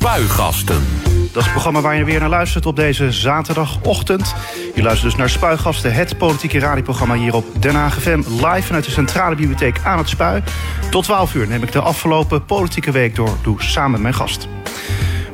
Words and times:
Spuigasten. 0.00 0.82
Dat 1.04 1.36
is 1.36 1.42
het 1.42 1.50
programma 1.50 1.80
waar 1.80 1.96
je 1.96 2.04
weer 2.04 2.20
naar 2.20 2.28
luistert 2.28 2.66
op 2.66 2.76
deze 2.76 3.12
zaterdagochtend. 3.12 4.34
Je 4.74 4.82
luistert 4.82 5.10
dus 5.10 5.20
naar 5.20 5.30
Spuigasten, 5.30 5.92
het 5.92 6.18
politieke 6.18 6.58
radioprogramma 6.58 7.14
hier 7.14 7.34
op 7.34 7.44
Den 7.58 7.74
Haag 7.74 8.00
FM. 8.00 8.22
Live 8.26 8.62
vanuit 8.62 8.84
de 8.84 8.90
Centrale 8.90 9.34
Bibliotheek 9.34 9.80
aan 9.84 9.98
het 9.98 10.08
Spui. 10.08 10.42
Tot 10.90 11.04
12 11.04 11.34
uur 11.34 11.46
neem 11.46 11.62
ik 11.62 11.72
de 11.72 11.80
afgelopen 11.80 12.44
politieke 12.44 12.90
week 12.90 13.14
door. 13.14 13.36
Doe 13.42 13.62
samen 13.62 13.90
met 13.90 14.00
mijn 14.00 14.14
gast. 14.14 14.48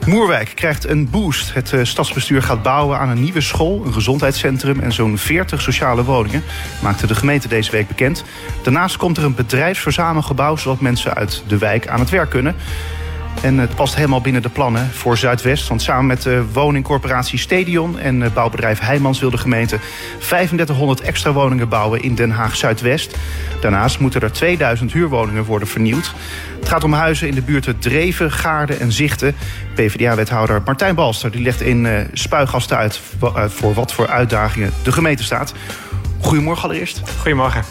Moerwijk 0.06 0.52
krijgt 0.54 0.88
een 0.88 1.10
boost. 1.10 1.54
Het 1.54 1.72
eh, 1.72 1.84
stadsbestuur 1.84 2.42
gaat 2.42 2.62
bouwen 2.62 2.98
aan 2.98 3.08
een 3.08 3.22
nieuwe 3.22 3.40
school, 3.40 3.82
een 3.84 3.92
gezondheidscentrum 3.92 4.80
en 4.80 4.92
zo'n 4.92 5.18
40 5.18 5.62
sociale 5.62 6.04
woningen, 6.04 6.42
maakte 6.82 7.06
de 7.06 7.14
gemeente 7.14 7.48
deze 7.48 7.70
week 7.70 7.88
bekend. 7.88 8.24
Daarnaast 8.62 8.96
komt 8.96 9.16
er 9.16 9.24
een 9.24 9.34
bedrijfsverzamelgebouw 9.34 10.56
zodat 10.56 10.80
mensen 10.80 11.14
uit 11.14 11.42
de 11.46 11.58
wijk 11.58 11.88
aan 11.88 12.00
het 12.00 12.10
werk 12.10 12.30
kunnen. 12.30 12.54
En 13.42 13.58
het 13.58 13.74
past 13.74 13.94
helemaal 13.94 14.20
binnen 14.20 14.42
de 14.42 14.48
plannen 14.48 14.90
voor 14.90 15.16
Zuidwest. 15.16 15.68
Want 15.68 15.82
samen 15.82 16.06
met 16.06 16.22
de 16.22 16.44
woningcorporatie 16.52 17.38
Stadion 17.38 17.98
en 17.98 18.22
eh, 18.22 18.32
bouwbedrijf 18.32 18.78
Heijmans 18.78 19.20
wil 19.20 19.30
de 19.30 19.38
gemeente 19.38 19.78
3500 20.18 21.00
extra 21.00 21.32
woningen 21.32 21.68
bouwen 21.68 22.02
in 22.02 22.14
Den 22.14 22.30
Haag 22.30 22.56
Zuidwest. 22.56 23.16
Daarnaast 23.60 23.98
moeten 23.98 24.20
er 24.20 24.32
2000 24.32 24.92
huurwoningen 24.92 25.44
worden 25.44 25.68
vernieuwd. 25.68 26.14
Het 26.58 26.68
gaat 26.68 26.84
om 26.84 26.92
huizen 26.92 27.28
in 27.28 27.34
de 27.34 27.42
buurten 27.42 27.78
Dreven, 27.78 28.32
Gaarden 28.32 28.80
en 28.80 28.92
Zichten. 28.92 29.34
PvdA-wethouder 29.74 30.62
Martijn 30.64 30.94
Balster 30.94 31.30
die 31.30 31.42
legt 31.42 31.60
in 31.60 31.84
uh, 31.84 32.00
spuigasten 32.12 32.76
uit 32.76 33.00
uh, 33.22 33.44
voor 33.48 33.74
wat 33.74 33.92
voor 33.92 34.08
uitdagingen 34.08 34.72
de 34.82 34.92
gemeente 34.92 35.22
staat. 35.22 35.54
Goedemorgen 36.20 36.64
allereerst. 36.64 37.02
Goedemorgen. 37.18 37.64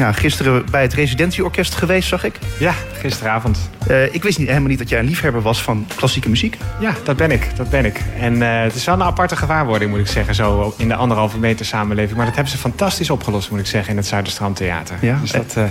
Ja, 0.00 0.12
gisteren 0.12 0.64
bij 0.70 0.82
het 0.82 0.94
residentieorkest 0.94 1.74
geweest, 1.74 2.08
zag 2.08 2.24
ik. 2.24 2.38
Ja, 2.58 2.74
gisteravond. 2.92 3.70
Uh, 3.90 4.14
ik 4.14 4.22
wist 4.22 4.38
niet, 4.38 4.48
helemaal 4.48 4.68
niet 4.68 4.78
dat 4.78 4.88
jij 4.88 4.98
een 4.98 5.04
liefhebber 5.04 5.42
was 5.42 5.62
van 5.62 5.86
klassieke 5.94 6.28
muziek. 6.28 6.56
Ja, 6.78 6.94
dat 7.04 7.16
ben 7.16 7.30
ik. 7.30 7.56
Dat 7.56 7.70
ben 7.70 7.84
ik. 7.84 8.00
En 8.18 8.34
uh, 8.34 8.62
het 8.62 8.74
is 8.74 8.84
wel 8.84 8.94
een 8.94 9.02
aparte 9.02 9.36
gewaarwording, 9.36 9.90
moet 9.90 10.00
ik 10.00 10.06
zeggen, 10.06 10.34
zo 10.34 10.74
in 10.76 10.88
de 10.88 10.94
anderhalve 10.94 11.38
meter 11.38 11.66
samenleving. 11.66 12.16
Maar 12.16 12.26
dat 12.26 12.34
hebben 12.34 12.52
ze 12.52 12.58
fantastisch 12.58 13.10
opgelost, 13.10 13.50
moet 13.50 13.60
ik 13.60 13.66
zeggen, 13.66 13.90
in 13.90 13.96
het 13.96 14.06
Zuiderstrandtheater. 14.06 14.96
Ja, 15.00 15.18
dus 15.20 15.30
dat... 15.30 15.54
Uh, 15.58 15.64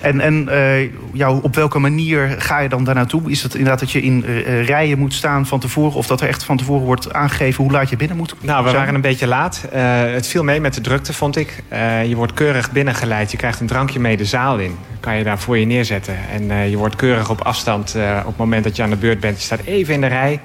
en, 0.00 0.20
en 0.20 0.48
uh, 0.50 0.90
jou, 1.12 1.42
op 1.42 1.54
welke 1.54 1.78
manier 1.78 2.34
ga 2.38 2.58
je 2.58 2.68
dan 2.68 2.84
daar 2.84 2.94
naartoe? 2.94 3.30
Is 3.30 3.42
het 3.42 3.54
inderdaad 3.54 3.80
dat 3.80 3.90
je 3.90 4.02
in 4.02 4.24
uh, 4.26 4.64
rijen 4.64 4.98
moet 4.98 5.14
staan 5.14 5.46
van 5.46 5.60
tevoren... 5.60 5.96
of 5.96 6.06
dat 6.06 6.20
er 6.20 6.28
echt 6.28 6.44
van 6.44 6.56
tevoren 6.56 6.86
wordt 6.86 7.12
aangegeven 7.12 7.64
hoe 7.64 7.72
laat 7.72 7.90
je 7.90 7.96
binnen 7.96 8.16
moet? 8.16 8.34
Nou, 8.40 8.64
we 8.64 8.72
waren 8.72 8.94
een 8.94 9.00
beetje 9.00 9.26
laat. 9.26 9.68
Uh, 9.74 9.80
het 10.12 10.26
viel 10.26 10.44
mee 10.44 10.60
met 10.60 10.74
de 10.74 10.80
drukte, 10.80 11.12
vond 11.12 11.36
ik. 11.36 11.62
je 12.06 12.16
wordt 12.16 12.32
keurig 12.32 12.72
binnengeleid. 12.72 13.30
Je 13.30 13.36
krijgt 13.36 13.60
een 13.60 13.66
drankje 13.66 14.00
mee 14.00 14.16
de 14.16 14.24
zaal 14.24 14.58
in. 14.58 14.76
Kan 15.00 15.16
je 15.16 15.24
daar 15.24 15.38
voor 15.38 15.58
je 15.58 15.66
neerzetten. 15.66 16.16
En 16.32 16.70
je 16.70 16.76
wordt 16.76 16.96
keurig 16.96 17.30
op 17.30 17.40
afstand 17.40 17.96
op 18.20 18.26
het 18.26 18.36
moment 18.36 18.64
dat 18.64 18.76
je 18.76 18.82
aan 18.82 18.90
de 18.90 18.96
beurt 18.96 19.20
bent. 19.20 19.36
Je 19.36 19.42
staat 19.42 19.60
even 19.64 19.94
in 19.94 20.00
de 20.00 20.06
rij. 20.06 20.40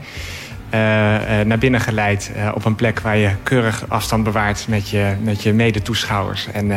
Uh, 0.73 0.79
uh, 0.79 1.45
naar 1.45 1.57
binnen 1.57 1.81
geleid 1.81 2.31
uh, 2.35 2.52
op 2.53 2.66
een 2.66 2.75
plek 2.75 2.99
waar 2.99 3.17
je 3.17 3.29
keurig 3.44 3.83
afstand 3.88 4.23
bewaart 4.23 4.66
met 4.67 4.89
je, 4.89 5.13
met 5.22 5.44
je 5.44 5.53
medetoeschouwers. 5.53 6.47
En, 6.52 6.72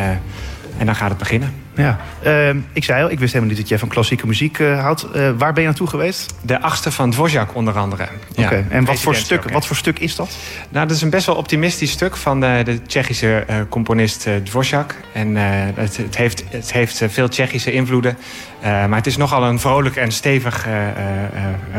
en 0.78 0.86
dan 0.86 0.94
gaat 0.94 1.08
het 1.08 1.18
beginnen. 1.18 1.63
Ja, 1.76 1.98
uh, 2.24 2.48
ik 2.72 2.84
zei 2.84 3.02
al, 3.02 3.10
ik 3.10 3.18
wist 3.18 3.32
helemaal 3.32 3.54
niet 3.54 3.60
dat 3.60 3.68
jij 3.68 3.78
van 3.78 3.88
klassieke 3.88 4.26
muziek 4.26 4.58
uh, 4.58 4.80
houdt. 4.80 5.06
Uh, 5.16 5.30
waar 5.38 5.52
ben 5.52 5.62
je 5.62 5.68
naartoe 5.68 5.88
geweest? 5.88 6.34
De 6.40 6.60
achtste 6.60 6.90
van 6.90 7.10
Dvorak 7.10 7.54
onder 7.54 7.78
andere. 7.78 8.08
Okay. 8.36 8.58
ja, 8.58 8.64
en 8.68 8.84
wat 8.84 9.00
voor, 9.00 9.14
stuk, 9.14 9.50
wat 9.50 9.66
voor 9.66 9.76
stuk 9.76 9.98
is 9.98 10.16
dat? 10.16 10.36
Nou, 10.68 10.86
dat 10.86 10.96
is 10.96 11.02
een 11.02 11.10
best 11.10 11.26
wel 11.26 11.34
optimistisch 11.34 11.90
stuk 11.90 12.16
van 12.16 12.40
de, 12.40 12.60
de 12.64 12.82
Tsjechische 12.82 13.44
componist 13.68 14.28
Dvorak. 14.44 14.94
En 15.12 15.36
het, 15.36 15.96
het, 15.96 16.16
heeft, 16.16 16.44
het 16.48 16.72
heeft 16.72 17.02
veel 17.06 17.28
Tsjechische 17.28 17.72
invloeden. 17.72 18.18
maar 18.62 18.96
het 18.96 19.06
is 19.06 19.16
nogal 19.16 19.44
een 19.44 19.60
vrolijk 19.60 19.96
en 19.96 20.12
stevig 20.12 20.66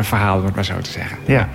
verhaal, 0.01 0.38
om 0.38 0.45
het 0.45 0.55
maar 0.55 0.66
zo 0.66 0.79
te 0.81 0.91
zeggen. 0.91 1.17
Ja. 1.25 1.49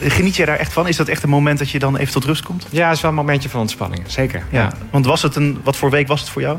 geniet 0.00 0.36
jij 0.36 0.46
daar 0.46 0.58
echt 0.58 0.72
van? 0.72 0.88
Is 0.88 0.96
dat 0.96 1.08
echt 1.08 1.22
een 1.22 1.28
moment 1.28 1.58
dat 1.58 1.70
je 1.70 1.78
dan 1.78 1.96
even 1.96 2.12
tot 2.12 2.24
rust 2.24 2.42
komt? 2.42 2.66
Ja, 2.70 2.86
het 2.86 2.96
is 2.96 3.02
wel 3.02 3.10
een 3.10 3.16
momentje 3.16 3.48
van 3.48 3.60
ontspanning, 3.60 4.02
zeker. 4.06 4.42
Ja. 4.50 4.62
ja. 4.62 4.72
Want 4.90 5.06
was 5.06 5.22
het 5.22 5.36
een, 5.36 5.60
wat 5.64 5.76
voor 5.76 5.90
week 5.90 6.08
was 6.08 6.20
het 6.20 6.28
voor 6.28 6.42
jou? 6.42 6.58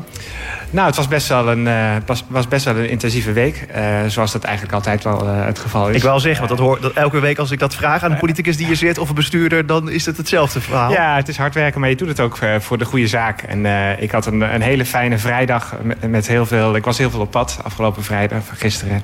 Nou, 0.70 0.86
het 0.86 0.96
was 0.96 1.08
best 1.08 1.17
wel 1.26 1.48
een, 1.48 1.66
uh, 1.66 1.96
was, 2.06 2.24
was 2.28 2.48
best 2.48 2.64
wel 2.64 2.76
een 2.76 2.88
intensieve 2.88 3.32
week. 3.32 3.66
Uh, 3.76 3.98
zoals 4.06 4.32
dat 4.32 4.44
eigenlijk 4.44 4.74
altijd 4.74 5.04
wel 5.04 5.24
uh, 5.24 5.44
het 5.44 5.58
geval 5.58 5.88
is. 5.88 5.96
Ik 5.96 6.02
wil 6.02 6.20
zeggen, 6.20 6.46
want 6.46 6.58
dat 6.58 6.66
hoor, 6.66 6.80
dat 6.80 6.92
elke 6.92 7.20
week 7.20 7.38
als 7.38 7.50
ik 7.50 7.58
dat 7.58 7.74
vraag 7.74 8.02
aan 8.02 8.10
een 8.10 8.18
politicus 8.18 8.56
die 8.56 8.66
hier 8.66 8.76
zit... 8.76 8.98
of 8.98 9.08
een 9.08 9.14
bestuurder, 9.14 9.66
dan 9.66 9.90
is 9.90 10.06
het 10.06 10.16
hetzelfde 10.16 10.60
verhaal. 10.60 10.90
Ja, 10.90 11.16
het 11.16 11.28
is 11.28 11.36
hard 11.36 11.54
werken, 11.54 11.80
maar 11.80 11.88
je 11.88 11.96
doet 11.96 12.08
het 12.08 12.20
ook 12.20 12.38
voor 12.58 12.78
de 12.78 12.84
goede 12.84 13.06
zaak. 13.06 13.42
En 13.42 13.66
ik 13.98 14.10
had 14.10 14.26
een, 14.26 14.40
een 14.40 14.62
hele 14.62 14.84
fijne 14.84 15.18
vrijdag 15.18 15.74
met, 15.82 16.10
met, 16.10 16.26
heel 16.26 16.46
veel... 16.46 16.76
Ik 16.76 16.84
was 16.84 16.98
heel 16.98 17.10
veel 17.10 17.20
op 17.20 17.30
pad 17.30 17.58
afgelopen 17.62 18.04
vrijdag, 18.04 18.42
gisteren. 18.54 19.02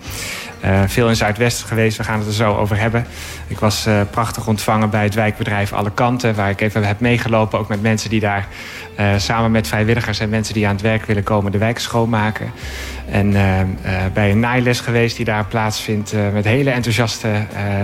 Veel 0.87 1.09
in 1.09 1.17
Zuidwest 1.17 1.63
geweest, 1.63 1.97
we 1.97 2.05
gaan 2.05 2.19
het 2.19 2.27
er 2.27 2.35
zo 2.35 2.57
over 2.57 2.79
hebben. 2.79 3.07
Ik 3.47 3.59
was 3.59 3.89
prachtig 4.11 4.47
ontvangen 4.47 4.91
bij 4.91 5.03
het 5.03 5.15
wijkbedrijf 5.15 5.73
Alle 5.73 5.91
Kanten... 5.91 6.35
waar 6.35 6.51
ik 6.51 6.61
even 6.61 6.85
heb 6.85 7.01
meegelopen, 7.01 7.59
ook 7.59 7.69
met 7.69 7.83
mensen 7.83 8.11
die 8.11 8.21
daar... 8.21 8.47
samen 9.17 9.51
met 9.51 9.69
vrijwilligers 9.69 10.19
en 10.19 10.29
mensen 10.29 10.55
die 10.55 10.67
aan 10.67 10.73
het 10.73 10.83
werk 10.83 11.05
willen 11.05 11.23
komen... 11.23 11.53
de 11.53 11.59
wijk 11.59 11.79
schoonmaken. 11.79 12.53
En 13.11 13.33
bij 14.13 14.31
een 14.31 14.41
naailes 14.41 14.81
geweest 14.81 15.17
die 15.17 15.25
daar 15.25 15.45
plaatsvindt... 15.45 16.13
Met 16.33 16.45
hele 16.45 16.71
enthousiaste 16.71 17.29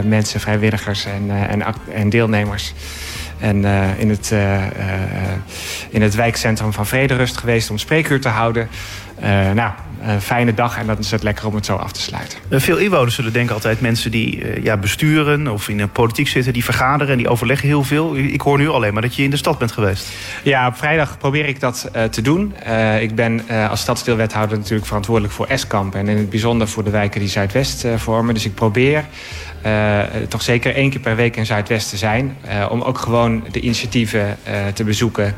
mensen, 0.04 0.40
vrijwilligers 0.40 1.04
en, 1.04 1.48
en, 1.48 1.62
en 1.94 2.08
deelnemers. 2.08 2.74
En 3.38 3.64
in, 3.98 4.10
het, 4.10 4.34
in 5.90 6.02
het 6.02 6.14
wijkcentrum 6.14 6.72
van 6.72 6.86
Vrederust 6.86 7.36
geweest 7.36 7.70
om 7.70 7.78
spreekuur 7.78 8.20
te 8.20 8.28
houden. 8.28 8.68
Nou, 9.54 9.70
een 10.02 10.20
fijne 10.20 10.54
dag 10.54 10.78
en 10.78 10.86
dan 10.86 10.98
is 10.98 11.10
het 11.10 11.22
lekker 11.22 11.46
om 11.46 11.54
het 11.54 11.66
zo 11.66 11.76
af 11.76 11.92
te 11.92 12.00
sluiten. 12.00 12.38
Veel 12.50 12.76
inwoners 12.76 13.14
zullen 13.14 13.32
denken 13.32 13.54
altijd 13.54 13.80
mensen 13.80 14.10
die 14.10 14.62
ja, 14.62 14.76
besturen 14.76 15.48
of 15.48 15.68
in 15.68 15.76
de 15.76 15.86
politiek 15.86 16.28
zitten, 16.28 16.52
die 16.52 16.64
vergaderen 16.64 17.12
en 17.12 17.18
die 17.18 17.28
overleggen 17.28 17.68
heel 17.68 17.84
veel. 17.84 18.16
Ik 18.16 18.40
hoor 18.40 18.58
nu 18.58 18.68
alleen 18.68 18.92
maar 18.92 19.02
dat 19.02 19.14
je 19.14 19.22
in 19.22 19.30
de 19.30 19.36
stad 19.36 19.58
bent 19.58 19.72
geweest. 19.72 20.08
Ja, 20.42 20.66
op 20.66 20.76
vrijdag 20.76 21.18
probeer 21.18 21.46
ik 21.46 21.60
dat 21.60 21.90
uh, 21.96 22.04
te 22.04 22.22
doen. 22.22 22.54
Uh, 22.66 23.02
ik 23.02 23.14
ben 23.14 23.42
uh, 23.50 23.70
als 23.70 23.80
stadsdeelwethouder 23.80 24.58
natuurlijk 24.58 24.86
verantwoordelijk 24.86 25.34
voor 25.34 25.46
Eskamp 25.46 25.94
en 25.94 26.08
in 26.08 26.16
het 26.16 26.30
bijzonder 26.30 26.68
voor 26.68 26.84
de 26.84 26.90
wijken 26.90 27.20
die 27.20 27.28
Zuidwest 27.28 27.86
vormen. 27.96 28.34
Dus 28.34 28.44
ik 28.44 28.54
probeer 28.54 29.04
toch 30.28 30.42
zeker 30.42 30.74
één 30.74 30.90
keer 30.90 31.00
per 31.00 31.16
week 31.16 31.36
in 31.36 31.46
Zuidwest 31.46 31.90
te 31.90 31.96
zijn. 31.96 32.36
Uh, 32.46 32.70
om 32.70 32.82
ook 32.82 32.98
gewoon 32.98 33.44
de 33.50 33.60
initiatieven 33.60 34.20
uh, 34.48 34.52
te 34.74 34.84
bezoeken, 34.84 35.34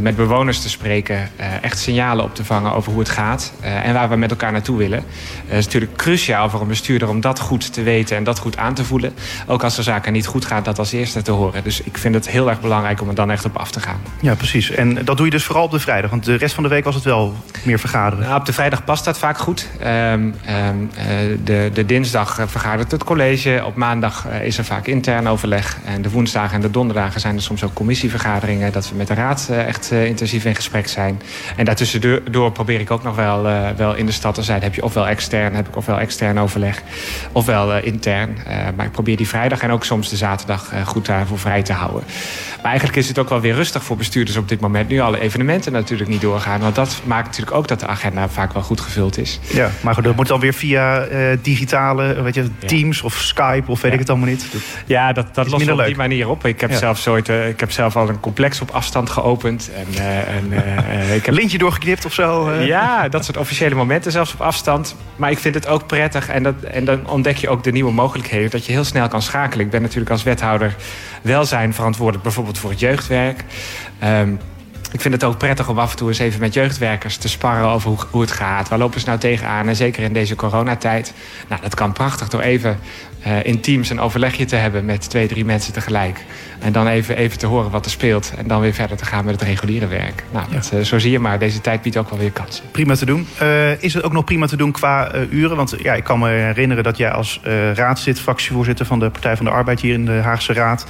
met 0.00 0.16
bewoners 0.16 0.60
te 0.60 0.68
spreken, 0.68 1.30
echt 1.60 1.78
signalen 1.78 2.24
op 2.24 2.34
te 2.34 2.44
vangen 2.44 2.72
over 2.72 2.90
hoe 2.92 3.00
het 3.00 3.10
gaat 3.10 3.52
en 3.60 3.94
waar 3.94 4.08
we 4.08 4.16
met 4.16 4.30
elkaar 4.30 4.52
naartoe 4.52 4.78
willen. 4.78 5.04
Het 5.46 5.58
is 5.58 5.64
natuurlijk 5.64 5.96
cruciaal 5.96 6.50
voor 6.50 6.60
een 6.60 6.68
bestuurder 6.68 7.08
om 7.08 7.20
dat 7.20 7.40
goed 7.40 7.72
te 7.72 7.82
weten 7.82 8.16
en 8.16 8.24
dat 8.24 8.38
goed 8.38 8.56
aan 8.56 8.74
te 8.74 8.84
voelen. 8.84 9.14
Ook 9.46 9.64
als 9.64 9.76
er 9.76 9.82
zaken 9.82 10.12
niet 10.12 10.26
goed 10.26 10.44
gaan, 10.44 10.62
dat 10.62 10.78
als 10.78 10.92
eerste 10.92 11.22
te 11.22 11.30
horen. 11.30 11.64
Dus 11.64 11.82
ik 11.82 11.98
vind 11.98 12.14
het 12.14 12.28
heel 12.28 12.48
erg 12.48 12.60
belangrijk 12.60 13.00
om 13.00 13.08
er 13.08 13.14
dan 13.14 13.30
echt 13.30 13.44
op 13.44 13.56
af 13.56 13.70
te 13.70 13.80
gaan. 13.80 14.00
Ja, 14.20 14.34
precies. 14.34 14.70
En 14.70 15.04
dat 15.04 15.16
doe 15.16 15.26
je 15.26 15.32
dus 15.32 15.44
vooral 15.44 15.64
op 15.64 15.70
de 15.70 15.80
vrijdag, 15.80 16.10
want 16.10 16.24
de 16.24 16.34
rest 16.34 16.54
van 16.54 16.62
de 16.62 16.68
week 16.68 16.84
was 16.84 16.94
het 16.94 17.04
wel 17.04 17.34
meer 17.62 17.78
vergaderen. 17.78 18.24
Nou, 18.24 18.38
op 18.40 18.46
de 18.46 18.52
vrijdag 18.52 18.84
past 18.84 19.04
dat 19.04 19.18
vaak 19.18 19.38
goed. 19.38 19.68
Um, 19.80 20.34
um, 20.68 20.90
de, 21.44 21.70
de 21.72 21.86
dinsdag 21.86 22.40
vergadert 22.46 22.90
het 22.90 23.04
college 23.04 23.64
op 23.66 23.74
maandag 23.74 24.26
uh, 24.28 24.44
is 24.44 24.58
er 24.58 24.64
vaak 24.64 24.86
intern 24.86 25.28
overleg. 25.28 25.78
En 25.84 26.02
de 26.02 26.10
woensdagen 26.10 26.54
en 26.54 26.60
de 26.60 26.70
donderdagen 26.70 27.20
zijn 27.20 27.36
er 27.36 27.42
soms 27.42 27.64
ook 27.64 27.74
commissievergaderingen. 27.74 28.72
Dat 28.72 28.88
we 28.88 28.96
met 28.96 29.06
de 29.06 29.14
raad 29.14 29.48
uh, 29.50 29.66
echt 29.66 29.92
uh, 29.92 30.04
intensief 30.04 30.44
in 30.44 30.54
gesprek 30.54 30.88
zijn. 30.88 31.20
En 31.56 31.64
daartussendoor 31.64 32.52
probeer 32.52 32.80
ik 32.80 32.90
ook 32.90 33.02
nog 33.02 33.16
wel, 33.16 33.42
wel 33.76 33.94
in 33.94 34.06
de 34.06 34.12
stad 34.12 34.34
te 34.34 34.42
zijn. 34.42 34.62
Heb 34.62 34.74
je 34.74 34.84
ofwel 34.84 35.08
extern, 35.08 35.54
heb 35.54 35.68
ik 35.68 35.76
ofwel 35.76 35.98
extern 35.98 36.38
overleg. 36.38 36.82
Ofwel 37.32 37.78
intern. 37.78 38.38
maar 38.76 38.86
ik 38.86 38.92
probeer 38.92 39.16
die 39.16 39.28
vrijdag 39.28 39.60
en 39.60 39.70
ook 39.70 39.84
soms 39.84 40.08
de 40.08 40.16
zaterdag 40.16 40.72
goed 40.84 41.06
daarvoor 41.06 41.38
vrij 41.38 41.62
te 41.62 41.72
houden. 41.72 42.02
Maar 42.56 42.70
eigenlijk 42.70 42.96
is 42.98 43.08
het 43.08 43.18
ook 43.18 43.28
wel 43.28 43.40
weer 43.40 43.54
rustig 43.54 43.84
voor 43.84 43.96
bestuurders 43.96 44.36
op 44.36 44.48
dit 44.48 44.60
moment. 44.60 44.88
Nu 44.88 45.00
alle 45.00 45.20
evenementen 45.20 45.72
natuurlijk 45.72 46.10
niet 46.10 46.20
doorgaan. 46.20 46.60
Want 46.60 46.74
dat 46.74 47.00
maakt 47.04 47.26
natuurlijk 47.26 47.56
ook 47.56 47.68
dat 47.68 47.80
de 47.80 47.86
agenda 47.86 48.28
vaak 48.28 48.52
wel 48.52 48.62
goed 48.62 48.80
gevuld 48.80 49.18
is. 49.18 49.40
Ja, 49.52 49.70
maar 49.80 49.94
goed, 49.94 50.04
dat 50.04 50.16
moet 50.16 50.26
dan 50.26 50.40
weer 50.40 50.54
via 50.54 51.06
digitale 51.42 52.22
weet 52.22 52.34
je, 52.34 52.48
Teams 52.66 52.98
ja. 52.98 53.04
of 53.04 53.14
Skype 53.14 53.55
of 53.66 53.80
weet 53.80 53.82
ja. 53.82 53.92
ik 53.92 53.98
het 53.98 54.10
allemaal 54.10 54.28
niet. 54.28 54.52
Dat 54.52 54.60
ja, 54.86 55.12
dat, 55.12 55.34
dat 55.34 55.50
lost 55.50 55.70
op 55.70 55.76
leuk. 55.76 55.86
die 55.86 55.96
manier 55.96 56.28
op. 56.28 56.46
Ik 56.46 56.60
heb, 56.60 56.72
zelf 56.72 57.06
ooit, 57.06 57.28
uh, 57.28 57.48
ik 57.48 57.60
heb 57.60 57.70
zelf 57.70 57.96
al 57.96 58.08
een 58.08 58.20
complex 58.20 58.60
op 58.60 58.70
afstand 58.70 59.10
geopend. 59.10 59.70
En, 59.76 59.86
uh, 59.94 60.18
en, 60.36 60.52
uh, 60.52 61.14
ik 61.16 61.26
heb... 61.26 61.34
Lintje 61.34 61.58
doorgeknipt 61.58 62.04
of 62.04 62.12
zo? 62.12 62.52
Ja, 62.52 63.08
dat 63.08 63.24
soort 63.24 63.36
officiële 63.36 63.74
momenten 63.74 64.12
zelfs 64.12 64.32
op 64.32 64.40
afstand. 64.40 64.96
Maar 65.16 65.30
ik 65.30 65.38
vind 65.38 65.54
het 65.54 65.66
ook 65.66 65.86
prettig. 65.86 66.28
En, 66.28 66.42
dat, 66.42 66.54
en 66.62 66.84
dan 66.84 67.08
ontdek 67.08 67.36
je 67.36 67.48
ook 67.48 67.64
de 67.64 67.72
nieuwe 67.72 67.92
mogelijkheden. 67.92 68.50
Dat 68.50 68.66
je 68.66 68.72
heel 68.72 68.84
snel 68.84 69.08
kan 69.08 69.22
schakelen. 69.22 69.64
Ik 69.64 69.70
ben 69.70 69.82
natuurlijk 69.82 70.10
als 70.10 70.22
wethouder 70.22 70.74
welzijn 71.22 71.74
verantwoordelijk. 71.74 72.24
Bijvoorbeeld 72.24 72.58
voor 72.58 72.70
het 72.70 72.80
jeugdwerk. 72.80 73.44
Um, 74.04 74.38
ik 74.96 75.02
vind 75.02 75.14
het 75.14 75.24
ook 75.24 75.38
prettig 75.38 75.68
om 75.68 75.78
af 75.78 75.90
en 75.90 75.96
toe 75.96 76.08
eens 76.08 76.18
even 76.18 76.40
met 76.40 76.54
jeugdwerkers 76.54 77.16
te 77.16 77.28
sparren 77.28 77.68
over 77.68 77.88
hoe, 77.88 77.98
hoe 78.10 78.20
het 78.20 78.30
gaat. 78.30 78.68
Waar 78.68 78.78
lopen 78.78 79.00
ze 79.00 79.06
nou 79.06 79.18
tegenaan? 79.18 79.68
En 79.68 79.76
zeker 79.76 80.02
in 80.02 80.12
deze 80.12 80.34
coronatijd. 80.34 81.14
Nou, 81.48 81.62
dat 81.62 81.74
kan 81.74 81.92
prachtig 81.92 82.28
door 82.28 82.40
even 82.40 82.78
uh, 83.26 83.44
in 83.44 83.60
teams 83.60 83.90
een 83.90 84.00
overlegje 84.00 84.44
te 84.44 84.56
hebben 84.56 84.84
met 84.84 85.10
twee, 85.10 85.28
drie 85.28 85.44
mensen 85.44 85.72
tegelijk. 85.72 86.24
En 86.58 86.72
dan 86.72 86.86
even, 86.86 87.16
even 87.16 87.38
te 87.38 87.46
horen 87.46 87.70
wat 87.70 87.84
er 87.84 87.90
speelt. 87.90 88.32
En 88.36 88.46
dan 88.46 88.60
weer 88.60 88.72
verder 88.72 88.96
te 88.96 89.04
gaan 89.04 89.24
met 89.24 89.40
het 89.40 89.48
reguliere 89.48 89.86
werk. 89.86 90.24
Nou, 90.32 90.46
dat, 90.52 90.70
uh, 90.74 90.80
zo 90.80 90.98
zie 90.98 91.10
je 91.10 91.18
maar. 91.18 91.38
Deze 91.38 91.60
tijd 91.60 91.82
biedt 91.82 91.96
ook 91.96 92.10
wel 92.10 92.18
weer 92.18 92.32
kansen. 92.32 92.64
Prima 92.70 92.94
te 92.94 93.06
doen. 93.06 93.26
Uh, 93.42 93.82
is 93.82 93.94
het 93.94 94.02
ook 94.02 94.12
nog 94.12 94.24
prima 94.24 94.46
te 94.46 94.56
doen 94.56 94.72
qua 94.72 95.14
uren? 95.30 95.56
Want 95.56 95.74
ja, 95.78 95.94
ik 95.94 96.04
kan 96.04 96.18
me 96.18 96.28
herinneren 96.28 96.84
dat 96.84 96.96
jij 96.96 97.10
als 97.10 97.40
raadslid, 97.74 98.20
fractievoorzitter 98.20 98.86
van 98.86 98.98
de 98.98 99.10
Partij 99.10 99.36
van 99.36 99.44
de 99.44 99.50
Arbeid 99.50 99.80
hier 99.80 99.94
in 99.94 100.04
de 100.04 100.20
Haagse 100.22 100.52
Raad, 100.52 100.86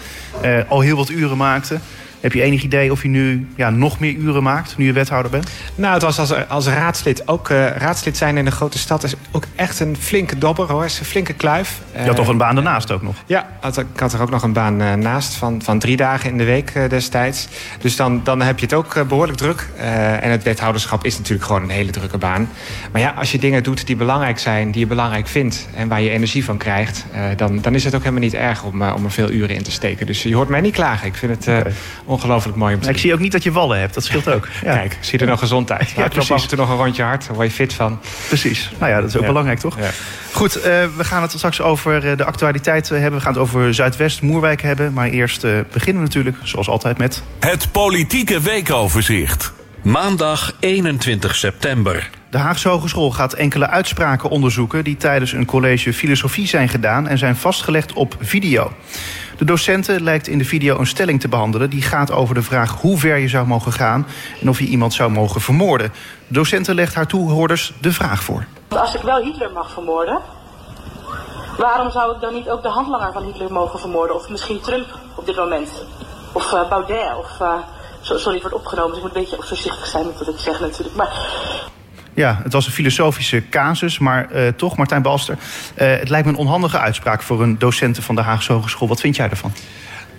al 0.68 0.80
heel 0.80 0.96
wat 0.96 1.08
uren 1.08 1.36
maakte. 1.36 1.78
Heb 2.26 2.34
je 2.34 2.42
enig 2.42 2.62
idee 2.62 2.92
of 2.92 3.02
je 3.02 3.08
nu 3.08 3.46
ja, 3.56 3.70
nog 3.70 3.98
meer 3.98 4.12
uren 4.12 4.42
maakt, 4.42 4.76
nu 4.76 4.84
je 4.84 4.92
wethouder 4.92 5.30
bent? 5.30 5.50
Nou, 5.74 5.94
het 5.94 6.02
was 6.02 6.18
als, 6.18 6.48
als 6.48 6.66
raadslid. 6.66 7.28
Ook 7.28 7.48
uh, 7.48 7.66
raadslid 7.66 8.16
zijn 8.16 8.36
in 8.36 8.46
een 8.46 8.52
grote 8.52 8.78
stad 8.78 9.04
is 9.04 9.14
ook 9.30 9.44
echt 9.54 9.80
een 9.80 9.96
flinke 9.96 10.38
dobber 10.38 10.70
hoor. 10.72 10.84
Is 10.84 10.98
een 10.98 11.04
flinke 11.04 11.32
kluif. 11.32 11.80
Je 11.92 12.06
had 12.06 12.16
toch 12.16 12.28
een 12.28 12.36
baan 12.36 12.54
daarnaast 12.54 12.90
ook 12.90 13.02
nog? 13.02 13.14
Ja, 13.26 13.48
had, 13.60 13.78
ik 13.78 13.86
had 13.96 14.12
er 14.12 14.22
ook 14.22 14.30
nog 14.30 14.42
een 14.42 14.52
baan 14.52 14.82
uh, 14.82 14.94
naast 14.94 15.34
van, 15.34 15.62
van 15.62 15.78
drie 15.78 15.96
dagen 15.96 16.30
in 16.30 16.38
de 16.38 16.44
week 16.44 16.90
destijds. 16.90 17.48
Dus 17.80 17.96
dan, 17.96 18.20
dan 18.24 18.42
heb 18.42 18.58
je 18.58 18.64
het 18.64 18.74
ook 18.74 19.08
behoorlijk 19.08 19.38
druk. 19.38 19.68
en 20.20 20.30
het 20.30 20.42
wethouderschap 20.42 21.04
is 21.04 21.16
natuurlijk 21.16 21.46
gewoon 21.46 21.62
een 21.62 21.70
hele 21.70 21.90
drukke 21.90 22.18
baan. 22.18 22.48
Maar 22.92 23.00
ja, 23.00 23.14
als 23.18 23.32
je 23.32 23.38
dingen 23.38 23.62
doet 23.62 23.86
die 23.86 23.96
belangrijk 23.96 24.38
zijn, 24.38 24.70
die 24.70 24.80
je 24.80 24.86
belangrijk 24.86 25.26
vindt... 25.26 25.68
en 25.74 25.88
waar 25.88 26.00
je 26.00 26.10
energie 26.10 26.44
van 26.44 26.56
krijgt, 26.56 27.04
dan, 27.36 27.60
dan 27.60 27.74
is 27.74 27.84
het 27.84 27.94
ook 27.94 28.00
helemaal 28.00 28.22
niet 28.22 28.34
erg 28.34 28.62
om, 28.62 28.82
om 28.82 29.04
er 29.04 29.10
veel 29.10 29.30
uren 29.30 29.56
in 29.56 29.62
te 29.62 29.70
steken. 29.70 30.06
Dus 30.06 30.22
je 30.22 30.34
hoort 30.34 30.48
mij 30.48 30.60
niet 30.60 30.74
klagen. 30.74 31.06
Ik 31.06 31.14
vind 31.14 31.44
het 31.44 31.64
okay 32.04 32.15
ongelooflijk 32.16 32.56
mooi 32.56 32.74
om 32.74 32.80
te 32.80 32.88
Ik 32.88 32.98
zie 32.98 33.12
ook 33.12 33.18
niet 33.18 33.32
dat 33.32 33.42
je 33.42 33.52
wallen 33.52 33.78
hebt, 33.78 33.94
dat 33.94 34.04
scheelt 34.04 34.28
ook. 34.28 34.48
Ja. 34.62 34.74
Kijk, 34.74 34.98
zie 35.00 35.18
er 35.18 35.26
nog 35.26 35.38
gezond 35.38 35.72
uit. 35.72 35.90
Ja, 35.96 36.04
af 36.04 36.42
en 36.42 36.48
toe 36.48 36.58
nog 36.58 36.70
een 36.70 36.76
rondje 36.76 37.02
hard, 37.02 37.26
daar 37.26 37.36
word 37.36 37.48
je 37.48 37.54
fit 37.54 37.72
van. 37.72 38.00
Precies, 38.28 38.70
nou 38.78 38.92
ja, 38.92 39.00
dat 39.00 39.08
is 39.08 39.16
ook 39.16 39.26
belangrijk 39.26 39.58
toch? 39.58 39.78
Ja. 39.78 39.90
Goed, 40.32 40.56
uh, 40.56 40.62
we 40.96 41.04
gaan 41.04 41.22
het 41.22 41.30
straks 41.30 41.60
over 41.60 42.10
eh, 42.10 42.16
de 42.16 42.24
actualiteit 42.24 42.88
hebben. 42.88 43.12
We 43.12 43.20
gaan 43.20 43.32
het 43.32 43.42
over 43.42 43.74
Zuidwest, 43.74 44.22
Moerwijk 44.22 44.62
hebben. 44.62 44.92
Maar 44.92 45.08
eerst 45.08 45.44
uh, 45.44 45.58
beginnen 45.72 46.02
we 46.02 46.08
natuurlijk, 46.08 46.36
zoals 46.42 46.68
altijd, 46.68 46.98
met... 46.98 47.22
Het 47.38 47.72
politieke 47.72 48.40
weekoverzicht. 48.40 49.55
Maandag 49.86 50.52
21 50.60 51.34
september. 51.34 52.10
De 52.30 52.38
Haagse 52.38 52.68
Hogeschool 52.68 53.10
gaat 53.10 53.32
enkele 53.32 53.66
uitspraken 53.66 54.30
onderzoeken... 54.30 54.84
die 54.84 54.96
tijdens 54.96 55.32
een 55.32 55.46
college 55.46 55.92
filosofie 55.92 56.46
zijn 56.46 56.68
gedaan... 56.68 57.08
en 57.08 57.18
zijn 57.18 57.36
vastgelegd 57.36 57.92
op 57.92 58.14
video. 58.18 58.72
De 59.38 59.44
docenten 59.44 60.02
lijkt 60.02 60.28
in 60.28 60.38
de 60.38 60.44
video 60.44 60.78
een 60.78 60.86
stelling 60.86 61.20
te 61.20 61.28
behandelen... 61.28 61.70
die 61.70 61.82
gaat 61.82 62.12
over 62.12 62.34
de 62.34 62.42
vraag 62.42 62.80
hoe 62.80 62.98
ver 62.98 63.16
je 63.16 63.28
zou 63.28 63.46
mogen 63.46 63.72
gaan... 63.72 64.06
en 64.40 64.48
of 64.48 64.58
je 64.58 64.64
iemand 64.64 64.94
zou 64.94 65.10
mogen 65.10 65.40
vermoorden. 65.40 65.92
De 66.28 66.34
docenten 66.34 66.74
legt 66.74 66.94
haar 66.94 67.06
toehoorders 67.06 67.72
de 67.80 67.92
vraag 67.92 68.22
voor. 68.22 68.46
Als 68.68 68.94
ik 68.94 69.02
wel 69.02 69.22
Hitler 69.22 69.52
mag 69.52 69.70
vermoorden... 69.70 70.20
waarom 71.58 71.90
zou 71.90 72.14
ik 72.14 72.20
dan 72.20 72.34
niet 72.34 72.48
ook 72.48 72.62
de 72.62 72.68
handlanger 72.68 73.12
van 73.12 73.24
Hitler 73.24 73.52
mogen 73.52 73.78
vermoorden? 73.78 74.16
Of 74.16 74.28
misschien 74.28 74.60
Trump 74.60 74.98
op 75.16 75.26
dit 75.26 75.36
moment? 75.36 75.84
Of 76.32 76.52
uh, 76.52 76.68
Baudet? 76.68 77.16
Of... 77.18 77.40
Uh, 77.40 77.54
sorry, 78.06 78.32
het 78.32 78.40
wordt 78.40 78.56
opgenomen, 78.56 78.88
dus 78.88 78.98
ik 78.98 79.04
moet 79.04 79.14
een 79.14 79.22
beetje 79.22 79.46
voorzichtig 79.48 79.86
zijn 79.86 80.06
met 80.06 80.18
wat 80.18 80.28
ik 80.28 80.38
zeg 80.38 80.60
natuurlijk. 80.60 80.96
Maar 80.96 81.10
ja, 82.14 82.40
het 82.42 82.52
was 82.52 82.66
een 82.66 82.72
filosofische 82.72 83.48
casus, 83.48 83.98
maar 83.98 84.28
uh, 84.32 84.48
toch, 84.48 84.76
Martijn 84.76 85.02
Balster. 85.02 85.36
Uh, 85.78 85.98
het 85.98 86.08
lijkt 86.08 86.26
me 86.26 86.32
een 86.32 86.38
onhandige 86.38 86.78
uitspraak 86.78 87.22
voor 87.22 87.42
een 87.42 87.58
docenten 87.58 88.02
van 88.02 88.14
de 88.14 88.20
Haagse 88.20 88.52
Hogeschool. 88.52 88.88
Wat 88.88 89.00
vind 89.00 89.16
jij 89.16 89.30
ervan? 89.30 89.52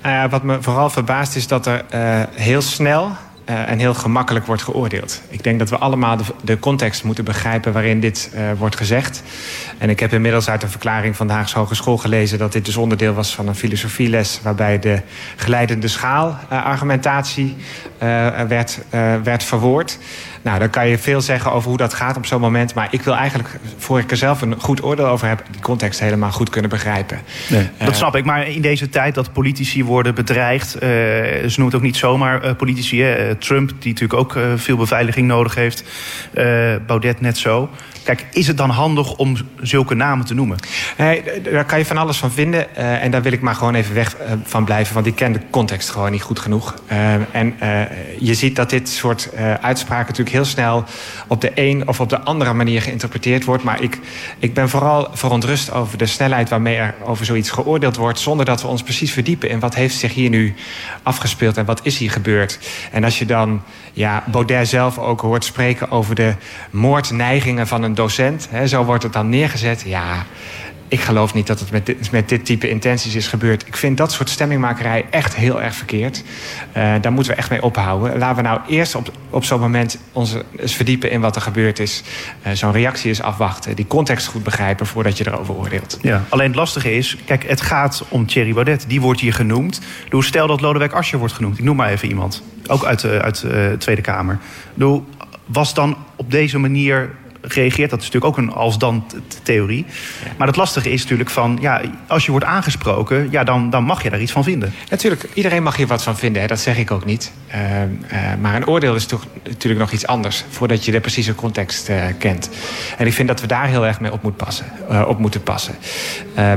Uh, 0.05 0.25
wat 0.29 0.43
me 0.43 0.61
vooral 0.61 0.89
verbaast 0.89 1.35
is 1.35 1.47
dat 1.47 1.65
er 1.65 1.85
heel 2.31 2.61
snel 2.61 3.11
uh, 3.49 3.69
en 3.69 3.79
heel 3.79 3.94
gemakkelijk 3.94 4.45
wordt 4.45 4.61
geoordeeld. 4.61 5.21
Ik 5.29 5.44
denk 5.44 5.59
dat 5.59 5.69
we 5.69 5.77
allemaal 5.77 6.17
de, 6.17 6.23
de 6.41 6.59
context 6.59 7.03
moeten 7.03 7.23
begrijpen 7.23 7.73
waarin 7.73 7.99
dit 7.99 8.31
uh, 8.33 8.41
wordt 8.57 8.75
gezegd. 8.75 9.23
En 9.77 9.89
ik 9.89 9.99
heb 9.99 10.13
inmiddels 10.13 10.49
uit 10.49 10.63
een 10.63 10.69
verklaring 10.69 11.15
van 11.15 11.27
de 11.27 11.33
Haagse 11.33 11.57
Hogeschool 11.57 11.97
gelezen 11.97 12.38
dat 12.38 12.51
dit 12.51 12.65
dus 12.65 12.77
onderdeel 12.77 13.13
was 13.13 13.35
van 13.35 13.47
een 13.47 13.55
filosofieles 13.55 14.39
waarbij 14.44 14.79
de 14.79 15.01
geleidende 15.35 15.88
schaal 15.88 16.38
uh, 16.51 16.65
argumentatie 16.65 17.55
werd, 18.47 18.79
werd 19.23 19.44
verwoord. 19.44 19.97
Nou, 20.41 20.59
dan 20.59 20.69
kan 20.69 20.88
je 20.88 20.97
veel 20.97 21.21
zeggen 21.21 21.51
over 21.51 21.69
hoe 21.69 21.77
dat 21.77 21.94
gaat 21.94 22.17
op 22.17 22.25
zo'n 22.25 22.41
moment. 22.41 22.73
Maar 22.73 22.88
ik 22.91 23.01
wil 23.01 23.15
eigenlijk, 23.15 23.49
voor 23.77 23.99
ik 23.99 24.11
er 24.11 24.17
zelf 24.17 24.41
een 24.41 24.59
goed 24.59 24.83
oordeel 24.83 25.07
over 25.07 25.27
heb... 25.27 25.44
die 25.51 25.61
context 25.61 25.99
helemaal 25.99 26.31
goed 26.31 26.49
kunnen 26.49 26.69
begrijpen. 26.69 27.19
Nee, 27.49 27.69
dat 27.77 27.95
snap 27.95 28.15
ik. 28.15 28.25
Maar 28.25 28.47
in 28.47 28.61
deze 28.61 28.89
tijd 28.89 29.15
dat 29.15 29.33
politici 29.33 29.83
worden 29.83 30.15
bedreigd... 30.15 30.69
Ze 30.69 31.44
noemen 31.44 31.65
het 31.65 31.75
ook 31.75 31.81
niet 31.81 31.97
zomaar 31.97 32.55
politici. 32.55 33.03
Trump, 33.37 33.69
die 33.79 33.93
natuurlijk 33.93 34.19
ook 34.19 34.35
uh, 34.35 34.43
veel 34.55 34.77
beveiliging 34.77 35.27
nodig 35.27 35.55
heeft. 35.55 35.83
Baudet 36.87 37.21
net 37.21 37.37
zo. 37.37 37.69
Kijk, 38.03 38.25
is 38.31 38.47
het 38.47 38.57
dan 38.57 38.69
handig 38.69 39.15
om 39.15 39.37
zulke 39.61 39.95
namen 39.95 40.25
te 40.25 40.33
noemen? 40.33 40.57
Nee, 40.97 41.23
daar 41.51 41.65
kan 41.65 41.79
je 41.79 41.85
van 41.85 41.97
alles 41.97 42.17
van 42.17 42.31
vinden. 42.31 42.67
Uh, 42.77 43.03
en 43.03 43.11
daar 43.11 43.21
wil 43.21 43.31
ik 43.31 43.41
maar 43.41 43.55
gewoon 43.55 43.75
even 43.75 43.95
weg 43.95 44.15
van 44.43 44.65
blijven. 44.65 44.93
Want 44.93 45.05
ik 45.05 45.15
ken 45.15 45.33
de 45.33 45.39
context 45.49 45.89
gewoon 45.89 46.11
niet 46.11 46.21
goed 46.21 46.39
genoeg. 46.39 46.75
En 47.31 47.55
je 48.19 48.33
ziet 48.33 48.55
dat 48.55 48.69
dit 48.69 48.89
soort 48.89 49.29
uitspraken 49.61 50.07
natuurlijk 50.07 50.35
heel 50.35 50.45
snel... 50.45 50.83
op 51.27 51.41
de 51.41 51.51
een 51.55 51.87
of 51.87 51.99
op 51.99 52.09
de 52.09 52.19
andere 52.19 52.53
manier 52.53 52.81
geïnterpreteerd 52.81 53.45
wordt. 53.45 53.63
Maar 53.63 53.81
ik, 53.81 53.99
ik 54.39 54.53
ben 54.53 54.69
vooral 54.69 55.07
verontrust 55.13 55.71
over 55.71 55.97
de 55.97 56.05
snelheid 56.05 56.49
waarmee 56.49 56.75
er 56.75 56.95
over 57.03 57.25
zoiets 57.25 57.49
geoordeeld 57.49 57.95
wordt... 57.95 58.19
zonder 58.19 58.45
dat 58.45 58.61
we 58.61 58.67
ons 58.67 58.83
precies 58.83 59.11
verdiepen 59.11 59.49
in 59.49 59.59
wat 59.59 59.75
heeft 59.75 59.95
zich 59.95 60.13
hier 60.13 60.29
nu 60.29 60.55
afgespeeld... 61.03 61.57
en 61.57 61.65
wat 61.65 61.79
is 61.83 61.97
hier 61.97 62.11
gebeurd. 62.11 62.59
En 62.91 63.03
als 63.03 63.19
je 63.19 63.25
dan 63.27 63.62
ja, 63.94 64.24
Baudet 64.25 64.68
zelf 64.68 64.97
ook 64.97 65.21
hoort 65.21 65.44
spreken 65.44 65.91
over 65.91 66.15
de 66.15 66.33
moordneigingen 66.71 67.68
van 67.68 67.83
een 67.83 67.95
docent. 67.95 68.47
Hè, 68.51 68.68
zo 68.68 68.83
wordt 68.83 69.03
het 69.03 69.13
dan 69.13 69.29
neergezet. 69.29 69.83
Ja, 69.85 70.25
ik 70.88 71.00
geloof 71.00 71.33
niet 71.33 71.47
dat 71.47 71.59
het 71.59 71.71
met 71.71 71.85
dit, 71.85 72.12
met 72.12 72.29
dit 72.29 72.45
type 72.45 72.69
intenties 72.69 73.15
is 73.15 73.27
gebeurd. 73.27 73.68
Ik 73.68 73.77
vind 73.77 73.97
dat 73.97 74.12
soort 74.12 74.29
stemmingmakerij 74.29 75.06
echt 75.09 75.35
heel 75.35 75.62
erg 75.62 75.75
verkeerd. 75.75 76.24
Uh, 76.77 76.94
daar 77.01 77.12
moeten 77.12 77.31
we 77.31 77.38
echt 77.38 77.50
mee 77.50 77.63
ophouden. 77.63 78.18
Laten 78.18 78.35
we 78.35 78.41
nou 78.41 78.59
eerst 78.68 78.95
op, 78.95 79.12
op 79.30 79.44
zo'n 79.44 79.59
moment 79.59 79.97
ons 80.12 80.35
eens 80.56 80.75
verdiepen 80.75 81.12
in 81.12 81.21
wat 81.21 81.35
er 81.35 81.41
gebeurd 81.41 81.80
is. 81.80 82.03
Uh, 82.47 82.53
zo'n 82.53 82.71
reactie 82.71 83.09
eens 83.09 83.21
afwachten. 83.21 83.75
Die 83.75 83.88
context 83.88 84.27
goed 84.27 84.44
begrijpen 84.44 84.85
voordat 84.85 85.18
je 85.18 85.27
erover 85.27 85.53
oordeelt. 85.56 85.97
Ja, 86.01 86.23
alleen 86.30 86.47
het 86.47 86.56
lastige 86.56 86.95
is, 86.95 87.18
kijk, 87.25 87.44
het 87.47 87.62
gaat 87.62 88.06
om 88.09 88.27
Thierry 88.27 88.53
Baudet. 88.53 88.85
Die 88.88 89.01
wordt 89.01 89.19
hier 89.19 89.33
genoemd. 89.33 89.81
Doe, 90.09 90.23
stel 90.23 90.47
dat 90.47 90.62
Lodewijk 90.62 90.94
Asscher 90.94 91.19
wordt 91.19 91.33
genoemd. 91.33 91.57
Ik 91.57 91.63
noem 91.63 91.75
maar 91.75 91.89
even 91.89 92.07
iemand. 92.07 92.44
Ook 92.67 92.85
uit, 92.85 93.01
de, 93.01 93.21
uit 93.21 93.41
de 93.41 93.75
Tweede 93.77 94.01
Kamer. 94.01 94.37
Was 95.45 95.73
dan 95.73 95.97
op 96.15 96.31
deze 96.31 96.59
manier 96.59 97.09
reageert. 97.53 97.89
Dat 97.89 97.99
is 98.01 98.05
natuurlijk 98.05 98.38
ook 98.38 98.45
een 98.45 98.53
als-dan-theorie. 98.53 99.85
Maar 100.38 100.47
het 100.47 100.55
lastige 100.55 100.91
is 100.91 101.01
natuurlijk 101.01 101.29
van... 101.29 101.57
ja, 101.61 101.81
als 102.07 102.25
je 102.25 102.31
wordt 102.31 102.45
aangesproken, 102.45 103.27
ja, 103.31 103.44
dan, 103.44 103.69
dan 103.69 103.83
mag 103.83 104.03
je 104.03 104.09
daar 104.09 104.21
iets 104.21 104.31
van 104.31 104.44
vinden. 104.44 104.73
Natuurlijk, 104.89 105.29
iedereen 105.33 105.63
mag 105.63 105.75
hier 105.75 105.88
wat 105.88 106.03
van 106.03 106.17
vinden. 106.17 106.41
Hè? 106.41 106.47
Dat 106.47 106.59
zeg 106.59 106.77
ik 106.77 106.91
ook 106.91 107.05
niet. 107.05 107.31
Uh, 107.55 107.81
uh, 107.81 107.88
maar 108.41 108.55
een 108.55 108.67
oordeel 108.67 108.95
is 108.95 109.05
toch 109.05 109.25
natuurlijk 109.44 109.81
nog 109.81 109.91
iets 109.91 110.07
anders... 110.07 110.45
voordat 110.49 110.85
je 110.85 110.91
de 110.91 110.99
precieze 110.99 111.35
context 111.35 111.89
uh, 111.89 112.03
kent. 112.17 112.49
En 112.97 113.07
ik 113.07 113.13
vind 113.13 113.27
dat 113.27 113.41
we 113.41 113.47
daar 113.47 113.67
heel 113.67 113.85
erg 113.85 113.99
mee 113.99 114.11
op, 114.11 114.23
moet 114.23 114.38
passen, 114.38 114.65
op 115.07 115.19
moeten 115.19 115.44
passen. 115.44 115.75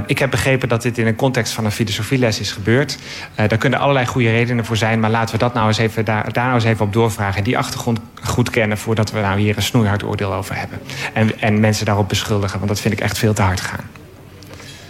ik 0.06 0.19
heb 0.19 0.31
begrepen 0.31 0.69
dat 0.69 0.82
dit 0.82 0.98
in 0.98 1.06
een 1.06 1.16
context 1.16 1.52
van 1.52 1.64
een 1.64 1.72
filosofieles 1.72 2.40
is 2.40 2.52
gebeurd. 2.52 2.98
daar 3.34 3.58
kunnen 3.58 3.78
allerlei 3.78 4.06
goede 4.06 4.30
redenen 4.30 4.64
voor 4.64 4.76
zijn... 4.76 5.00
maar 5.00 5.11
laten 5.11 5.35
we 5.35 5.40
dat 5.40 5.54
nou 5.54 5.66
eens 5.66 5.78
even, 5.78 6.04
daar, 6.04 6.32
daar 6.32 6.44
nou 6.44 6.54
eens 6.54 6.64
even 6.64 6.87
op 6.87 6.92
doorvragen... 6.92 7.38
en 7.38 7.44
die 7.44 7.59
achtergrond 7.59 8.00
goed 8.23 8.50
kennen... 8.50 8.78
voordat 8.78 9.11
we 9.11 9.20
nou 9.20 9.40
hier 9.40 9.56
een 9.56 9.62
snoeihard 9.62 10.04
oordeel 10.04 10.35
over 10.35 10.56
hebben. 10.56 10.79
En, 11.14 11.40
en 11.40 11.60
mensen 11.60 11.87
daarop 11.87 12.08
beschuldigen, 12.08 12.56
want 12.56 12.70
dat 12.70 12.80
vind 12.80 12.94
ik 12.94 13.00
echt 13.00 13.18
veel 13.18 13.32
te 13.32 13.42
hard 13.42 13.60
gaan. 13.60 13.84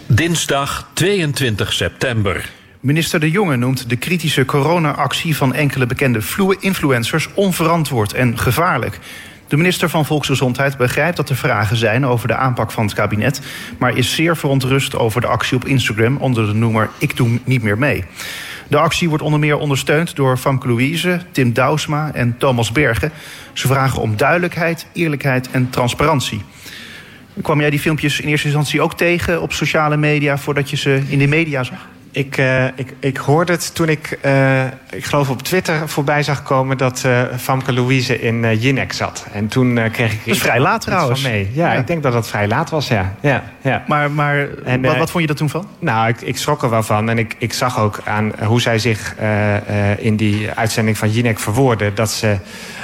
Dinsdag 0.05 0.89
22 0.93 1.73
september. 1.73 2.49
Minister 2.79 3.19
De 3.19 3.31
Jonge 3.31 3.55
noemt 3.55 3.89
de 3.89 3.95
kritische 3.95 4.45
corona-actie 4.45 5.35
van 5.35 5.53
enkele 5.53 5.85
bekende 5.85 6.21
influencers 6.59 7.29
onverantwoord 7.33 8.13
en 8.13 8.37
gevaarlijk. 8.37 8.99
De 9.47 9.57
minister 9.57 9.89
van 9.89 10.05
Volksgezondheid 10.05 10.77
begrijpt 10.77 11.17
dat 11.17 11.29
er 11.29 11.35
vragen 11.35 11.77
zijn 11.77 12.05
over 12.05 12.27
de 12.27 12.35
aanpak 12.35 12.71
van 12.71 12.85
het 12.85 12.93
kabinet, 12.93 13.41
maar 13.77 13.97
is 13.97 14.15
zeer 14.15 14.37
verontrust 14.37 14.95
over 14.95 15.21
de 15.21 15.27
actie 15.27 15.57
op 15.57 15.65
Instagram 15.65 16.17
onder 16.17 16.45
de 16.45 16.53
noemer 16.53 16.89
Ik 16.97 17.17
doe 17.17 17.39
niet 17.43 17.63
meer 17.63 17.77
mee. 17.77 18.03
De 18.71 18.77
actie 18.77 19.09
wordt 19.09 19.23
onder 19.23 19.39
meer 19.39 19.57
ondersteund 19.57 20.15
door 20.15 20.37
Famke 20.37 20.67
Louise, 20.67 21.19
Tim 21.31 21.53
Douwsma 21.53 22.11
en 22.13 22.37
Thomas 22.37 22.71
Bergen. 22.71 23.11
Ze 23.53 23.67
vragen 23.67 24.01
om 24.01 24.17
duidelijkheid, 24.17 24.87
eerlijkheid 24.93 25.51
en 25.51 25.69
transparantie. 25.69 26.41
Kwam 27.41 27.59
jij 27.59 27.69
die 27.69 27.79
filmpjes 27.79 28.19
in 28.19 28.27
eerste 28.27 28.45
instantie 28.47 28.81
ook 28.81 28.97
tegen 28.97 29.41
op 29.41 29.53
sociale 29.53 29.97
media 29.97 30.37
voordat 30.37 30.69
je 30.69 30.77
ze 30.77 31.01
in 31.07 31.19
de 31.19 31.27
media 31.27 31.63
zag? 31.63 31.87
Ik, 32.11 32.37
uh, 32.37 32.65
ik, 32.65 32.93
ik 32.99 33.17
hoorde 33.17 33.51
het 33.51 33.75
toen 33.75 33.89
ik, 33.89 34.19
uh, 34.25 34.63
ik 34.89 35.05
geloof 35.05 35.29
op 35.29 35.41
Twitter 35.41 35.89
voorbij 35.89 36.23
zag 36.23 36.43
komen 36.43 36.77
dat 36.77 37.03
uh, 37.05 37.21
Famke 37.37 37.73
Louise 37.73 38.21
in 38.21 38.57
Jinek 38.57 38.93
zat. 38.93 39.25
En 39.33 39.47
toen 39.47 39.79
kreeg 39.91 40.11
ik. 40.11 40.25
Dat 40.25 40.35
is 40.35 40.41
vrij 40.41 40.59
laat 40.59 40.81
trouwens. 40.81 41.21
Mee. 41.21 41.49
Ja, 41.53 41.73
ja, 41.73 41.79
ik 41.79 41.87
denk 41.87 42.03
dat 42.03 42.13
dat 42.13 42.27
vrij 42.27 42.47
laat 42.47 42.69
was, 42.69 42.87
ja. 42.87 43.13
ja, 43.19 43.43
ja. 43.61 43.83
Maar, 43.87 44.11
maar 44.11 44.47
en, 44.63 44.81
wat, 44.81 44.97
wat, 44.97 45.11
vond 45.11 45.23
je 45.23 45.29
er 45.29 45.35
toen 45.35 45.49
van? 45.49 45.67
Nou, 45.79 46.07
ik, 46.07 46.21
ik 46.21 46.37
schrok 46.37 46.63
er 46.63 46.69
wel 46.69 46.83
van. 46.83 47.09
En 47.09 47.17
ik, 47.17 47.35
ik 47.37 47.53
zag 47.53 47.79
ook 47.79 47.99
aan 48.05 48.31
hoe 48.43 48.61
zij 48.61 48.79
zich 48.79 49.15
in 49.97 50.15
die 50.15 50.49
uitzending 50.51 50.97
van 50.97 51.09
Jinek 51.09 51.39
verwoordde. 51.39 51.93
dat 51.93 52.11
ze 52.11 52.37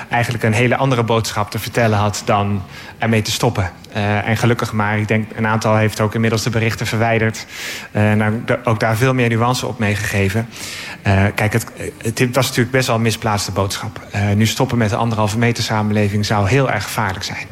eigenlijk 0.09 0.43
een 0.43 0.53
hele 0.53 0.75
andere 0.75 1.03
boodschap 1.03 1.51
te 1.51 1.59
vertellen 1.59 1.97
had 1.97 2.21
dan 2.25 2.63
ermee 2.97 3.21
te 3.21 3.31
stoppen. 3.31 3.71
Uh, 3.95 4.27
en 4.27 4.37
gelukkig 4.37 4.73
maar, 4.73 4.97
ik 4.97 5.07
denk 5.07 5.31
een 5.35 5.47
aantal 5.47 5.75
heeft 5.75 6.01
ook 6.01 6.13
inmiddels 6.13 6.43
de 6.43 6.49
berichten 6.49 6.87
verwijderd. 6.87 7.45
Uh, 7.91 8.13
nou, 8.13 8.41
ook 8.63 8.79
daar 8.79 8.97
veel 8.97 9.13
meer 9.13 9.29
nuance 9.29 9.65
op 9.65 9.79
meegegeven. 9.79 10.49
Uh, 11.07 11.25
kijk, 11.35 11.53
het, 11.53 11.71
het, 12.03 12.35
was 12.35 12.47
natuurlijk 12.47 12.71
best 12.71 12.87
wel 12.87 12.95
een 12.95 13.01
misplaatste 13.01 13.51
boodschap. 13.51 14.01
nu 14.35 14.45
stoppen 14.45 14.77
met 14.77 14.89
de 14.89 14.95
anderhalve 14.95 15.37
meter 15.37 15.63
samenleving 15.63 16.25
zou 16.25 16.49
heel 16.49 16.71
erg 16.71 16.83
gevaarlijk 16.83 17.25
zijn. 17.25 17.47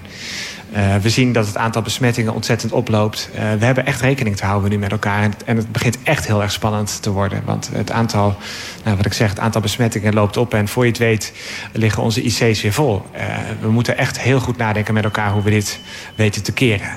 Uh, 0.75 0.96
we 0.96 1.10
zien 1.10 1.32
dat 1.32 1.48
het 1.48 1.58
aantal 1.58 1.82
besmettingen 1.82 2.34
ontzettend 2.34 2.72
oploopt. 2.72 3.29
Uh, 3.34 3.39
we 3.60 3.65
hebben 3.65 3.86
echt 3.86 4.01
rekening 4.01 4.36
te 4.36 4.46
houden 4.46 4.70
nu 4.70 4.77
met 4.77 4.91
elkaar. 4.91 5.24
En 5.24 5.32
het, 5.32 5.44
en 5.44 5.58
het, 5.58 5.72
begint 5.72 5.98
echt 6.03 6.27
heel 6.27 6.41
erg 6.41 6.51
spannend 6.51 7.01
te 7.01 7.12
worden. 7.12 7.41
Want 7.46 7.70
het 7.74 7.91
aantal, 7.91 8.36
nou, 8.84 8.98
wat 8.98 9.05
ik 9.05 9.13
zeg, 9.13 9.29
het 9.29 9.39
aantal 9.39 9.62
besmettingen 9.62 10.13
loopt 10.13 10.38
op. 10.38 10.53
En 10.53 10.67
voor 10.67 10.84
je 10.84 10.89
het 10.89 11.00
weet 11.00 11.34
liggen 11.72 12.03
onze 12.03 12.22
IC's 12.22 12.62
weer 12.62 12.74
vol. 12.74 13.05
Uh, 13.15 13.22
we 13.62 13.72
moeten 13.72 13.98
echt 13.98 14.20
heel 14.20 14.39
goed 14.39 14.58
nadenken 14.58 14.94
met 14.94 15.03
elkaar 15.03 15.32
hoe 15.32 15.44
we 15.44 15.50
dit 15.50 15.79
weten 16.15 16.44
te 16.44 16.51
keren. 16.51 16.89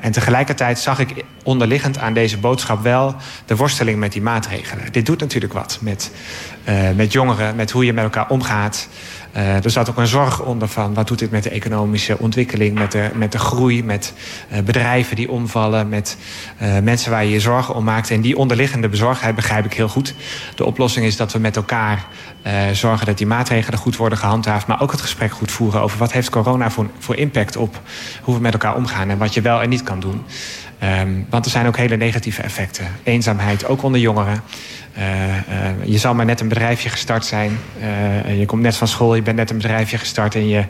en 0.00 0.12
tegelijkertijd 0.12 0.78
zag 0.78 0.98
ik 0.98 1.24
onderliggend 1.42 1.98
aan 1.98 2.12
deze 2.12 2.38
boodschap 2.38 2.82
wel 2.82 3.14
de 3.46 3.56
worsteling 3.56 3.98
met 3.98 4.12
die 4.12 4.22
maatregelen. 4.22 4.92
Dit 4.92 5.06
doet 5.06 5.20
natuurlijk 5.20 5.52
wat 5.52 5.78
met, 5.80 6.10
met 6.96 7.12
jongeren, 7.12 7.56
met 7.56 7.70
hoe 7.70 7.84
je 7.84 7.92
met 7.92 8.04
elkaar 8.04 8.28
omgaat. 8.28 8.88
Uh, 9.36 9.64
er 9.64 9.70
zat 9.70 9.90
ook 9.90 9.96
een 9.96 10.06
zorg 10.06 10.42
onder 10.42 10.68
van 10.68 10.94
wat 10.94 11.08
doet 11.08 11.18
dit 11.18 11.30
met 11.30 11.42
de 11.42 11.50
economische 11.50 12.18
ontwikkeling, 12.18 12.78
met 12.78 12.92
de, 12.92 13.10
met 13.14 13.32
de 13.32 13.38
groei, 13.38 13.84
met 13.84 14.12
uh, 14.52 14.58
bedrijven 14.58 15.16
die 15.16 15.30
omvallen, 15.30 15.88
met 15.88 16.16
mensen 16.82 17.10
waar 17.10 17.24
je 17.24 17.30
je 17.30 17.40
zorgen 17.40 17.74
om 17.74 17.84
maakt. 17.84 18.10
En 18.10 18.20
die 18.20 18.36
onderliggende 18.36 18.88
bezorgdheid 18.88 19.34
begrijp 19.34 19.64
ik 19.64 19.72
heel 19.72 19.88
goed. 19.88 20.14
De 20.54 20.64
oplossing 20.64 21.06
is 21.06 21.16
dat 21.16 21.32
we 21.32 21.38
met 21.38 21.56
elkaar 21.56 22.06
zorgen 22.72 23.06
dat 23.06 23.18
die 23.18 23.26
maatregelen 23.26 23.78
goed 23.78 23.96
worden 23.96 24.18
gehandhaafd, 24.18 24.66
maar 24.66 24.80
ook 24.80 24.90
het 24.90 25.00
gesprek 25.00 25.32
goed 25.32 25.50
voeren 25.50 25.80
over 25.80 25.98
wat 25.98 26.12
heeft 26.12 26.30
corona 26.30 26.70
voor 26.98 27.16
impact 27.16 27.56
op 27.56 27.80
hoe 28.22 28.34
we 28.34 28.40
met 28.40 28.52
elkaar 28.52 28.76
omgaan 28.76 29.10
en 29.10 29.18
wat 29.18 29.34
je 29.34 29.40
wel 29.40 29.62
en 29.62 29.68
niet 29.68 29.82
kan 29.82 30.00
doen. 30.00 30.24
Um, 30.84 31.26
want 31.30 31.44
er 31.44 31.50
zijn 31.50 31.66
ook 31.66 31.76
hele 31.76 31.96
negatieve 31.96 32.42
effecten. 32.42 32.86
Eenzaamheid, 33.02 33.66
ook 33.66 33.82
onder 33.82 34.00
jongeren. 34.00 34.42
Uh, 34.98 35.02
uh, 35.04 35.36
je 35.84 35.98
zal 35.98 36.14
maar 36.14 36.24
net 36.24 36.40
een 36.40 36.48
bedrijfje 36.48 36.88
gestart 36.88 37.24
zijn. 37.24 37.58
Uh, 38.26 38.38
je 38.38 38.46
komt 38.46 38.62
net 38.62 38.76
van 38.76 38.88
school, 38.88 39.14
je 39.14 39.22
bent 39.22 39.36
net 39.36 39.50
een 39.50 39.56
bedrijfje 39.56 39.98
gestart 39.98 40.34
en, 40.34 40.48
je, 40.48 40.64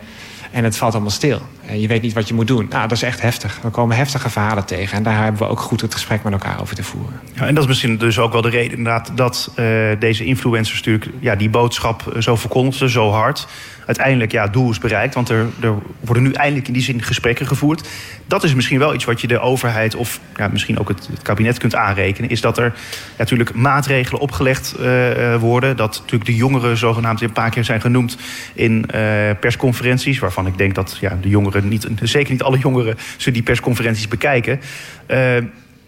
en 0.50 0.64
het 0.64 0.76
valt 0.76 0.92
allemaal 0.92 1.10
stil. 1.10 1.40
Je 1.72 1.86
weet 1.86 2.02
niet 2.02 2.12
wat 2.12 2.28
je 2.28 2.34
moet 2.34 2.46
doen. 2.46 2.66
Nou, 2.70 2.82
dat 2.82 2.96
is 2.96 3.02
echt 3.02 3.20
heftig. 3.20 3.58
We 3.62 3.68
komen 3.68 3.96
heftige 3.96 4.30
verhalen 4.30 4.64
tegen. 4.64 4.96
En 4.96 5.02
daar 5.02 5.22
hebben 5.22 5.42
we 5.42 5.48
ook 5.48 5.60
goed 5.60 5.80
het 5.80 5.94
gesprek 5.94 6.22
met 6.22 6.32
elkaar 6.32 6.60
over 6.60 6.74
te 6.74 6.82
voeren. 6.82 7.20
Ja, 7.34 7.46
en 7.46 7.54
dat 7.54 7.62
is 7.62 7.68
misschien 7.68 7.98
dus 7.98 8.18
ook 8.18 8.32
wel 8.32 8.42
de 8.42 8.48
reden 8.48 8.76
inderdaad 8.76 9.10
dat 9.14 9.52
deze 9.98 10.24
influencers 10.24 10.76
natuurlijk 10.76 11.10
ja, 11.20 11.34
die 11.34 11.50
boodschap 11.50 12.16
zo 12.18 12.36
verkondigden, 12.36 12.90
zo 12.90 13.10
hard 13.10 13.46
uiteindelijk 13.86 14.32
ja, 14.32 14.46
doel 14.46 14.70
is 14.70 14.78
bereikt. 14.78 15.14
Want 15.14 15.28
er, 15.28 15.46
er 15.60 15.74
worden 16.00 16.22
nu 16.22 16.32
eindelijk 16.32 16.66
in 16.66 16.72
die 16.72 16.82
zin 16.82 17.02
gesprekken 17.02 17.46
gevoerd. 17.46 17.88
Dat 18.26 18.44
is 18.44 18.54
misschien 18.54 18.78
wel 18.78 18.94
iets 18.94 19.04
wat 19.04 19.20
je 19.20 19.26
de 19.26 19.38
overheid 19.38 19.94
of 19.94 20.20
misschien 20.50 20.78
ook 20.78 20.88
het, 20.88 21.08
het 21.10 21.22
kabinet 21.22 21.58
kunt 21.58 21.74
aanrekenen. 21.74 22.30
Is 22.30 22.40
dat 22.40 22.58
er 22.58 22.74
natuurlijk 23.18 23.54
maatregelen 23.54 24.20
opgelegd 24.20 24.74
uh, 24.80 25.36
worden. 25.36 25.76
Dat 25.76 25.94
natuurlijk 25.98 26.24
de 26.24 26.36
jongeren 26.36 26.76
zogenaamd 26.76 27.22
een 27.22 27.32
paar 27.32 27.50
keer 27.50 27.64
zijn 27.64 27.80
genoemd 27.80 28.16
in 28.54 28.72
uh, 28.94 29.00
persconferenties. 29.40 30.18
Waarvan 30.18 30.46
ik 30.46 30.58
denk 30.58 30.74
dat 30.74 30.98
ja, 31.00 31.18
de 31.20 31.28
jongeren 31.28 31.68
niet, 31.68 31.88
zeker 32.02 32.32
niet 32.32 32.42
alle 32.42 32.58
jongeren, 32.58 32.96
ze 33.16 33.30
die 33.30 33.42
persconferenties 33.42 34.08
bekijken. 34.08 34.60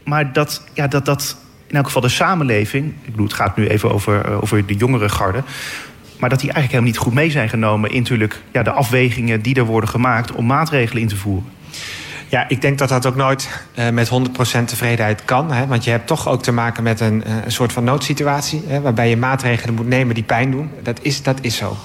maar 0.05 0.33
dat, 0.33 0.65
ja, 0.73 0.87
dat, 0.87 1.05
dat 1.05 1.37
in 1.67 1.77
elk 1.77 1.87
geval 1.87 2.03
de 2.03 2.09
samenleving, 2.09 2.95
ik 3.03 3.11
bedoel, 3.11 3.27
het 3.27 3.35
gaat 3.35 3.57
nu 3.57 3.67
even 3.67 3.93
over, 3.93 4.43
over 4.43 4.67
de 4.67 4.75
jongere 4.75 5.09
garde 5.09 5.43
maar 6.19 6.29
dat 6.29 6.41
die 6.41 6.53
eigenlijk 6.53 6.71
helemaal 6.71 6.93
niet 6.93 6.99
goed 6.99 7.15
mee 7.15 7.31
zijn 7.31 7.49
genomen 7.49 7.91
in 7.91 7.99
natuurlijk, 7.99 8.41
ja, 8.53 8.63
de 8.63 8.71
afwegingen 8.71 9.43
die 9.43 9.55
er 9.55 9.65
worden 9.65 9.91
gemaakt 9.91 10.33
om 10.33 10.47
maatregelen 10.47 11.03
in 11.03 11.09
te 11.09 11.17
voeren. 11.17 11.53
Ja, 12.29 12.49
ik 12.49 12.61
denk 12.61 12.79
dat 12.79 12.89
dat 12.89 13.07
ook 13.07 13.17
nooit 13.17 13.49
uh, 13.75 13.89
met 13.89 14.09
100% 14.09 14.65
tevredenheid 14.65 15.25
kan. 15.25 15.53
Hè? 15.53 15.67
Want 15.67 15.85
je 15.85 15.91
hebt 15.91 16.07
toch 16.07 16.29
ook 16.29 16.43
te 16.43 16.53
maken 16.53 16.83
met 16.83 17.01
een, 17.01 17.23
uh, 17.27 17.45
een 17.45 17.53
soort 17.53 17.73
van 17.73 17.85
noodsituatie. 17.85 18.65
Hè? 18.67 18.81
Waarbij 18.81 19.09
je 19.09 19.17
maatregelen 19.17 19.75
moet 19.75 19.89
nemen 19.89 20.15
die 20.15 20.25
pijn 20.25 20.51
doen. 20.51 20.71
Dat 20.83 20.99
is, 21.03 21.23
dat 21.23 21.39
is 21.41 21.57
zo. 21.57 21.77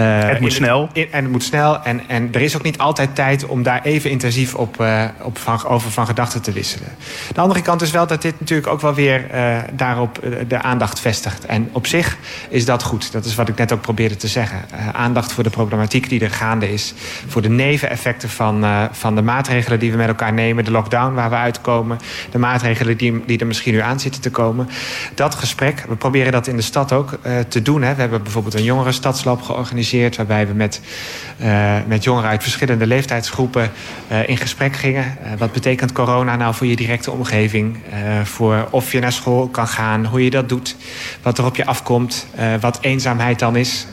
Uh, 0.00 0.22
het 0.22 0.40
moet 0.40 0.52
snel. 0.52 0.88
in, 0.92 1.12
en 1.12 1.22
het 1.22 1.32
moet 1.32 1.42
snel. 1.42 1.82
En, 1.82 2.02
en 2.08 2.28
er 2.32 2.40
is 2.40 2.56
ook 2.56 2.62
niet 2.62 2.78
altijd 2.78 3.14
tijd 3.14 3.46
om 3.46 3.62
daar 3.62 3.82
even 3.82 4.10
intensief 4.10 4.54
op, 4.54 4.84
op 5.22 5.38
van, 5.38 5.64
over 5.64 5.90
van 5.90 6.06
gedachten 6.06 6.42
te 6.42 6.52
wisselen. 6.52 6.88
De 7.34 7.40
andere 7.40 7.62
kant 7.62 7.82
is 7.82 7.90
wel 7.90 8.06
dat 8.06 8.22
dit 8.22 8.40
natuurlijk 8.40 8.68
ook 8.68 8.80
wel 8.80 8.94
weer 8.94 9.26
daarop 9.72 10.20
de 10.48 10.62
aandacht 10.62 11.00
vestigt. 11.00 11.46
En 11.46 11.68
op 11.72 11.86
zich 11.86 12.16
is 12.48 12.64
dat 12.64 12.82
goed. 12.82 13.12
Dat 13.12 13.24
is 13.24 13.34
wat 13.34 13.48
ik 13.48 13.56
net 13.56 13.72
ook 13.72 13.80
probeerde 13.80 14.16
te 14.16 14.28
zeggen. 14.28 14.58
aandacht 14.92 15.32
voor 15.32 15.42
de 15.42 15.50
problematiek 15.50 16.08
die 16.08 16.20
er 16.20 16.30
gaande 16.30 16.72
is. 16.72 16.94
Voor 17.26 17.42
de 17.42 17.50
neveneffecten 17.50 18.28
van, 18.28 18.64
van 18.92 19.14
de 19.14 19.22
maatregelen 19.22 19.63
die 19.78 19.90
we 19.90 19.96
met 19.96 20.08
elkaar 20.08 20.32
nemen. 20.32 20.64
De 20.64 20.70
lockdown 20.70 21.14
waar 21.14 21.30
we 21.30 21.36
uitkomen. 21.36 21.98
De 22.30 22.38
maatregelen 22.38 22.96
die, 22.96 23.22
die 23.26 23.38
er 23.38 23.46
misschien 23.46 23.72
nu 23.72 23.80
aan 23.80 24.00
zitten 24.00 24.20
te 24.20 24.30
komen. 24.30 24.68
Dat 25.14 25.34
gesprek, 25.34 25.84
we 25.88 25.96
proberen 25.96 26.32
dat 26.32 26.46
in 26.46 26.56
de 26.56 26.62
stad 26.62 26.92
ook 26.92 27.18
te 27.48 27.62
doen. 27.62 27.82
Hè. 27.82 27.94
We 27.94 28.00
hebben 28.00 28.22
bijvoorbeeld 28.22 28.54
een 28.54 28.64
jongerenstadsloop 28.64 29.42
georganiseerd 29.42 30.14
Waarbij 30.16 30.46
we 30.46 30.54
met, 30.54 30.80
uh, 31.42 31.76
met 31.86 32.04
jongeren 32.04 32.30
uit 32.30 32.42
verschillende 32.42 32.86
leeftijdsgroepen 32.86 33.70
uh, 34.10 34.28
in 34.28 34.36
gesprek 34.36 34.76
gingen. 34.76 35.18
Wat 35.38 35.52
betekent 35.52 35.92
corona 35.92 36.36
nou 36.36 36.54
voor 36.54 36.66
je 36.66 36.76
directe 36.76 37.10
omgeving? 37.10 37.82
voor 38.22 38.68
of 38.70 38.92
je 38.92 39.00
naar 39.00 39.12
school 39.12 39.48
kan 39.48 39.68
gaan, 39.68 40.04
hoe 40.06 40.24
je 40.24 40.30
dat 40.30 40.48
doet. 40.48 40.76
Wat 41.22 41.38
er 41.38 41.44
op 41.44 41.56
je 41.56 41.66
afkomt. 41.66 42.26
wat 42.60 42.78
eenzaamheid 42.80 43.38
dan 43.38 43.56
is. 43.56 43.86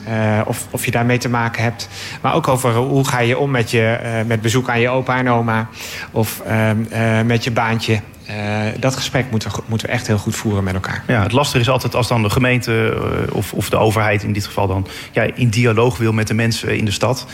of, 0.46 0.66
of 0.70 0.84
je 0.84 0.90
daarmee 0.90 1.18
te 1.18 1.28
maken 1.28 1.62
hebt. 1.62 1.88
Maar 2.20 2.34
ook 2.34 2.48
over 2.48 2.74
hoe 2.74 3.08
ga 3.08 3.18
je 3.18 3.38
om 3.38 3.50
met, 3.50 3.70
je, 3.70 3.98
met 4.26 4.40
bezoek 4.40 4.68
aan 4.68 4.80
je 4.80 4.88
opa 4.88 5.18
en 5.18 5.30
oma. 5.30 5.61
Of 6.10 6.40
ehm, 6.40 7.26
met 7.26 7.44
je 7.44 7.50
baantje. 7.50 8.00
Uh, 8.30 8.80
dat 8.80 8.96
gesprek 8.96 9.30
moeten, 9.30 9.50
moeten 9.66 9.86
we 9.86 9.92
echt 9.92 10.06
heel 10.06 10.18
goed 10.18 10.36
voeren 10.36 10.64
met 10.64 10.74
elkaar. 10.74 11.04
Ja, 11.06 11.22
het 11.22 11.32
lastige 11.32 11.60
is 11.60 11.68
altijd 11.68 11.94
als 11.94 12.08
dan 12.08 12.22
de 12.22 12.30
gemeente 12.30 12.96
uh, 13.28 13.36
of, 13.36 13.52
of 13.52 13.70
de 13.70 13.76
overheid 13.76 14.22
in 14.22 14.32
dit 14.32 14.46
geval 14.46 14.66
dan 14.66 14.86
in 15.34 15.48
dialoog 15.48 15.96
wil 15.96 16.12
met 16.12 16.26
de 16.26 16.34
mensen 16.34 16.76
in 16.76 16.84
de 16.84 16.90
stad. 16.90 17.26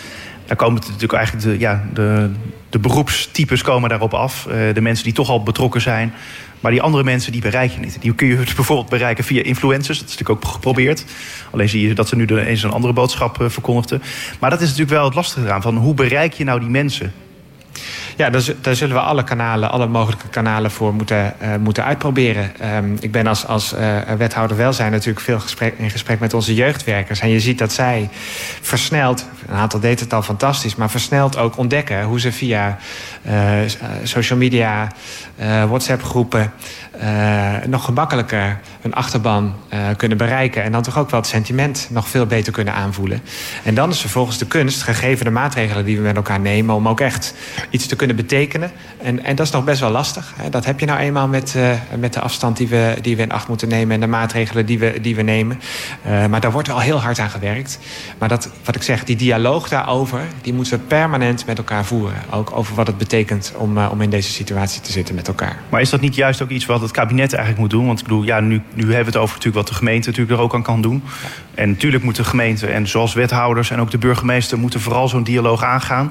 Dan 0.47 0.57
komen 0.57 0.81
natuurlijk 0.87 1.13
eigenlijk 1.13 1.47
de, 1.47 1.59
ja, 1.59 1.85
de, 1.95 2.31
de 2.71 2.79
beroepstypes 2.79 3.63
komen 3.63 3.89
daarop 3.89 4.15
af. 4.15 4.47
De 4.73 4.81
mensen 4.81 5.05
die 5.05 5.13
toch 5.13 5.29
al 5.29 5.43
betrokken 5.43 5.81
zijn. 5.81 6.13
Maar 6.61 6.71
die 6.71 6.83
andere 6.83 7.05
mensen 7.05 7.33
die 7.33 7.41
bereik 7.41 7.73
je 7.73 7.81
niet. 7.81 7.97
Die 8.01 8.15
kun 8.15 8.27
je 8.27 8.37
bijvoorbeeld 8.57 8.89
bereiken 8.89 9.25
via 9.25 9.43
influencers. 9.43 9.99
Dat 9.99 10.09
is 10.09 10.17
natuurlijk 10.17 10.45
ook 10.45 10.53
geprobeerd. 10.53 11.05
Alleen 11.51 11.69
zie 11.69 11.89
je 11.89 11.95
dat 11.95 12.09
ze 12.09 12.17
nu 12.17 12.27
eens 12.27 12.63
een 12.63 12.71
andere 12.71 12.93
boodschap 12.93 13.37
verkondigden. 13.49 14.03
Maar 14.39 14.51
dat 14.51 14.61
is 14.61 14.69
natuurlijk 14.69 14.97
wel 14.97 15.05
het 15.05 15.15
lastige 15.15 15.47
eraan. 15.47 15.63
Van 15.63 15.77
hoe 15.77 15.95
bereik 15.95 16.33
je 16.33 16.45
nou 16.45 16.61
die 16.61 16.69
mensen? 16.69 17.13
Ja, 18.19 18.31
daar, 18.31 18.43
daar, 18.61 18.77
zullen 18.77 18.95
we 18.95 19.03
alle 19.03 19.25
kanalen, 19.25 19.71
alle 19.71 19.87
mogelijke 19.87 20.29
kanalen 20.29 20.71
voor 20.71 20.95
moeten, 20.95 21.35
uh, 21.43 21.57
moeten 21.57 21.85
uitproberen. 21.85 22.53
Um, 22.77 22.97
ik 23.01 23.13
ben 23.13 23.27
als, 23.27 23.47
als 23.47 23.75
uh, 23.75 23.99
wethouder 24.19 24.57
welzijn 24.57 24.93
natuurlijk 24.93 25.21
veel 25.21 25.41
gesprek, 25.41 25.75
in 25.79 25.91
gesprek 25.91 26.21
met 26.21 26.35
onze 26.35 26.55
jeugdwerkers. 26.55 27.21
En 27.21 27.29
je 27.29 27.41
ziet 27.41 27.59
dat 27.59 27.73
zij 27.73 28.09
versneld, 28.61 29.27
een 29.49 29.55
aantal 29.55 29.81
deed 29.81 30.01
het 30.01 30.13
al 30.13 30.23
fantastisch, 30.23 30.77
maar 30.77 30.91
versneld 30.91 31.37
ook 31.37 31.57
ontdekken 31.57 32.03
hoe 32.03 32.21
ze 32.21 32.33
via 32.33 32.79
uh, 33.27 33.33
social 34.03 34.39
media, 34.39 34.89
WhatsApp 35.69 36.03
groepen, 36.03 36.53
nog 37.67 37.85
gemakkelijker 37.85 38.61
hun 38.81 38.95
achterban 38.95 39.55
kunnen 39.97 40.19
bereiken. 40.19 40.63
En 40.63 40.73
dan 40.73 40.83
toch 40.83 40.99
ook 40.99 41.11
wel 41.11 41.21
het 41.21 41.29
sentiment 41.29 41.89
nog 41.91 42.09
veel 42.09 42.27
beter 42.27 42.53
kunnen 42.53 42.75
aanvoelen. 42.75 43.23
En 43.65 43.75
dan 43.75 43.91
is 43.91 44.01
vervolgens 44.01 44.39
de 44.39 44.47
kunst, 44.47 44.83
gegeven 44.83 45.25
de 45.25 45.31
maatregelen 45.31 45.85
die 45.85 45.97
we 45.97 46.03
met 46.03 46.17
elkaar 46.17 46.41
nemen, 46.41 46.75
om 46.75 46.89
ook 46.89 47.01
echt 47.01 47.35
iets 47.71 47.87
te 47.87 47.97
kunnen 47.97 48.17
betekenen. 48.17 48.71
En, 49.03 49.25
en 49.25 49.37
dat 49.37 49.47
is 49.47 49.53
nog 49.53 49.65
best 49.65 49.81
wel 49.81 49.91
lastig. 49.91 50.35
Hè. 50.37 50.51
Dat 50.51 50.65
heb 50.65 50.81
je 50.81 50.87
nou 50.87 50.99
eenmaal 50.99 51.29
met, 51.29 51.55
uh, 51.57 51.71
met 51.99 52.13
de 52.13 52.21
afstand 52.21 52.57
die 52.57 52.69
we, 52.69 52.97
die 53.01 53.17
we 53.17 53.23
in 53.23 53.33
acht 53.33 53.49
moeten 53.49 53.69
nemen 53.69 53.95
en 53.95 54.01
de 54.01 54.07
maatregelen 54.07 54.67
die 54.67 54.79
we, 54.79 54.99
die 55.01 55.17
we 55.17 55.23
nemen. 55.23 55.61
Uh, 56.07 56.27
maar 56.27 56.41
daar 56.41 56.53
wordt 56.53 56.69
wel 56.69 56.81
heel 56.81 57.01
hard 57.01 57.19
aan 57.19 57.31
gewerkt. 57.31 57.79
Maar 58.19 58.29
dat, 58.29 58.51
wat 58.65 58.75
ik 58.75 58.83
zeg, 58.83 59.05
die 59.05 59.17
dialoog 59.17 59.69
daarover, 59.69 60.21
die 60.43 60.53
moeten 60.53 60.73
we 60.73 60.85
permanent 60.85 61.47
met 61.47 61.59
elkaar 61.59 61.85
voeren. 61.85 62.23
Ook 62.31 62.57
over 62.57 62.75
wat 62.75 62.87
het 62.87 62.99
betekent 62.99 63.53
om, 63.57 63.79
om 63.79 64.01
in 64.01 64.11
deze 64.11 64.31
situatie 64.31 64.81
te 64.81 64.93
zitten 64.93 65.15
met 65.15 65.29
elkaar. 65.29 65.57
Maar 65.69 65.81
is 65.81 65.91
dat 65.91 66.01
niet 66.01 66.15
juist 66.15 66.43
ook 66.43 66.51
iets 66.51 66.67
wat 66.67 66.81
het 66.81 66.91
kabinet 66.91 67.33
eigenlijk 67.33 67.61
moet 67.61 67.71
doen? 67.71 67.87
Want 67.87 67.99
ik 67.99 68.05
bedoel, 68.05 68.23
ja, 68.23 68.41
nu, 68.41 68.63
nu 68.79 68.95
hebben 68.95 69.13
we 69.13 69.19
het 69.19 69.23
over 69.23 69.35
natuurlijk 69.35 69.67
wat 69.67 69.69
de 69.69 69.75
gemeente 69.75 70.09
natuurlijk 70.09 70.39
er 70.39 70.45
ook 70.45 70.55
aan 70.55 70.63
kan 70.63 70.83
doen. 70.83 71.03
En 71.55 71.69
natuurlijk 71.69 72.05
moet 72.05 72.17
de 72.17 72.25
gemeente 72.25 72.67
en 72.67 72.87
zoals 72.87 73.15
wethouders 73.15 73.71
en 73.71 73.81
ook 73.81 73.91
de 73.91 73.99
burgemeester 73.99 74.59
moeten 74.59 74.81
vooral 74.81 75.09
zo'n 75.09 75.23
dialoog 75.23 75.63
aangaan. 75.63 76.11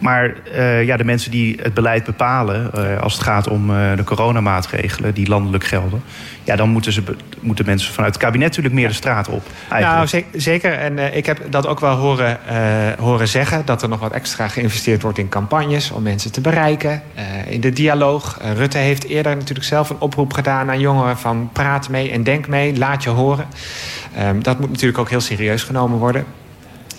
Maar 0.00 0.34
uh, 0.54 0.84
ja, 0.84 0.96
de 0.96 1.04
mensen 1.04 1.30
die 1.30 1.58
het 1.62 1.74
beleid 1.74 2.04
bepalen, 2.04 2.70
uh, 2.74 3.00
als 3.00 3.12
het 3.12 3.22
gaat 3.22 3.48
om 3.48 3.70
uh, 3.70 3.96
de 3.96 4.04
coronamaatregelen 4.04 5.14
die 5.14 5.28
landelijk 5.28 5.64
gelden, 5.64 6.02
ja, 6.44 6.56
dan 6.56 6.68
moeten, 6.68 6.92
ze, 6.92 7.02
moeten 7.40 7.64
mensen 7.66 7.92
vanuit 7.92 8.14
het 8.14 8.22
kabinet 8.22 8.48
natuurlijk 8.48 8.74
meer 8.74 8.88
de 8.88 8.94
straat 8.94 9.28
op. 9.28 9.42
Nou, 9.70 10.08
zeker. 10.32 10.72
En 10.72 11.16
ik 11.16 11.26
heb 11.26 11.40
dat 11.50 11.66
ook 11.66 11.80
wel 11.80 11.96
horen, 11.96 12.38
horen 12.98 13.28
zeggen, 13.28 13.62
dat 13.64 13.82
er 13.82 13.88
nog 13.88 14.00
wat 14.00 14.12
extra 14.12 14.48
geïnvesteerd 14.48 15.02
wordt 15.02 15.18
in 15.18 15.28
campagnes 15.28 15.90
om 15.90 16.02
mensen 16.02 16.32
te 16.32 16.40
bereiken, 16.40 17.02
in 17.48 17.60
de 17.60 17.72
dialoog. 17.72 18.38
Rutte 18.54 18.78
heeft 18.78 19.04
eerder 19.04 19.36
natuurlijk 19.36 19.68
zelf 19.68 19.90
een 19.90 20.00
oproep 20.00 20.32
gedaan 20.32 20.70
aan 20.70 20.80
jongeren 20.80 21.18
van 21.18 21.50
praat 21.52 21.88
mee 21.88 22.10
en 22.10 22.22
denk 22.22 22.48
mee, 22.48 22.78
laat 22.78 23.02
je 23.02 23.10
horen. 23.10 23.46
Um, 24.18 24.42
dat 24.42 24.60
moet 24.60 24.70
natuurlijk 24.70 24.98
ook 24.98 25.10
heel 25.10 25.20
serieus 25.20 25.62
genomen 25.62 25.98
worden. 25.98 26.24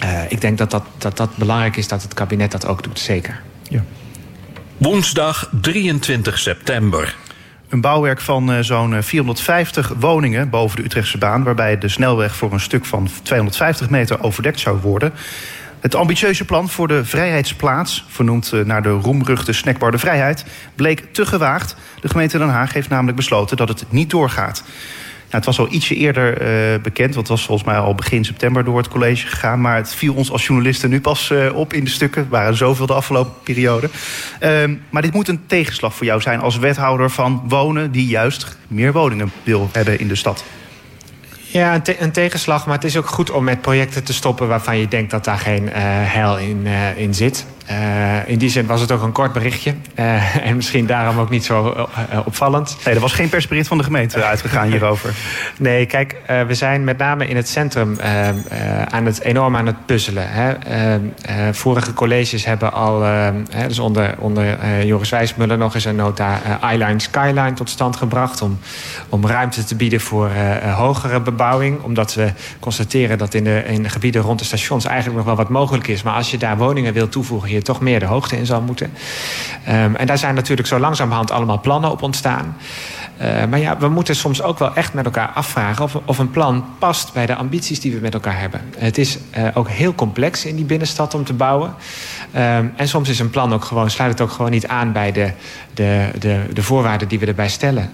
Uh, 0.03 0.31
ik 0.31 0.41
denk 0.41 0.57
dat 0.57 0.71
dat, 0.71 0.83
dat 0.97 1.17
dat 1.17 1.35
belangrijk 1.35 1.77
is 1.77 1.87
dat 1.87 2.01
het 2.01 2.13
kabinet 2.13 2.51
dat 2.51 2.65
ook 2.65 2.83
doet, 2.83 2.99
zeker. 2.99 3.41
Ja. 3.69 3.83
Woensdag 4.77 5.49
23 5.61 6.39
september. 6.39 7.15
Een 7.69 7.81
bouwwerk 7.81 8.21
van 8.21 8.51
uh, 8.51 8.59
zo'n 8.59 9.03
450 9.03 9.93
woningen 9.99 10.49
boven 10.49 10.77
de 10.77 10.83
Utrechtse 10.83 11.17
baan... 11.17 11.43
waarbij 11.43 11.77
de 11.77 11.87
snelweg 11.87 12.35
voor 12.35 12.53
een 12.53 12.59
stuk 12.59 12.85
van 12.85 13.09
250 13.23 13.89
meter 13.89 14.23
overdekt 14.23 14.59
zou 14.59 14.79
worden. 14.79 15.13
Het 15.79 15.95
ambitieuze 15.95 16.45
plan 16.45 16.69
voor 16.69 16.87
de 16.87 17.05
Vrijheidsplaats, 17.05 18.05
vernoemd 18.07 18.51
naar 18.65 18.83
de 18.83 18.89
roemruchte 18.89 19.53
snackbar 19.53 19.91
De 19.91 19.97
Vrijheid... 19.97 20.45
bleek 20.75 21.13
te 21.13 21.25
gewaagd. 21.25 21.75
De 22.01 22.09
gemeente 22.09 22.37
Den 22.37 22.49
Haag 22.49 22.73
heeft 22.73 22.89
namelijk 22.89 23.17
besloten 23.17 23.57
dat 23.57 23.69
het 23.69 23.85
niet 23.89 24.09
doorgaat. 24.09 24.63
Nou, 25.31 25.43
het 25.43 25.55
was 25.55 25.67
al 25.67 25.73
ietsje 25.73 25.95
eerder 25.95 26.41
uh, 26.41 26.81
bekend, 26.81 27.15
want 27.15 27.27
het 27.27 27.37
was 27.37 27.45
volgens 27.45 27.67
mij 27.67 27.77
al 27.77 27.95
begin 27.95 28.25
september 28.25 28.63
door 28.63 28.77
het 28.77 28.87
college 28.87 29.27
gegaan. 29.27 29.61
Maar 29.61 29.75
het 29.75 29.95
viel 29.95 30.13
ons 30.13 30.31
als 30.31 30.45
journalisten 30.45 30.89
nu 30.89 31.01
pas 31.01 31.29
uh, 31.29 31.55
op 31.55 31.73
in 31.73 31.83
de 31.83 31.89
stukken. 31.89 32.21
Er 32.21 32.29
waren 32.29 32.57
zoveel 32.57 32.85
de 32.85 32.93
afgelopen 32.93 33.33
periode. 33.43 33.89
Uh, 34.43 34.63
maar 34.89 35.01
dit 35.01 35.13
moet 35.13 35.27
een 35.27 35.45
tegenslag 35.45 35.95
voor 35.95 36.05
jou 36.05 36.21
zijn 36.21 36.39
als 36.39 36.57
wethouder 36.57 37.09
van 37.09 37.43
wonen, 37.47 37.91
die 37.91 38.05
juist 38.05 38.57
meer 38.67 38.91
woningen 38.91 39.31
wil 39.43 39.69
hebben 39.71 39.99
in 39.99 40.07
de 40.07 40.15
stad. 40.15 40.43
Ja, 41.41 41.75
een, 41.75 41.81
een, 41.99 42.11
tegenslag. 42.11 42.65
Maar 42.65 42.75
het 42.75 42.83
is 42.83 42.97
ook 42.97 43.07
goed 43.07 43.31
om 43.31 43.43
met 43.43 43.61
projecten 43.61 44.03
te 44.03 44.13
stoppen 44.13 44.47
waarvan 44.47 44.77
je 44.77 44.87
denkt 44.87 45.11
dat 45.11 45.23
daar 45.23 45.39
geen 45.39 45.63
uh, 45.63 45.71
heil 45.75 46.37
in, 46.37 46.67
in 46.95 47.13
zit. 47.13 47.45
Uh, 47.71 48.29
in 48.29 48.37
die 48.37 48.49
zin 48.49 48.65
was 48.65 48.81
het 48.81 48.91
ook 48.91 49.01
een 49.01 49.11
kort 49.11 49.33
berichtje. 49.33 49.73
en 50.43 50.55
misschien 50.55 50.85
daarom 50.85 51.19
ook 51.19 51.29
niet 51.29 51.45
zo 51.45 51.87
opvallend. 52.25 52.77
Nee, 52.85 52.95
er 52.95 53.01
was 53.01 53.13
geen 53.13 53.29
persbericht 53.29 53.67
van 53.67 53.77
de 53.77 53.83
gemeente 53.83 54.23
uitgegaan 54.23 54.67
hierover. 54.67 55.13
nee, 55.57 55.85
kijk, 55.85 56.15
we 56.47 56.55
zijn 56.55 56.83
met 56.83 56.97
name 56.97 57.27
in 57.27 57.35
het 57.35 57.49
centrum 57.49 57.99
aan 58.89 59.05
het, 59.05 59.21
enorm 59.21 59.55
aan 59.55 59.65
het 59.65 59.85
puzzelen. 59.85 60.25
Hè. 60.27 60.53
vorige 61.53 61.93
colleges 61.93 62.45
hebben 62.45 62.73
al, 62.73 63.03
dus 63.67 63.79
onder, 63.79 64.15
onder 64.19 64.57
Joris 64.85 65.09
Wijsmuller 65.09 65.57
nog 65.57 65.75
eens 65.75 65.85
een 65.85 65.95
nota 65.95 66.39
Eyeline 66.61 66.99
Skyline 66.99 67.53
tot 67.53 67.69
stand 67.69 67.95
gebracht. 67.95 68.41
Om, 68.41 68.59
om 69.09 69.27
ruimte 69.27 69.63
te 69.63 69.75
bieden 69.75 70.01
voor 70.01 70.29
hogere 70.75 71.19
bebouwing 71.19 71.81
omdat 71.81 72.13
we 72.13 72.31
constateren 72.59 73.17
dat 73.17 73.33
in 73.33 73.43
de, 73.43 73.63
in 73.67 73.83
de 73.83 73.89
gebieden 73.89 74.21
rond 74.21 74.39
de 74.39 74.45
stations 74.45 74.85
eigenlijk 74.85 75.17
nog 75.17 75.25
wel 75.25 75.35
wat 75.35 75.49
mogelijk 75.49 75.87
is. 75.87 76.03
Maar 76.03 76.13
als 76.13 76.31
je 76.31 76.37
daar 76.37 76.57
woningen 76.57 76.93
wil 76.93 77.09
toevoegen, 77.09 77.49
toch 77.63 77.79
meer 77.79 77.99
de 77.99 78.05
hoogte 78.05 78.37
in 78.37 78.45
zal 78.45 78.61
moeten. 78.61 78.93
Um, 79.69 79.95
en 79.95 80.07
daar 80.07 80.17
zijn 80.17 80.35
natuurlijk 80.35 80.67
zo 80.67 80.79
langzamerhand 80.79 81.31
allemaal 81.31 81.59
plannen 81.59 81.91
op 81.91 82.01
ontstaan. 82.01 82.57
Uh, 83.21 83.45
maar 83.49 83.59
ja, 83.59 83.77
we 83.77 83.87
moeten 83.87 84.15
soms 84.15 84.41
ook 84.41 84.59
wel 84.59 84.75
echt 84.75 84.93
met 84.93 85.05
elkaar 85.05 85.27
afvragen 85.27 85.83
of, 85.83 85.97
of 86.05 86.17
een 86.17 86.31
plan 86.31 86.65
past 86.79 87.13
bij 87.13 87.25
de 87.25 87.35
ambities 87.35 87.79
die 87.79 87.93
we 87.93 87.99
met 87.99 88.13
elkaar 88.13 88.39
hebben. 88.39 88.61
Het 88.77 88.97
is 88.97 89.17
uh, 89.37 89.47
ook 89.53 89.69
heel 89.69 89.95
complex 89.95 90.45
in 90.45 90.55
die 90.55 90.65
binnenstad 90.65 91.13
om 91.13 91.23
te 91.23 91.33
bouwen. 91.33 91.75
Um, 92.35 92.73
en 92.75 92.87
soms 92.87 93.09
is 93.09 93.19
een 93.19 93.29
plan 93.29 93.53
ook 93.53 93.63
gewoon, 93.63 93.89
sluit 93.89 94.11
het 94.11 94.21
ook 94.21 94.31
gewoon 94.31 94.51
niet 94.51 94.67
aan 94.67 94.91
bij 94.91 95.11
de, 95.11 95.31
de, 95.73 96.09
de, 96.19 96.39
de 96.53 96.63
voorwaarden 96.63 97.07
die 97.07 97.19
we 97.19 97.25
erbij 97.25 97.49
stellen. 97.49 97.89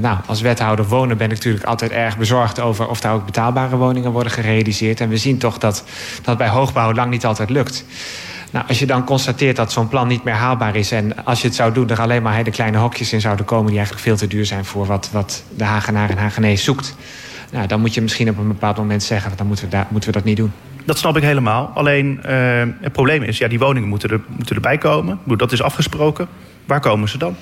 Nou, 0.00 0.18
als 0.26 0.40
wethouder 0.40 0.88
wonen 0.88 1.16
ben 1.16 1.26
ik 1.26 1.32
natuurlijk 1.32 1.64
altijd 1.64 1.90
erg 1.90 2.18
bezorgd 2.18 2.60
over 2.60 2.88
of 2.88 3.00
daar 3.00 3.14
ook 3.14 3.26
betaalbare 3.26 3.76
woningen 3.76 4.10
worden 4.10 4.32
gerealiseerd. 4.32 5.00
En 5.00 5.08
we 5.08 5.16
zien 5.16 5.38
toch 5.38 5.58
dat 5.58 5.84
dat 6.22 6.38
bij 6.38 6.48
hoogbouw 6.48 6.92
lang 6.92 7.10
niet 7.10 7.26
altijd 7.26 7.50
lukt. 7.50 7.84
Nou, 8.52 8.64
als 8.68 8.78
je 8.78 8.86
dan 8.86 9.04
constateert 9.04 9.56
dat 9.56 9.72
zo'n 9.72 9.88
plan 9.88 10.08
niet 10.08 10.24
meer 10.24 10.34
haalbaar 10.34 10.76
is... 10.76 10.92
en 10.92 11.24
als 11.24 11.40
je 11.40 11.46
het 11.46 11.56
zou 11.56 11.72
doen, 11.72 11.88
er 11.88 12.00
alleen 12.00 12.22
maar 12.22 12.34
hele 12.34 12.50
kleine 12.50 12.78
hokjes 12.78 13.12
in 13.12 13.20
zouden 13.20 13.44
komen... 13.44 13.66
die 13.66 13.76
eigenlijk 13.76 14.06
veel 14.06 14.16
te 14.16 14.26
duur 14.26 14.46
zijn 14.46 14.64
voor 14.64 14.86
wat, 14.86 15.10
wat 15.12 15.44
de 15.56 15.64
Hagenaar 15.64 16.10
en 16.10 16.18
Hagenees 16.18 16.64
zoekt... 16.64 16.96
Nou, 17.52 17.66
dan 17.66 17.80
moet 17.80 17.94
je 17.94 18.02
misschien 18.02 18.28
op 18.28 18.38
een 18.38 18.48
bepaald 18.48 18.76
moment 18.76 19.02
zeggen... 19.02 19.32
dan 19.36 19.46
moeten 19.46 19.64
we, 19.64 19.70
daar, 19.70 19.86
moeten 19.88 20.10
we 20.10 20.16
dat 20.16 20.26
niet 20.26 20.36
doen. 20.36 20.52
Dat 20.84 20.98
snap 20.98 21.16
ik 21.16 21.22
helemaal. 21.22 21.70
Alleen 21.74 22.20
uh, 22.26 22.62
het 22.80 22.92
probleem 22.92 23.22
is, 23.22 23.38
ja, 23.38 23.48
die 23.48 23.58
woningen 23.58 23.88
moeten, 23.88 24.10
er, 24.10 24.20
moeten 24.26 24.54
erbij 24.54 24.78
komen. 24.78 25.18
Dat 25.24 25.52
is 25.52 25.62
afgesproken. 25.62 26.28
Waar 26.66 26.80
komen 26.80 27.08
ze 27.08 27.18
dan? 27.18 27.36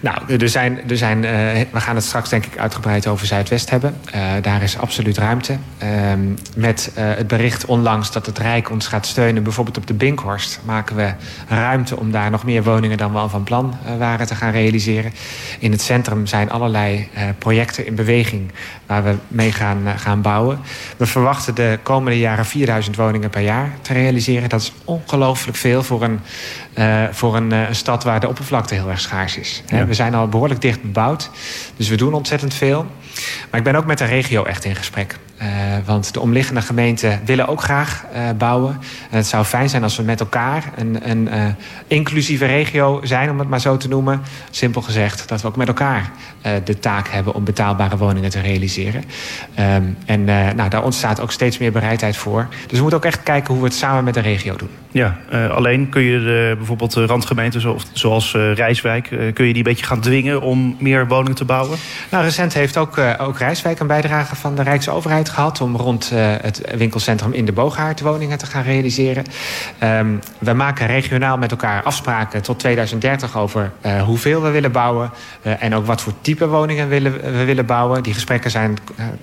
Nou, 0.00 0.38
er 0.38 0.48
zijn, 0.48 0.90
er 0.90 0.96
zijn, 0.96 1.16
uh, 1.18 1.30
we 1.72 1.80
gaan 1.80 1.94
het 1.94 2.04
straks 2.04 2.28
denk 2.28 2.46
ik 2.46 2.58
uitgebreid 2.58 3.06
over 3.06 3.26
Zuidwest 3.26 3.70
hebben. 3.70 3.96
Uh, 4.14 4.22
daar 4.42 4.62
is 4.62 4.78
absoluut 4.78 5.18
ruimte. 5.18 5.56
Uh, 5.82 5.88
met 6.56 6.92
uh, 6.98 7.04
het 7.04 7.26
bericht 7.26 7.64
onlangs 7.64 8.12
dat 8.12 8.26
het 8.26 8.38
Rijk 8.38 8.70
ons 8.70 8.86
gaat 8.86 9.06
steunen... 9.06 9.42
bijvoorbeeld 9.42 9.76
op 9.76 9.86
de 9.86 9.94
Binkhorst... 9.94 10.60
maken 10.64 10.96
we 10.96 11.12
ruimte 11.48 11.96
om 11.96 12.10
daar 12.10 12.30
nog 12.30 12.44
meer 12.44 12.62
woningen 12.62 12.96
dan 12.96 13.12
we 13.12 13.18
al 13.18 13.28
van 13.28 13.44
plan 13.44 13.76
waren 13.98 14.26
te 14.26 14.34
gaan 14.34 14.52
realiseren. 14.52 15.12
In 15.58 15.72
het 15.72 15.82
centrum 15.82 16.26
zijn 16.26 16.50
allerlei 16.50 17.08
projecten 17.38 17.86
in 17.86 17.94
beweging... 17.94 18.52
waar 18.86 19.04
we 19.04 19.14
mee 19.28 19.52
gaan, 19.52 19.82
gaan 19.96 20.22
bouwen. 20.22 20.58
We 20.96 21.06
verwachten 21.06 21.54
de 21.54 21.78
komende 21.82 22.18
jaren 22.18 22.46
4000 22.46 22.96
woningen 22.96 23.30
per 23.30 23.42
jaar 23.42 23.72
te 23.80 23.92
realiseren. 23.92 24.48
Dat 24.48 24.60
is 24.60 24.72
ongelooflijk 24.84 25.56
veel 25.56 25.82
voor 25.82 26.02
een, 26.02 26.20
voor 27.12 27.36
een 27.36 27.74
stad 27.74 28.04
waar 28.04 28.20
de 28.20 28.28
oppervlakte 28.28 28.57
heel 28.66 28.90
erg 28.90 29.00
schaars 29.00 29.36
is. 29.36 29.62
Ja. 29.68 29.86
We 29.86 29.94
zijn 29.94 30.14
al 30.14 30.28
behoorlijk 30.28 30.60
dicht 30.60 30.82
bebouwd, 30.82 31.30
dus 31.76 31.88
we 31.88 31.96
doen 31.96 32.12
ontzettend 32.12 32.54
veel. 32.54 32.86
Maar 33.50 33.60
ik 33.60 33.64
ben 33.64 33.74
ook 33.74 33.86
met 33.86 33.98
de 33.98 34.04
regio 34.04 34.44
echt 34.44 34.64
in 34.64 34.74
gesprek. 34.74 35.16
Uh, 35.42 35.46
want 35.84 36.12
de 36.12 36.20
omliggende 36.20 36.62
gemeenten 36.62 37.20
willen 37.24 37.48
ook 37.48 37.62
graag 37.62 38.04
uh, 38.14 38.20
bouwen. 38.38 38.78
En 39.10 39.16
het 39.16 39.26
zou 39.26 39.44
fijn 39.44 39.68
zijn 39.68 39.82
als 39.82 39.96
we 39.96 40.02
met 40.02 40.20
elkaar 40.20 40.64
een, 40.76 41.10
een 41.10 41.28
uh, 41.28 41.44
inclusieve 41.86 42.46
regio 42.46 43.00
zijn, 43.02 43.30
om 43.30 43.38
het 43.38 43.48
maar 43.48 43.60
zo 43.60 43.76
te 43.76 43.88
noemen. 43.88 44.22
Simpel 44.50 44.82
gezegd, 44.82 45.28
dat 45.28 45.42
we 45.42 45.48
ook 45.48 45.56
met 45.56 45.68
elkaar 45.68 46.10
de 46.64 46.78
taak 46.78 47.08
hebben 47.08 47.34
om 47.34 47.44
betaalbare 47.44 47.96
woningen 47.96 48.30
te 48.30 48.40
realiseren. 48.40 49.04
Um, 49.58 49.96
en 50.06 50.24
nou, 50.24 50.68
daar 50.68 50.84
ontstaat 50.84 51.20
ook 51.20 51.32
steeds 51.32 51.58
meer 51.58 51.72
bereidheid 51.72 52.16
voor. 52.16 52.46
Dus 52.66 52.76
we 52.76 52.80
moeten 52.80 52.98
ook 52.98 53.04
echt 53.04 53.22
kijken 53.22 53.52
hoe 53.52 53.62
we 53.62 53.68
het 53.68 53.76
samen 53.76 54.04
met 54.04 54.14
de 54.14 54.20
regio 54.20 54.56
doen. 54.56 54.68
Ja, 54.90 55.18
alleen 55.50 55.88
kun 55.88 56.02
je 56.02 56.18
de, 56.18 56.54
bijvoorbeeld 56.56 56.94
randgemeenten 56.94 57.60
zoals, 57.60 57.86
zoals 57.92 58.32
Rijswijk, 58.32 59.08
kun 59.08 59.46
je 59.46 59.52
die 59.52 59.56
een 59.56 59.62
beetje 59.62 59.86
gaan 59.86 60.00
dwingen 60.00 60.40
om 60.40 60.76
meer 60.78 61.08
woningen 61.08 61.36
te 61.36 61.44
bouwen? 61.44 61.78
Nou, 62.10 62.24
recent 62.24 62.54
heeft 62.54 62.76
ook, 62.76 62.98
ook 63.18 63.38
Rijswijk 63.38 63.80
een 63.80 63.86
bijdrage 63.86 64.36
van 64.36 64.54
de 64.54 64.62
Rijksoverheid 64.62 65.27
gehad 65.28 65.60
om 65.60 65.76
rond 65.76 66.10
uh, 66.12 66.34
het 66.40 66.62
winkelcentrum 66.76 67.32
in 67.32 67.44
de 67.44 67.52
Boogaard 67.52 68.00
woningen 68.00 68.38
te 68.38 68.46
gaan 68.46 68.62
realiseren. 68.62 69.24
Um, 69.82 70.20
we 70.38 70.52
maken 70.52 70.86
regionaal 70.86 71.38
met 71.38 71.50
elkaar 71.50 71.82
afspraken 71.82 72.42
tot 72.42 72.58
2030 72.58 73.36
over 73.36 73.72
uh, 73.86 74.02
hoeveel 74.02 74.42
we 74.42 74.50
willen 74.50 74.72
bouwen 74.72 75.10
uh, 75.42 75.62
en 75.62 75.74
ook 75.74 75.86
wat 75.86 76.00
voor 76.00 76.12
type 76.20 76.48
woningen 76.48 76.88
willen, 76.88 77.12
we 77.12 77.44
willen 77.44 77.66
bouwen. 77.66 78.02
Die 78.02 78.14
gesprekken 78.14 78.50
zijn 78.50 78.76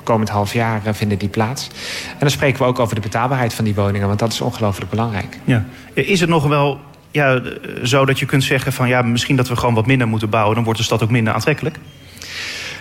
komend 0.03 0.29
half 0.29 0.53
jaar 0.53 0.81
vinden 0.83 1.17
die 1.17 1.29
plaats. 1.29 1.67
En 2.07 2.19
dan 2.19 2.29
spreken 2.29 2.59
we 2.59 2.65
ook 2.65 2.79
over 2.79 2.95
de 2.95 3.01
betaalbaarheid 3.01 3.53
van 3.53 3.65
die 3.65 3.75
woningen, 3.75 4.07
want 4.07 4.19
dat 4.19 4.31
is 4.31 4.41
ongelooflijk 4.41 4.89
belangrijk. 4.89 5.39
Ja. 5.43 5.65
Is 5.93 6.19
het 6.19 6.29
nog 6.29 6.47
wel 6.47 6.79
ja, 7.11 7.41
zo 7.83 8.05
dat 8.05 8.19
je 8.19 8.25
kunt 8.25 8.43
zeggen 8.43 8.73
van 8.73 8.87
ja, 8.87 9.01
misschien 9.01 9.35
dat 9.35 9.47
we 9.47 9.55
gewoon 9.55 9.75
wat 9.75 9.85
minder 9.85 10.07
moeten 10.07 10.29
bouwen, 10.29 10.55
dan 10.55 10.63
wordt 10.63 10.79
de 10.79 10.85
stad 10.85 11.03
ook 11.03 11.11
minder 11.11 11.33
aantrekkelijk? 11.33 11.77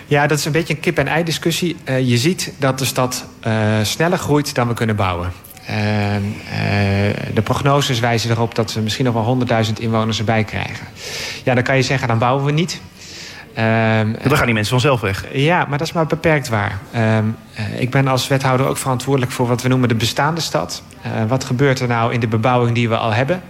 Ja, 0.07 0.27
dat 0.27 0.37
is 0.37 0.45
een 0.45 0.51
beetje 0.51 0.73
een 0.73 0.79
kip-en-ei 0.79 1.23
discussie. 1.23 1.75
Uh, 1.89 2.09
je 2.09 2.17
ziet 2.17 2.53
dat 2.57 2.79
de 2.79 2.85
stad 2.85 3.25
uh, 3.47 3.53
sneller 3.83 4.17
groeit 4.17 4.55
dan 4.55 4.67
we 4.67 4.73
kunnen 4.73 4.95
bouwen. 4.95 5.31
Uh, 5.69 5.75
de 7.33 7.41
prognoses 7.43 7.99
wijzen 7.99 8.31
erop 8.31 8.55
dat 8.55 8.73
we 8.73 8.81
misschien 8.81 9.05
nog 9.05 9.13
wel 9.13 9.37
100.000 9.65 9.73
inwoners 9.79 10.19
erbij 10.19 10.43
krijgen. 10.43 10.87
Ja, 11.43 11.53
dan 11.53 11.63
kan 11.63 11.75
je 11.75 11.81
zeggen, 11.81 12.07
dan 12.07 12.17
bouwen 12.17 12.45
we 12.45 12.51
niet. 12.51 12.81
Um, 13.57 14.15
dan 14.23 14.37
gaan 14.37 14.45
die 14.45 14.53
mensen 14.53 14.79
vanzelf 14.79 15.01
weg. 15.01 15.25
Ja, 15.33 15.65
maar 15.69 15.77
dat 15.77 15.87
is 15.87 15.93
maar 15.93 16.05
beperkt 16.05 16.49
waar. 16.49 16.79
Um, 16.95 17.37
ik 17.77 17.89
ben 17.89 18.07
als 18.07 18.27
wethouder 18.27 18.67
ook 18.67 18.77
verantwoordelijk 18.77 19.31
voor 19.31 19.47
wat 19.47 19.61
we 19.61 19.67
noemen 19.67 19.89
de 19.89 19.95
bestaande 19.95 20.41
stad. 20.41 20.83
Uh, 21.05 21.11
wat 21.27 21.43
gebeurt 21.43 21.79
er 21.79 21.87
nou 21.87 22.13
in 22.13 22.19
de 22.19 22.27
bebouwing 22.27 22.75
die 22.75 22.89
we 22.89 22.97
al 22.97 23.13
hebben? 23.13 23.41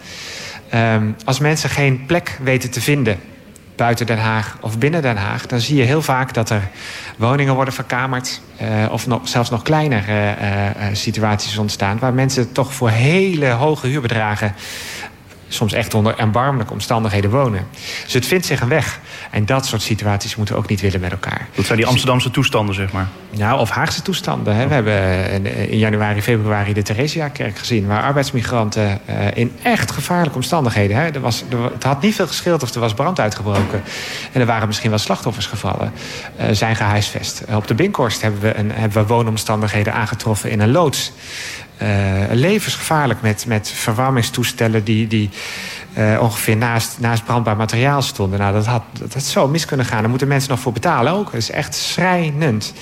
Um, 0.74 1.16
als 1.26 1.40
mensen 1.40 1.70
geen 1.70 2.06
plek 2.06 2.40
weten 2.44 2.72
te 2.72 2.82
vinden 2.82 3.20
buiten 3.76 4.06
Den 4.06 4.20
Haag 4.20 4.58
of 4.62 4.78
binnen 4.78 5.02
Den 5.02 5.18
Haag... 5.18 5.46
dan 5.46 5.60
zie 5.60 5.76
je 5.76 5.84
heel 5.84 6.02
vaak 6.02 6.34
dat 6.34 6.50
er 6.50 6.70
woningen 7.18 7.56
worden 7.56 7.74
verkamerd... 7.74 8.42
Uh, 8.62 8.92
of 8.92 9.08
zelfs 9.24 9.50
nog 9.50 9.62
kleinere 9.62 10.36
uh, 10.42 10.66
uh, 10.66 10.70
situaties 10.94 11.58
ontstaan... 11.58 12.00
waar 12.00 12.14
mensen 12.14 12.52
toch 12.52 12.74
voor 12.74 12.90
hele 12.90 13.50
hoge 13.50 13.88
huurbedragen 13.88 14.56
soms 15.48 15.74
echt 15.74 15.94
onder 15.94 16.18
erbarmelijke 16.18 16.74
omstandigheden 16.74 17.30
wonen. 17.30 17.68
Dus 18.04 18.14
het 18.14 18.26
vindt 18.26 18.46
zich 18.46 18.62
een 18.62 18.68
weg. 18.68 19.00
En 19.32 19.46
dat 19.46 19.66
soort 19.66 19.82
situaties 19.82 20.36
moeten 20.36 20.56
we 20.56 20.62
ook 20.62 20.70
niet 20.70 20.82
willen 20.82 21.00
met 21.00 21.12
elkaar. 21.12 21.48
Dat 21.56 21.66
zijn 21.66 21.78
die 21.78 21.88
Amsterdamse 21.88 22.32
toestanden, 22.32 22.76
zeg 22.76 22.92
maar. 22.92 23.08
Nou, 23.30 23.60
of 23.60 23.70
Haagse 23.70 24.02
toestanden. 24.02 24.56
Hè. 24.56 24.68
We 24.68 24.74
hebben 24.74 25.70
in 25.70 25.78
januari, 25.78 26.22
februari 26.22 26.74
de 26.74 26.82
Theresiakerk 26.82 27.58
gezien... 27.58 27.88
waar 27.88 28.04
arbeidsmigranten 28.04 29.00
uh, 29.10 29.16
in 29.34 29.52
echt 29.62 29.92
gevaarlijke 29.92 30.36
omstandigheden... 30.36 30.98
Hè, 30.98 31.10
er 31.10 31.20
was, 31.20 31.44
er, 31.50 31.64
het 31.64 31.84
had 31.84 32.02
niet 32.02 32.16
veel 32.16 32.28
gescheeld 32.28 32.64
of 32.64 32.74
er 32.74 32.80
was 32.80 32.94
brand 32.94 33.20
uitgebroken... 33.20 33.84
en 34.32 34.42
er 34.42 34.48
waren 34.48 34.68
misschien 34.68 34.90
wel 34.90 35.00
slachtoffers 35.00 35.46
gevallen... 35.46 35.92
Uh, 36.40 36.46
zijn 36.52 36.76
gehuisvest. 36.76 37.44
op 37.54 37.68
de 37.68 37.74
Binkhorst 37.74 38.22
hebben 38.22 38.42
we, 38.42 38.58
een, 38.58 38.72
hebben 38.72 39.02
we 39.02 39.14
woonomstandigheden 39.14 39.94
aangetroffen 39.94 40.50
in 40.50 40.60
een 40.60 40.72
loods... 40.72 41.12
Uh, 41.82 41.88
levensgevaarlijk 42.32 43.22
met, 43.22 43.46
met 43.48 43.70
verwarmingstoestellen 43.70 44.84
die, 44.84 45.08
die 45.08 45.30
uh, 45.98 46.22
ongeveer 46.22 46.58
naast, 46.58 46.98
naast 47.00 47.26
brandbaar 47.26 47.56
materiaal 47.56 48.02
stonden. 48.02 48.40
Nou, 48.40 48.54
dat 48.54 48.66
had, 48.66 48.84
dat 49.00 49.14
had 49.14 49.24
zo 49.24 49.48
mis 49.48 49.66
kunnen 49.66 49.86
gaan. 49.86 50.00
Daar 50.00 50.10
moeten 50.10 50.28
mensen 50.28 50.50
nog 50.50 50.60
voor 50.60 50.74
betalen 50.74 51.14
ook. 51.14 51.26
Dat 51.26 51.42
is 51.42 51.52
echt 51.52 51.76
schrijnend. 51.76 52.74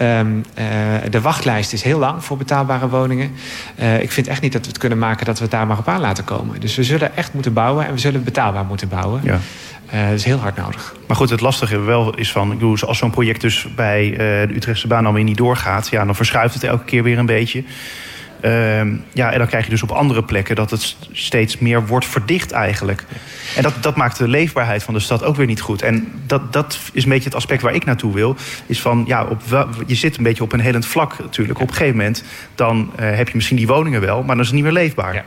Um, 0.00 0.44
uh, 0.58 0.64
de 1.10 1.20
wachtlijst 1.20 1.72
is 1.72 1.82
heel 1.82 1.98
lang 1.98 2.24
voor 2.24 2.36
betaalbare 2.36 2.88
woningen. 2.88 3.30
Uh, 3.80 4.02
ik 4.02 4.12
vind 4.12 4.26
echt 4.26 4.40
niet 4.40 4.52
dat 4.52 4.62
we 4.62 4.68
het 4.68 4.78
kunnen 4.78 4.98
maken 4.98 5.26
dat 5.26 5.36
we 5.36 5.42
het 5.42 5.52
daar 5.52 5.66
maar 5.66 5.78
op 5.78 5.88
aan 5.88 6.00
laten 6.00 6.24
komen. 6.24 6.60
Dus 6.60 6.76
we 6.76 6.84
zullen 6.84 7.16
echt 7.16 7.32
moeten 7.32 7.52
bouwen 7.52 7.86
en 7.86 7.92
we 7.92 7.98
zullen 7.98 8.24
betaalbaar 8.24 8.64
moeten 8.64 8.88
bouwen. 8.88 9.20
Ja. 9.24 9.38
Uh, 9.94 10.04
dat 10.04 10.18
is 10.18 10.24
heel 10.24 10.38
hard 10.38 10.56
nodig. 10.56 10.94
Maar 11.06 11.16
goed, 11.16 11.30
het 11.30 11.40
lastige 11.40 11.80
wel 11.80 12.14
is 12.14 12.32
van... 12.32 12.52
Ik 12.52 12.58
bedoel, 12.58 12.78
als 12.80 12.98
zo'n 12.98 13.10
project 13.10 13.40
dus 13.40 13.66
bij 13.74 14.10
de 14.16 14.54
Utrechtse 14.54 14.86
baan 14.86 15.06
alweer 15.06 15.24
niet 15.24 15.36
doorgaat... 15.36 15.88
Ja, 15.88 16.04
dan 16.04 16.14
verschuift 16.14 16.54
het 16.54 16.64
elke 16.64 16.84
keer 16.84 17.02
weer 17.02 17.18
een 17.18 17.26
beetje. 17.26 17.64
Uh, 18.44 18.50
ja, 19.12 19.32
en 19.32 19.38
dan 19.38 19.46
krijg 19.46 19.64
je 19.64 19.70
dus 19.70 19.82
op 19.82 19.90
andere 19.90 20.24
plekken 20.24 20.56
dat 20.56 20.70
het 20.70 20.96
steeds 21.12 21.58
meer 21.58 21.86
wordt 21.86 22.06
verdicht 22.06 22.52
eigenlijk. 22.52 23.04
En 23.56 23.62
dat, 23.62 23.74
dat 23.80 23.96
maakt 23.96 24.18
de 24.18 24.28
leefbaarheid 24.28 24.82
van 24.82 24.94
de 24.94 25.00
stad 25.00 25.24
ook 25.24 25.36
weer 25.36 25.46
niet 25.46 25.60
goed. 25.60 25.82
En 25.82 26.12
dat, 26.26 26.52
dat 26.52 26.78
is 26.92 27.02
een 27.02 27.08
beetje 27.08 27.24
het 27.24 27.34
aspect 27.34 27.62
waar 27.62 27.74
ik 27.74 27.84
naartoe 27.84 28.14
wil. 28.14 28.36
Is 28.66 28.80
van, 28.80 29.04
ja, 29.06 29.24
op, 29.24 29.42
je 29.86 29.94
zit 29.94 30.16
een 30.16 30.22
beetje 30.22 30.42
op 30.42 30.52
een 30.52 30.60
hellend 30.60 30.86
vlak 30.86 31.18
natuurlijk. 31.18 31.60
Op 31.60 31.68
een 31.68 31.74
gegeven 31.74 31.96
moment 31.96 32.24
dan 32.54 32.92
uh, 33.00 33.16
heb 33.16 33.28
je 33.28 33.34
misschien 33.34 33.56
die 33.56 33.66
woningen 33.66 34.00
wel, 34.00 34.18
maar 34.18 34.34
dan 34.34 34.40
is 34.40 34.46
het 34.46 34.54
niet 34.54 34.64
meer 34.64 34.72
leefbaar. 34.72 35.24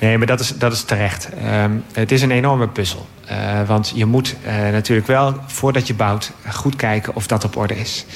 Nee, 0.00 0.18
maar 0.18 0.26
dat 0.26 0.40
is, 0.40 0.48
dat 0.48 0.72
is 0.72 0.82
terecht. 0.82 1.28
Um, 1.62 1.84
het 1.92 2.12
is 2.12 2.22
een 2.22 2.30
enorme 2.30 2.68
puzzel. 2.68 3.08
Uh, 3.30 3.66
want 3.66 3.92
je 3.94 4.04
moet 4.04 4.36
uh, 4.46 4.52
natuurlijk 4.72 5.06
wel, 5.06 5.36
voordat 5.46 5.86
je 5.86 5.94
bouwt, 5.94 6.32
goed 6.52 6.76
kijken 6.76 7.14
of 7.14 7.26
dat 7.26 7.44
op 7.44 7.56
orde 7.56 7.78
is. 7.78 8.06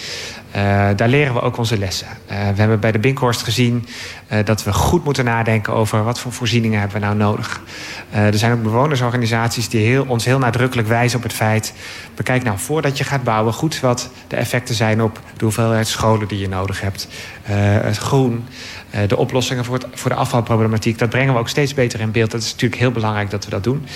Uh, 0.56 0.88
daar 0.96 1.08
leren 1.08 1.34
we 1.34 1.40
ook 1.40 1.56
onze 1.56 1.78
lessen. 1.78 2.06
Uh, 2.06 2.36
we 2.36 2.60
hebben 2.60 2.80
bij 2.80 2.92
de 2.92 2.98
Binkhorst 2.98 3.42
gezien 3.42 3.86
uh, 4.32 4.38
dat 4.44 4.64
we 4.64 4.72
goed 4.72 5.04
moeten 5.04 5.24
nadenken 5.24 5.72
over 5.72 6.04
wat 6.04 6.20
voor 6.20 6.32
voorzieningen 6.32 6.80
hebben 6.80 7.00
we 7.00 7.06
nou 7.06 7.16
nodig. 7.16 7.60
er 8.10 8.38
zijn 8.38 8.52
ook 8.52 8.62
bewonersorganisaties 8.62 9.68
die 9.68 9.86
heel, 9.86 10.04
ons 10.08 10.24
heel 10.24 10.38
nadrukkelijk 10.38 10.88
wijzen 10.88 11.18
op 11.18 11.22
het 11.22 11.32
feit. 11.32 11.72
Bekijk 12.14 12.42
nou 12.42 12.58
voordat 12.58 12.98
je 12.98 13.04
gaat 13.04 13.22
bouwen 13.22 13.52
goed 13.52 13.80
wat 13.80 14.10
de 14.28 14.36
effecten 14.36 14.74
zijn 14.74 15.02
op 15.02 15.20
de 15.36 15.44
hoeveelheid 15.44 15.88
scholen 15.88 16.28
die 16.28 16.38
je 16.38 16.48
nodig 16.48 16.80
hebt. 16.80 17.08
het 17.82 17.96
groen, 17.96 18.44
de 19.06 19.16
oplossingen 19.16 19.64
voor, 19.64 19.74
het, 19.74 19.86
voor 19.94 20.10
de 20.10 20.16
afvalproblematiek. 20.16 20.98
Dat 20.98 21.10
brengen 21.10 21.34
we 21.34 21.40
ook 21.40 21.48
steeds 21.48 21.74
beter 21.74 22.00
in 22.00 22.10
beeld. 22.10 22.30
Dat 22.30 22.42
is 22.42 22.52
natuurlijk 22.52 22.80
heel 22.80 22.92
belangrijk 22.92 23.30
dat 23.30 23.44
we 23.44 23.50
dat 23.50 23.64
doen. 23.64 23.86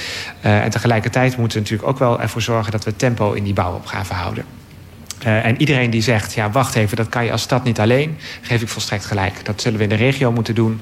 en 0.41 0.71
tegelijkertijd 0.71 1.37
moeten 1.37 1.57
we 1.59 1.63
natuurlijk 1.63 1.89
ook 1.89 1.99
wel 1.99 2.21
ervoor 2.21 2.43
zorgen 2.43 2.73
dat 2.73 2.85
we 2.85 2.97
tempo 2.97 3.33
in 3.33 3.45
die 3.45 3.55
bouwopgave 3.55 4.15
houden. 4.15 4.66
Uh, 5.27 5.45
en 5.45 5.61
iedereen 5.61 5.91
die 5.91 6.03
zegt, 6.03 6.33
ja, 6.33 6.51
wacht 6.51 6.75
even, 6.75 6.97
dat 6.97 7.09
kan 7.09 7.25
je 7.25 7.33
als 7.33 7.43
stad 7.43 7.65
niet 7.65 7.81
alleen, 7.81 8.17
geef 8.41 8.63
ik 8.63 8.69
volstrekt 8.69 9.05
gelijk. 9.05 9.45
Dat 9.45 9.61
zullen 9.61 9.79
we 9.79 9.85
in 9.85 9.91
de 9.91 9.97
regio 9.97 10.33
moeten 10.33 10.55
doen. 10.55 10.81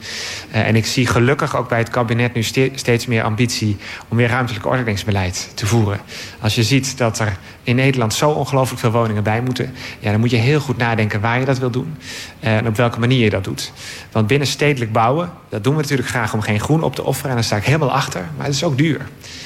Uh, 0.54 0.66
en 0.66 0.76
ik 0.76 0.86
zie 0.86 1.06
gelukkig 1.06 1.56
ook 1.56 1.68
bij 1.68 1.78
het 1.78 1.88
kabinet 1.88 2.34
nu 2.34 2.42
ste 2.42 2.70
steeds 2.74 3.06
meer 3.06 3.22
ambitie 3.22 3.76
om 4.08 4.16
weer 4.16 4.28
ruimtelijk 4.28 4.66
ordeningsbeleid 4.66 5.50
te 5.54 5.66
voeren. 5.66 6.00
Als 6.40 6.54
je 6.54 6.62
ziet 6.62 6.98
dat 6.98 7.18
er 7.18 7.36
in 7.62 7.76
Nederland 7.76 8.14
zo 8.14 8.30
ongelooflijk 8.30 8.80
veel 8.80 8.90
woningen 8.90 9.22
bij 9.22 9.40
moeten, 9.40 9.72
ja, 9.98 10.10
dan 10.10 10.20
moet 10.20 10.30
je 10.30 10.36
heel 10.36 10.60
goed 10.60 10.76
nadenken 10.76 11.20
waar 11.20 11.38
je 11.38 11.44
dat 11.44 11.58
wil 11.58 11.70
doen 11.70 11.96
uh, 12.40 12.56
en 12.56 12.66
op 12.66 12.76
welke 12.76 12.98
manier 12.98 13.24
je 13.24 13.30
dat 13.30 13.44
doet. 13.44 13.72
Want 14.12 14.26
binnen 14.26 14.48
stedelijk 14.48 14.92
bouwen, 14.92 15.30
dat 15.48 15.64
doen 15.64 15.74
we 15.74 15.80
natuurlijk 15.80 16.08
graag 16.08 16.34
om 16.34 16.40
geen 16.40 16.60
groen 16.60 16.82
op 16.82 16.94
te 16.94 17.04
offeren. 17.04 17.30
En 17.30 17.36
daar 17.36 17.44
sta 17.44 17.56
ik 17.56 17.64
helemaal 17.64 17.92
achter, 17.92 18.24
maar 18.36 18.46
het 18.46 18.54
is 18.54 18.64
ook 18.64 18.78
duur. 18.78 19.00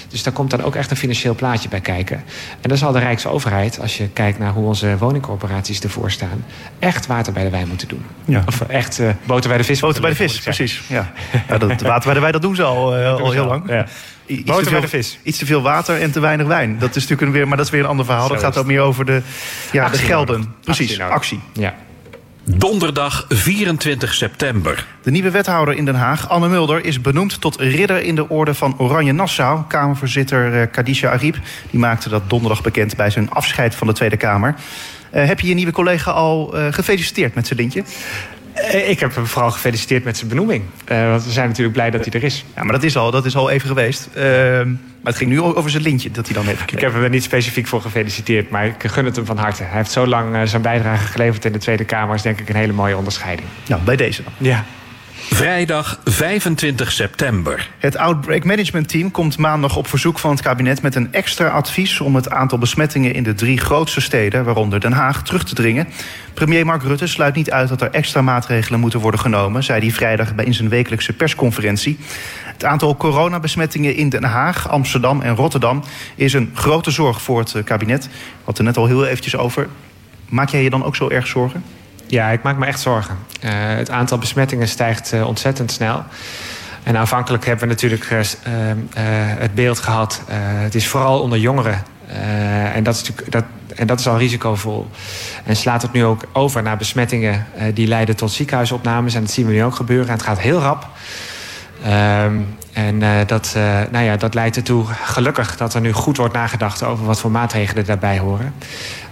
Dus 0.09 0.23
daar 0.23 0.33
komt 0.33 0.51
dan 0.51 0.63
ook 0.63 0.75
echt 0.75 0.91
een 0.91 0.97
financieel 0.97 1.35
plaatje 1.35 1.69
bij 1.69 1.81
kijken. 1.81 2.17
En 2.61 2.69
dan 2.69 2.79
zal 2.79 2.93
de 2.93 2.99
Rijksoverheid, 2.99 3.81
als 3.81 3.97
je 3.97 4.09
kijkt 4.09 4.39
naar 4.39 4.53
hoe 4.53 4.67
onze 4.67 4.99
woningcorporaties 4.99 5.81
ervoor 5.81 6.11
staan, 6.11 6.45
echt 6.79 7.07
water 7.07 7.33
bij 7.33 7.45
de 7.45 7.51
wijn 7.51 7.69
moeten 7.69 7.89
doen. 7.89 8.05
Ja. 8.25 8.43
Of 8.47 8.61
echt 8.61 8.99
uh, 9.01 9.11
boter 9.25 9.49
bij 9.49 9.59
de 9.59 9.65
vis. 9.65 9.81
Boter 9.81 10.01
bij 10.01 10.11
de 10.11 10.17
vis, 10.17 10.41
precies. 10.41 10.83
Ja. 10.87 11.13
ja. 11.49 11.59
dat, 11.59 11.81
water 11.81 12.05
bij 12.05 12.15
de 12.15 12.21
wijn, 12.21 12.33
dat 12.33 12.43
doen 12.43 12.55
ze 12.55 12.63
al, 12.63 12.99
uh, 12.99 13.13
al 13.13 13.31
heel 13.31 13.47
lang. 13.47 13.69
Ja. 13.69 13.87
Iets 14.27 14.43
boter 14.43 14.63
veel, 14.63 14.73
bij 14.73 14.81
de 14.81 14.89
vis. 14.89 15.19
Iets 15.23 15.39
te 15.39 15.47
veel 15.47 15.63
water 15.63 16.01
en 16.01 16.11
te 16.11 16.21
weinig 16.21 16.47
wijn. 16.47 16.79
Dat 16.79 16.89
is 16.89 17.03
natuurlijk 17.03 17.23
een 17.23 17.33
weer, 17.33 17.49
maar 17.49 17.57
dat 17.57 17.67
is 17.67 17.73
weer 17.73 17.81
een 17.81 17.89
ander 17.89 18.05
verhaal. 18.05 18.27
Zo 18.27 18.35
dat 18.35 18.43
gaat 18.43 18.57
ook 18.57 18.67
meer 18.67 18.81
over 18.81 19.05
de, 19.05 19.23
ja, 19.73 19.89
de 19.89 19.99
gelden. 19.99 20.55
Precies, 20.65 21.01
actie. 21.01 21.15
actie. 21.15 21.41
Ja. 21.53 21.75
Donderdag 22.57 23.25
24 23.29 24.15
september. 24.15 24.87
De 25.03 25.11
nieuwe 25.11 25.31
wethouder 25.31 25.75
in 25.75 25.85
Den 25.85 25.95
Haag, 25.95 26.29
Anne 26.29 26.49
Mulder, 26.49 26.85
is 26.85 27.01
benoemd 27.01 27.41
tot 27.41 27.57
ridder 27.57 28.03
in 28.03 28.15
de 28.15 28.29
orde 28.29 28.55
van 28.55 28.79
Oranje 28.79 29.13
Nassau. 29.13 29.63
Kamervoorzitter 29.69 30.67
Kadisha 30.67 31.11
Ariep 31.11 31.39
die 31.71 31.81
maakte 31.81 32.09
dat 32.09 32.31
donderdag 32.31 32.63
bekend 32.63 32.97
bij 32.97 33.11
zijn 33.11 33.31
afscheid 33.31 33.75
van 33.75 33.87
de 33.87 33.93
Tweede 33.93 34.17
Kamer. 34.17 34.55
Uh, 35.15 35.27
heb 35.27 35.41
je 35.41 35.49
je 35.49 35.55
nieuwe 35.55 35.73
collega 35.73 36.11
al 36.11 36.59
uh, 36.59 36.67
gefeliciteerd 36.71 37.35
met 37.35 37.47
zijn 37.47 37.59
lintje? 37.59 37.85
Ik 38.73 39.01
heb 39.01 39.15
hem 39.15 39.27
vooral 39.27 39.51
gefeliciteerd 39.51 40.05
met 40.05 40.17
zijn 40.17 40.29
benoeming. 40.29 40.65
Uh, 40.93 41.09
want 41.11 41.25
we 41.25 41.31
zijn 41.31 41.49
natuurlijk 41.49 41.75
blij 41.75 41.91
dat 41.91 42.05
hij 42.05 42.21
er 42.21 42.27
is. 42.27 42.45
Ja, 42.57 42.63
maar 42.63 42.73
dat 42.73 42.83
is 42.83 42.97
al, 42.97 43.11
dat 43.11 43.25
is 43.25 43.37
al 43.37 43.51
even 43.51 43.69
geweest. 43.69 44.09
Uh, 44.17 44.23
maar 44.23 45.13
het 45.13 45.17
ging 45.17 45.31
nu 45.31 45.41
over 45.41 45.71
zijn 45.71 45.83
lintje 45.83 46.11
dat 46.11 46.27
hij 46.27 46.35
dan 46.35 46.45
heeft 46.45 46.61
gekregen. 46.61 46.79
Ik 46.79 46.85
heb 46.85 46.95
hem 46.95 47.03
er 47.03 47.15
niet 47.15 47.23
specifiek 47.23 47.67
voor 47.67 47.81
gefeliciteerd, 47.81 48.51
maar 48.51 48.67
ik 48.67 48.75
gun 48.79 49.05
het 49.05 49.17
hem 49.17 49.25
van 49.25 49.39
harte. 49.39 49.63
Hij 49.63 49.77
heeft 49.77 49.91
zo 49.91 50.07
lang 50.07 50.49
zijn 50.49 50.63
bijdrage 50.63 51.07
geleverd 51.07 51.45
in 51.45 51.53
de 51.53 51.59
Tweede 51.59 51.85
Kamer. 51.85 52.15
is 52.15 52.23
denk 52.23 52.41
ik 52.41 52.49
een 52.49 52.57
hele 52.57 52.73
mooie 52.73 52.97
onderscheiding. 52.97 53.49
Nou, 53.67 53.83
bij 53.83 53.97
deze 53.97 54.23
dan. 54.23 54.33
Ja. 54.39 54.65
Vrijdag 55.21 56.01
25 56.05 56.93
september. 56.93 57.71
Het 57.79 57.97
Outbreak 57.97 58.45
Management 58.45 58.89
Team 58.89 59.11
komt 59.11 59.39
maandag 59.39 59.77
op 59.77 59.87
verzoek 59.87 60.19
van 60.19 60.31
het 60.31 60.41
kabinet 60.41 60.83
met 60.83 60.95
een 60.95 61.13
extra 61.13 61.49
advies 61.49 62.01
om 62.01 62.15
het 62.15 62.31
aantal 62.31 62.59
besmettingen 62.59 63.15
in 63.15 63.23
de 63.23 63.35
drie 63.35 63.59
grootste 63.59 64.01
steden, 64.01 64.45
waaronder 64.45 64.81
Den 64.81 64.93
Haag, 64.93 65.23
terug 65.23 65.45
te 65.45 65.55
dringen. 65.55 65.89
Premier 66.35 66.67
Mark 66.67 66.83
Rutte 66.83 67.07
sluit 67.07 67.35
niet 67.35 67.51
uit 67.51 67.69
dat 67.69 67.81
er 67.81 67.91
extra 67.91 68.23
maatregelen 68.23 68.81
moeten 68.81 69.01
worden 69.01 69.21
genomen, 69.21 69.65
zei 69.65 69.81
hij 69.81 69.91
vrijdag 69.91 70.35
bij 70.35 70.45
in 70.45 70.55
zijn 70.55 70.69
wekelijkse 70.69 71.13
persconferentie. 71.13 71.99
Het 72.45 72.65
aantal 72.65 72.97
coronabesmettingen 72.97 73.97
in 73.97 74.09
Den 74.09 74.25
Haag, 74.25 74.69
Amsterdam 74.69 75.21
en 75.21 75.35
Rotterdam 75.35 75.83
is 76.15 76.33
een 76.33 76.51
grote 76.55 76.91
zorg 76.91 77.23
voor 77.23 77.39
het 77.39 77.55
kabinet. 77.65 78.09
Hadden 78.45 78.57
er 78.57 78.73
net 78.73 78.77
al 78.77 78.87
heel 78.87 79.07
eventjes 79.07 79.37
over. 79.37 79.69
Maak 80.29 80.49
jij 80.49 80.63
je 80.63 80.71
dan 80.71 80.85
ook 80.85 80.97
zo 80.97 81.09
erg 81.09 81.27
zorgen? 81.27 81.78
Ja, 82.09 82.29
ik 82.29 82.43
maak 82.43 82.57
me 82.57 82.67
echt 82.67 82.81
zorgen. 82.81 83.19
Uh, 83.45 83.51
het 83.53 83.91
aantal 83.91 84.19
besmettingen 84.19 84.69
stijgt 84.69 85.13
uh, 85.13 85.27
ontzettend 85.27 85.73
snel. 85.73 86.05
En 86.83 86.97
aanvankelijk 86.97 87.45
hebben 87.47 87.69
we 87.69 87.75
natuurlijk 87.75 88.11
uh, 88.11 88.21
het 89.39 89.55
beeld 89.55 89.79
gehad... 89.79 90.23
het 90.31 90.75
is 90.75 90.89
vooral 90.89 91.21
onder 91.21 91.39
jongeren. 91.39 91.83
en, 92.75 92.83
dat 92.83 92.95
is 92.95 93.01
natuurlijk, 93.01 93.33
dat, 93.33 93.45
en 93.77 93.87
dat 93.87 94.01
is 94.01 94.09
al 94.09 94.19
risicovol. 94.19 94.91
En 95.45 95.57
slaat 95.57 95.83
het 95.83 95.93
nu 95.93 96.05
ook 96.05 96.23
over 96.33 96.63
naar 96.63 96.77
besmettingen... 96.77 97.47
die 97.75 97.87
leiden 97.87 98.17
tot 98.17 98.31
ziekenhuisopnames. 98.31 99.15
En 99.15 99.21
dat 99.21 99.31
zien 99.31 99.47
we 99.47 99.53
nu 99.53 99.65
ook 99.65 99.75
gebeuren. 99.75 100.07
En 100.07 100.13
het 100.13 100.23
gaat 100.23 100.39
heel 100.39 100.61
rap. 100.61 100.89
Um, 101.87 102.57
en 102.73 103.27
dat, 103.27 103.57
nou 103.91 104.05
ja, 104.05 104.17
dat 104.17 104.35
leidt 104.35 104.57
ertoe, 104.57 104.85
gelukkig, 105.03 105.57
dat 105.57 105.75
er 105.75 105.81
nu 105.81 105.93
goed 105.93 106.17
wordt 106.17 106.35
nagedacht 106.35 106.83
over 106.83 107.05
wat 107.05 107.21
voor 107.21 107.31
maatregelen 107.31 107.85
daarbij 107.85 108.19
horen. 108.19 108.55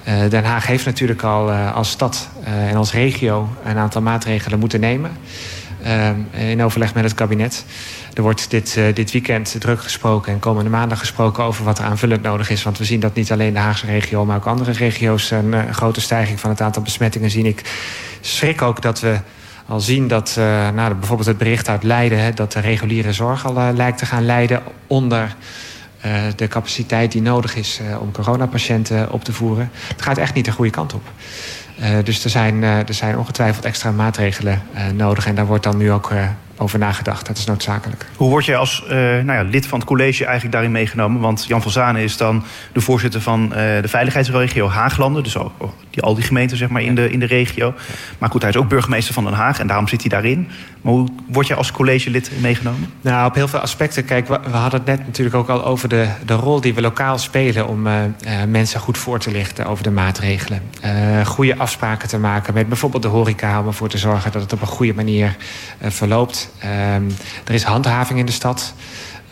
Uh, 0.09 0.31
Den 0.31 0.45
Haag 0.45 0.66
heeft 0.66 0.85
natuurlijk 0.85 1.23
al 1.23 1.51
als 1.53 1.90
stad 1.90 2.29
en 2.45 2.77
als 2.77 2.92
regio 2.92 3.49
een 3.64 3.77
aantal 3.77 4.03
maatregelen 4.03 4.59
moeten 4.59 4.81
nemen. 4.81 5.11
in 6.31 6.62
overleg 6.62 6.95
met 6.95 7.05
het 7.05 7.14
kabinet. 7.14 7.64
Er 8.14 8.23
wordt 8.23 8.51
dit, 8.51 8.79
dit 8.95 9.12
weekend 9.12 9.57
druk 9.59 9.81
gesproken 9.81 10.33
en 10.33 10.38
komende 10.38 10.71
maandag 10.71 10.99
gesproken 10.99 11.45
over 11.45 11.64
wat 11.64 11.79
er 11.79 11.85
aanvullend 11.85 12.23
nodig 12.23 12.51
is. 12.51 12.62
Want 12.62 12.79
we 12.79 12.85
zien 12.85 13.01
dat 13.01 13.14
niet 13.14 13.33
alleen 13.33 13.53
de 13.53 13.59
Haagse 13.59 13.87
regio, 13.87 14.25
maar 14.25 14.37
ook 14.37 14.47
andere 14.47 14.73
regio's 14.73 15.31
een 15.31 15.75
grote 15.75 16.01
stijging 16.01 16.40
van 16.40 16.51
het 16.51 16.61
aantal 16.61 16.83
besmettingen 16.83 17.31
zien. 17.31 17.47
Ik 17.47 17.62
schrik 18.21 18.62
ook 18.62 18.83
dat 18.83 19.01
we 19.01 19.19
al 19.66 19.81
zien 19.81 20.09
dat 20.09 20.33
nou, 20.75 20.95
bijvoorbeeld 20.95 21.29
het 21.29 21.38
bericht 21.38 21.69
uit 21.69 21.83
Leiden... 21.83 22.19
Hè, 22.23 22.33
dat 22.33 22.53
de 22.53 22.61
reguliere 22.61 23.12
zorg 23.12 23.47
al 23.47 23.73
lijkt 23.75 23.99
te 23.99 24.07
gaan 24.07 24.27
leiden 24.27 24.62
onder 24.87 25.37
de 26.37 26.48
capaciteit 26.48 27.12
die 27.12 27.22
nodig 27.22 27.56
is 27.56 27.80
om 28.00 28.12
coronapatiënten 28.12 29.12
op 29.12 29.24
te 29.24 29.32
voeren. 29.32 29.70
Het 29.88 30.02
gaat 30.02 30.18
echt 30.18 30.35
niet 30.35 30.44
de 30.44 30.52
goede 30.52 30.70
kant 30.70 30.94
op. 30.94 31.02
dus 32.04 32.24
er 32.24 32.30
zijn, 32.30 32.62
er 32.62 32.94
zijn 32.94 33.18
ongetwijfeld 33.18 33.64
extra 33.64 33.90
maatregelen 33.90 34.62
nodig. 34.94 35.26
En 35.26 35.34
daar 35.34 35.46
wordt 35.46 35.64
dan 35.64 35.76
nu 35.76 35.92
ook 35.92 36.12
over 36.56 36.78
nagedacht. 36.78 37.26
Dat 37.26 37.38
is 37.38 37.44
noodzakelijk. 37.44 38.06
Hoe 38.16 38.30
word 38.30 38.44
jij 38.44 38.56
als 38.56 38.84
nou 38.88 39.32
ja, 39.32 39.42
lid 39.42 39.66
van 39.66 39.78
het 39.78 39.88
college 39.88 40.24
eigenlijk 40.24 40.52
daarin 40.52 40.72
meegenomen? 40.72 41.20
Want 41.20 41.44
Jan 41.48 41.62
van 41.62 41.70
Zanen 41.70 42.02
is 42.02 42.16
dan 42.16 42.44
de 42.72 42.80
voorzitter 42.80 43.20
van 43.20 43.48
de 43.48 43.88
veiligheidsregio 43.88 44.68
Haaglanden. 44.68 45.22
Dus 45.22 45.36
al 45.36 45.52
die, 45.96 46.04
al 46.04 46.14
die 46.14 46.24
gemeenten 46.24 46.56
zeg 46.56 46.68
maar, 46.68 46.82
in, 46.82 46.94
de, 46.94 47.10
in 47.10 47.20
de 47.20 47.26
regio. 47.26 47.74
Maar 48.18 48.30
goed, 48.30 48.40
hij 48.40 48.50
is 48.50 48.56
ook 48.56 48.68
burgemeester 48.68 49.14
van 49.14 49.24
Den 49.24 49.32
Haag 49.32 49.60
en 49.60 49.66
daarom 49.66 49.88
zit 49.88 50.00
hij 50.00 50.10
daarin. 50.10 50.48
Maar 50.80 50.92
hoe 50.92 51.08
word 51.28 51.46
je 51.46 51.54
als 51.54 51.72
collegelid 51.72 52.30
meegenomen? 52.40 52.92
Nou, 53.00 53.26
op 53.26 53.34
heel 53.34 53.48
veel 53.48 53.58
aspecten. 53.58 54.04
Kijk, 54.04 54.28
we, 54.28 54.38
hadden 54.50 54.80
het 54.80 54.88
net 54.88 55.06
natuurlijk 55.06 55.36
ook 55.36 55.48
al 55.48 55.64
over 55.64 55.88
de, 55.88 56.08
de 56.26 56.34
rol 56.34 56.60
die 56.60 56.74
we 56.74 56.80
lokaal 56.80 57.18
spelen 57.18 57.68
om 57.68 57.86
uh, 57.86 57.94
mensen 58.48 58.80
goed 58.80 58.98
voor 58.98 59.18
te 59.18 59.30
lichten 59.30 59.66
over 59.66 59.84
de 59.84 59.90
maatregelen. 59.90 60.62
Goede 61.24 61.56
afspraken 61.66 62.09
te 62.09 62.18
maken 62.18 62.55
met 62.55 62.68
bijvoorbeeld 62.68 63.02
de 63.02 63.09
horeca 63.09 63.61
om 63.61 63.66
ervoor 63.66 63.88
te 63.88 63.98
zorgen 63.98 64.33
dat 64.33 64.42
het 64.42 64.52
op 64.52 64.61
een 64.61 64.66
goede 64.66 64.94
manier 64.94 65.37
verloopt. 65.81 66.50
Ehm, 66.59 67.11
er 67.44 67.55
is 67.55 67.62
handhaving 67.62 68.18
in 68.18 68.26
de 68.26 68.33
stad. 68.33 68.74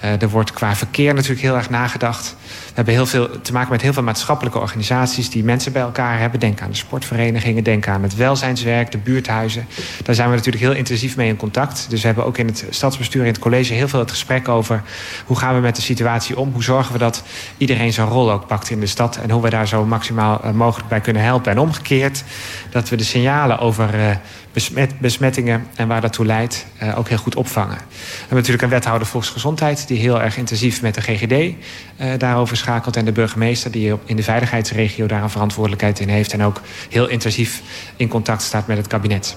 er 0.00 0.28
wordt 0.28 0.52
qua 0.52 0.74
verkeer 0.74 1.14
natuurlijk 1.14 1.40
heel 1.40 1.56
erg 1.56 1.70
nagedacht. 1.70 2.36
We 2.66 2.74
hebben 2.74 2.94
heel 2.94 3.06
veel 3.06 3.40
te 3.40 3.52
maken 3.52 3.70
met 3.70 3.82
heel 3.82 3.92
veel 3.92 4.02
maatschappelijke 4.02 4.58
organisaties 4.58 5.30
die 5.30 5.44
mensen 5.44 5.72
bij 5.72 5.82
elkaar 5.82 6.18
hebben. 6.18 6.40
Denk 6.40 6.60
aan 6.60 6.70
de 6.70 6.76
sportverenigingen, 6.76 7.64
denk 7.64 7.88
aan 7.88 8.02
het 8.02 8.16
welzijnswerk, 8.16 8.90
de 8.90 8.98
buurthuizen. 8.98 9.66
Daar 10.02 10.14
zijn 10.14 10.28
we 10.28 10.34
natuurlijk 10.34 10.64
heel 10.64 10.74
intensief 10.74 11.16
mee 11.16 11.28
in 11.28 11.36
contact. 11.36 11.86
Dus 11.88 12.00
we 12.00 12.06
hebben 12.06 12.24
ook 12.24 12.38
in 12.38 12.46
het 12.46 12.66
stadsbestuur, 12.70 13.20
in 13.20 13.32
het 13.32 13.38
college, 13.38 13.72
heel 13.72 13.88
veel 13.88 14.00
het 14.00 14.10
gesprek 14.10 14.48
over 14.48 14.82
hoe 15.26 15.36
gaan 15.36 15.54
we 15.54 15.60
met 15.60 15.76
de 15.76 15.82
situatie 15.82 16.38
om. 16.38 16.52
Hoe 16.52 16.62
zorgen 16.62 16.92
we 16.92 16.98
dat 16.98 17.22
iedereen 17.56 17.92
zijn 17.92 18.08
rol 18.08 18.32
ook 18.32 18.46
pakt 18.46 18.70
in 18.70 18.80
de 18.80 18.86
stad 18.86 19.16
en 19.16 19.30
hoe 19.30 19.42
we 19.42 19.50
daar 19.50 19.68
zo 19.68 19.84
maximaal 19.84 20.42
eh, 20.42 20.50
mogelijk 20.50 20.88
bij 20.88 21.00
kunnen 21.00 21.22
helpen. 21.22 21.52
En 21.52 21.58
omgekeerd, 21.58 22.24
dat 22.70 22.88
we 22.88 22.96
de 22.96 23.04
signalen 23.04 23.58
over 23.58 23.94
uh, 23.94 24.10
besmet, 24.52 24.98
besmettingen 24.98 25.66
en 25.74 25.88
waar 25.88 26.00
dat 26.00 26.12
toe 26.12 26.26
leidt 26.26 26.66
uh, 26.82 26.98
ook 26.98 27.08
heel 27.08 27.18
goed 27.18 27.34
opvangen. 27.34 27.76
We 27.76 28.18
hebben 28.18 28.36
natuurlijk 28.36 28.62
een 28.62 28.68
wethouder 28.68 29.06
volksgezondheid 29.06 29.88
die 29.88 29.98
heel 29.98 30.20
erg 30.20 30.36
intensief 30.36 30.82
met 30.82 30.94
de 30.94 31.00
GGD 31.00 31.54
daarover 32.18 32.43
geschakeld. 32.46 32.96
En 32.96 33.04
de 33.04 33.12
burgemeester, 33.12 33.70
die 33.70 33.94
in 34.04 34.16
de 34.16 34.22
veiligheidsregio 34.22 35.06
daar 35.06 35.22
een 35.22 35.30
verantwoordelijkheid 35.30 36.00
in 36.00 36.08
heeft. 36.08 36.32
En 36.32 36.42
ook 36.42 36.60
heel 36.90 37.08
intensief 37.08 37.62
in 37.96 38.08
contact 38.08 38.42
staat 38.42 38.66
met 38.66 38.76
het 38.76 38.86
kabinet. 38.86 39.36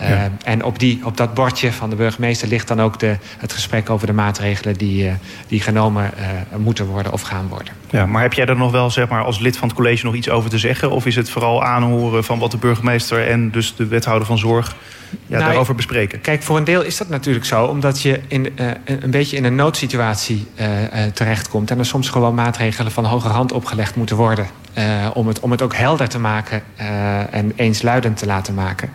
Ja. 0.00 0.10
Uh, 0.10 0.22
en 0.44 0.64
op, 0.64 0.78
die, 0.78 1.00
op 1.04 1.16
dat 1.16 1.34
bordje 1.34 1.72
van 1.72 1.90
de 1.90 1.96
burgemeester 1.96 2.48
ligt 2.48 2.68
dan 2.68 2.80
ook 2.80 2.98
de, 2.98 3.16
het 3.38 3.52
gesprek 3.52 3.90
over 3.90 4.06
de 4.06 4.12
maatregelen 4.12 4.74
die, 4.74 5.04
uh, 5.04 5.12
die 5.48 5.60
genomen 5.60 6.10
uh, 6.18 6.58
moeten 6.58 6.86
worden 6.86 7.12
of 7.12 7.20
gaan 7.20 7.48
worden. 7.48 7.72
Ja, 7.90 8.06
maar 8.06 8.22
heb 8.22 8.32
jij 8.32 8.46
er 8.46 8.56
nog 8.56 8.70
wel 8.70 8.90
zeg 8.90 9.08
maar, 9.08 9.24
als 9.24 9.38
lid 9.38 9.56
van 9.56 9.68
het 9.68 9.76
college 9.76 10.04
nog 10.04 10.14
iets 10.14 10.28
over 10.28 10.50
te 10.50 10.58
zeggen? 10.58 10.90
Of 10.90 11.06
is 11.06 11.16
het 11.16 11.30
vooral 11.30 11.64
aanhoren 11.64 12.24
van 12.24 12.38
wat 12.38 12.50
de 12.50 12.56
burgemeester 12.56 13.28
en 13.28 13.50
dus 13.50 13.74
de 13.76 13.86
wethouder 13.86 14.26
van 14.26 14.38
zorg 14.38 14.76
ja, 15.26 15.36
nou, 15.38 15.44
daarover 15.44 15.74
bespreken? 15.74 16.20
Kijk, 16.20 16.42
voor 16.42 16.56
een 16.56 16.64
deel 16.64 16.82
is 16.82 16.96
dat 16.96 17.08
natuurlijk 17.08 17.44
zo, 17.44 17.64
omdat 17.64 18.02
je 18.02 18.20
in, 18.28 18.52
uh, 18.60 18.70
een 18.84 19.10
beetje 19.10 19.36
in 19.36 19.44
een 19.44 19.54
noodsituatie 19.54 20.46
uh, 20.60 20.82
uh, 20.82 20.88
terechtkomt. 21.14 21.70
En 21.70 21.78
er 21.78 21.86
soms 21.86 22.08
gewoon 22.08 22.34
maatregelen 22.34 22.92
van 22.92 23.04
hoger 23.04 23.30
hand 23.30 23.52
opgelegd 23.52 23.96
moeten 23.96 24.16
worden. 24.16 24.46
om, 25.14 25.26
het, 25.26 25.40
om 25.40 25.50
het 25.50 25.62
ook 25.62 25.74
helder 25.74 26.08
te 26.08 26.18
maken 26.18 26.62
en 27.30 27.52
eensluidend 27.56 28.16
te 28.16 28.26
laten 28.26 28.54
maken. 28.54 28.90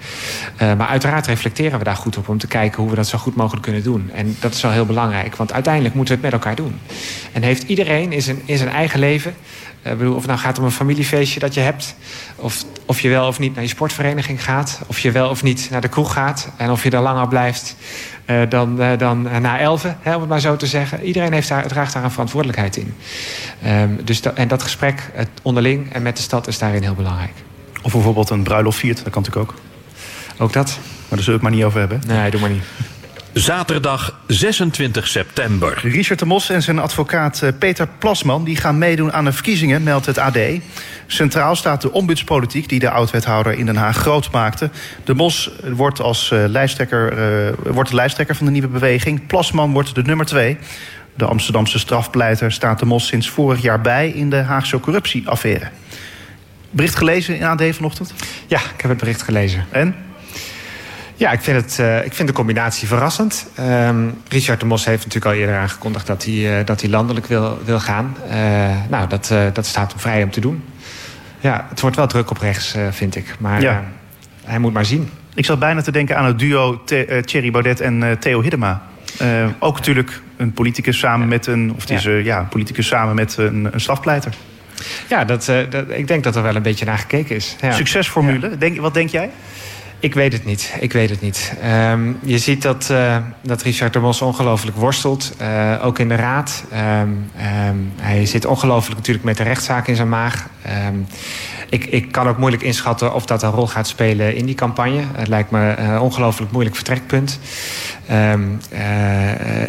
maar 0.58 0.88
uiteraard 0.88 1.28
reflecteren 1.28 1.80
we 1.80 1.86
daar 1.86 1.96
goed 1.96 2.18
op 2.18 2.30
om 2.30 2.38
te 2.38 2.48
kijken 2.48 2.82
hoe 2.82 2.90
we 2.90 2.96
dat 2.96 3.08
zo 3.08 3.18
goed 3.18 3.36
mogelijk 3.36 3.64
kunnen 3.64 3.84
doen. 3.84 4.12
En 4.14 4.36
dat 4.40 4.54
is 4.54 4.62
wel 4.62 4.72
heel 4.72 4.86
belangrijk, 4.86 5.36
want 5.36 5.54
uiteindelijk 5.54 5.96
moeten 5.96 6.16
we 6.16 6.22
het 6.22 6.32
met 6.32 6.42
elkaar 6.42 6.56
doen. 6.56 6.80
En 7.32 7.42
heeft 7.42 7.64
iedereen 7.64 8.12
in 8.12 8.22
zijn, 8.22 8.42
in 8.46 8.58
zijn 8.58 8.70
eigen 8.70 9.00
leven 9.00 9.36
bedoel, 9.84 10.14
of 10.14 10.22
het 10.22 10.28
nou 10.28 10.40
gaat 10.40 10.58
om 10.58 10.66
een 10.66 10.72
familiefeestje 10.72 11.40
dat 11.40 11.54
je 11.54 11.60
hebt. 11.60 11.96
Of, 12.36 12.64
of 12.86 13.00
je 13.00 13.10
wel 13.10 13.28
of 13.28 13.40
niet 13.40 13.54
naar 13.54 13.64
je 13.64 13.70
sportvereniging 13.70 14.44
gaat. 14.44 14.82
Of 14.88 15.00
je 15.00 15.12
wel 15.12 15.30
of 15.30 15.44
niet 15.44 15.68
naar 15.72 15.82
de 15.82 15.88
kroeg 15.88 16.14
gaat. 16.14 16.50
En 16.58 16.72
of 16.72 16.84
je 16.84 16.90
daar 16.90 17.02
langer 17.02 17.28
blijft 17.28 17.76
uh, 18.26 18.42
dan, 18.50 18.82
uh, 18.82 18.98
dan 18.98 19.22
na 19.22 19.60
elfen, 19.60 19.98
hè, 20.02 20.14
om 20.16 20.20
het 20.20 20.30
maar 20.30 20.40
zo 20.40 20.56
te 20.56 20.68
zeggen. 20.68 21.04
Iedereen 21.04 21.34
heeft 21.34 21.50
daar, 21.50 21.68
draagt 21.68 21.94
daar 21.94 22.04
een 22.04 22.12
verantwoordelijkheid 22.12 22.78
in. 22.78 22.94
Um, 23.68 24.00
dus 24.04 24.22
en 24.22 24.48
dat 24.48 24.64
gesprek 24.64 25.12
het 25.14 25.30
onderling 25.42 25.94
en 25.94 26.02
met 26.02 26.16
de 26.18 26.24
stad 26.24 26.48
is 26.48 26.58
daarin 26.58 26.84
heel 26.84 26.94
belangrijk. 26.94 27.34
Of 27.82 27.92
bijvoorbeeld 27.92 28.30
een 28.30 28.44
bruiloft 28.44 28.80
viert, 28.80 29.04
dat 29.04 29.14
kan 29.14 29.22
natuurlijk 29.22 29.52
ook. 29.52 29.60
Ook 30.38 30.54
dat. 30.54 30.68
Maar 30.68 30.86
daar 31.10 31.24
zullen 31.24 31.26
we 31.26 31.32
het 31.32 31.42
maar 31.42 31.52
niet 31.52 31.64
over 31.64 31.80
hebben. 31.80 32.02
Nee, 32.08 32.32
doe 32.32 32.40
maar 32.40 32.50
niet. 32.50 32.64
Zaterdag 33.34 34.20
26 34.28 35.08
september. 35.08 35.80
Richard 35.82 36.20
de 36.20 36.26
Mos 36.26 36.50
en 36.50 36.62
zijn 36.62 36.80
advocaat 36.80 37.44
Peter 37.60 37.88
Plasman 37.98 38.44
die 38.44 38.56
gaan 38.56 38.78
meedoen 38.78 39.14
aan 39.14 39.26
de 39.26 39.32
verkiezingen, 39.32 39.84
meldt 39.84 40.06
het 40.06 40.18
AD. 40.18 40.38
Centraal 41.08 41.56
staat 41.56 41.82
de 41.82 41.92
ombudspolitiek 41.92 42.70
die 42.70 42.80
de 42.80 42.90
oud-wethouder 42.90 43.54
in 43.54 43.66
Den 43.66 43.76
Haag 43.76 43.98
groot 43.98 44.32
maakte. 44.32 44.70
De 45.04 45.14
Mos 45.14 45.52
wordt 45.64 46.02
als 46.02 46.32
uh, 46.32 46.44
lijsttrekker, 46.48 47.18
uh, 47.48 47.74
wordt 47.74 47.90
de 47.90 47.96
lijsttrekker 47.96 48.36
van 48.36 48.46
de 48.46 48.52
nieuwe 48.52 48.68
beweging. 48.68 49.28
Plasman 49.28 49.74
wordt 49.74 49.96
de 49.96 50.04
nummer 50.04 50.26
twee. 50.26 50.58
De 51.16 51.26
Amsterdamse 51.26 51.80
strafpleiter 51.80 52.52
staat 52.52 52.80
de 52.80 52.86
Mos 52.86 53.08
sinds 53.08 53.30
vorig 53.30 53.62
jaar 53.62 53.82
bij 53.82 54.10
in 54.10 54.30
de 54.30 54.42
Haagse 54.42 54.80
corruptieaffaire. 54.80 55.68
Bericht 56.70 56.96
gelezen 56.96 57.38
in 57.38 57.44
AD 57.44 57.64
vanochtend? 57.72 58.14
Ja, 58.48 58.60
ik 58.60 58.82
heb 58.82 58.90
het 58.90 59.00
bericht 59.00 59.22
gelezen. 59.22 59.66
En? 59.72 59.96
Ja, 61.24 61.32
ik 61.32 61.42
vind, 61.42 61.62
het, 61.62 61.78
uh, 61.80 62.06
ik 62.06 62.14
vind 62.14 62.28
de 62.28 62.34
combinatie 62.34 62.88
verrassend. 62.88 63.48
Um, 63.60 64.22
Richard 64.28 64.60
de 64.60 64.66
Mos 64.66 64.86
heeft 64.86 65.06
natuurlijk 65.06 65.34
al 65.34 65.40
eerder 65.40 65.56
aangekondigd 65.56 66.08
dat 66.08 66.24
hij, 66.24 66.34
uh, 66.34 66.66
dat 66.66 66.82
hij 66.82 66.90
landelijk 66.90 67.26
wil, 67.26 67.60
wil 67.66 67.80
gaan. 67.80 68.18
Uh, 68.28 68.34
nou, 68.90 69.08
dat, 69.08 69.34
dat 69.54 69.66
staat 69.66 69.92
hem 69.92 70.00
vrij 70.00 70.24
om 70.24 70.32
te 70.32 70.40
doen. 70.40 70.64
Ja, 71.40 71.66
het 71.70 71.82
wordt 71.82 71.96
wel 71.96 72.08
druk 72.08 72.30
op 72.30 72.38
rechts, 72.38 72.76
vind 72.92 73.16
ik. 73.16 73.36
Maar 73.40 73.62
ja. 73.62 73.84
hij 74.44 74.60
moet 74.60 74.74
maar 74.74 74.86
zien. 74.86 75.10
Ik 75.34 75.46
zat 75.46 75.60
bijna 75.60 75.82
te 75.82 75.92
denken 75.92 76.18
aan 76.18 76.26
het 76.26 76.40
duo 76.40 76.84
Thierry 77.26 77.52
Baudet 77.52 77.82
en 77.82 78.18
Theo 78.20 78.42
Hiddema. 78.42 78.82
ook 79.60 79.76
natuurlijk 79.76 80.22
een 80.38 80.54
politicus 80.54 81.00
samen 81.00 81.28
met 81.28 81.48
een... 81.48 81.74
of 81.76 81.90
is 81.90 82.04
ja. 82.04 82.12
ja, 82.12 82.40
een 82.40 82.48
politicus 82.48 82.88
samen 82.88 83.16
met 83.16 83.38
een, 83.38 83.70
een 83.72 83.82
strafpleiter. 83.82 84.34
Ja, 85.10 85.26
dat, 85.26 85.46
dat, 85.70 85.86
ik 85.88 86.08
denk 86.08 86.24
dat 86.24 86.36
er 86.36 86.44
wel 86.44 86.56
een 86.56 86.62
beetje 86.62 86.86
naar 86.86 86.98
gekeken 86.98 87.36
is. 87.36 87.56
Ja. 87.62 87.72
Succesformule, 87.72 88.58
denk, 88.58 88.80
wat 88.80 88.94
denk 88.94 89.10
jij? 89.10 89.30
Ik 90.04 90.14
weet 90.14 90.34
het 90.34 90.46
niet. 90.46 90.74
Ik 90.80 90.94
weet 90.94 91.10
het 91.10 91.22
niet. 91.22 91.54
Um, 91.92 92.18
je 92.24 92.38
ziet 92.38 92.62
dat, 92.62 92.90
uh, 92.92 93.18
dat 93.42 93.62
Richard 93.62 93.94
de 93.94 94.00
Mos 94.00 94.22
ongelooflijk 94.22 94.78
worstelt. 94.78 95.36
Uh, 95.42 95.86
ook 95.86 96.00
in 96.00 96.08
de 96.08 96.16
raad. 96.16 96.64
Um, 96.74 97.32
um, 97.70 97.92
hij 98.02 98.26
zit 98.26 98.46
ongelooflijk 98.46 98.98
natuurlijk 98.98 99.26
met 99.26 99.38
de 99.38 99.44
rechtszaak 99.44 99.88
in 99.88 99.96
zijn 99.96 100.10
maag. 100.10 100.48
Ik, 101.70 101.86
ik, 101.86 102.12
kan 102.12 102.28
ook 102.28 102.38
moeilijk 102.38 102.64
inschatten 102.64 103.14
of 103.14 103.26
dat 103.26 103.44
een 103.44 103.52
rol 103.52 103.68
gaat 103.68 103.88
spelen 103.88 104.36
in 104.36 104.46
die 104.46 104.56
campagne. 104.56 105.02
Het 105.14 105.28
lijkt 105.28 105.52
me 105.52 105.76
een 105.78 106.00
ongelooflijk 106.00 106.52
moeilijk 106.52 106.76
vertrekpunt. 106.76 107.40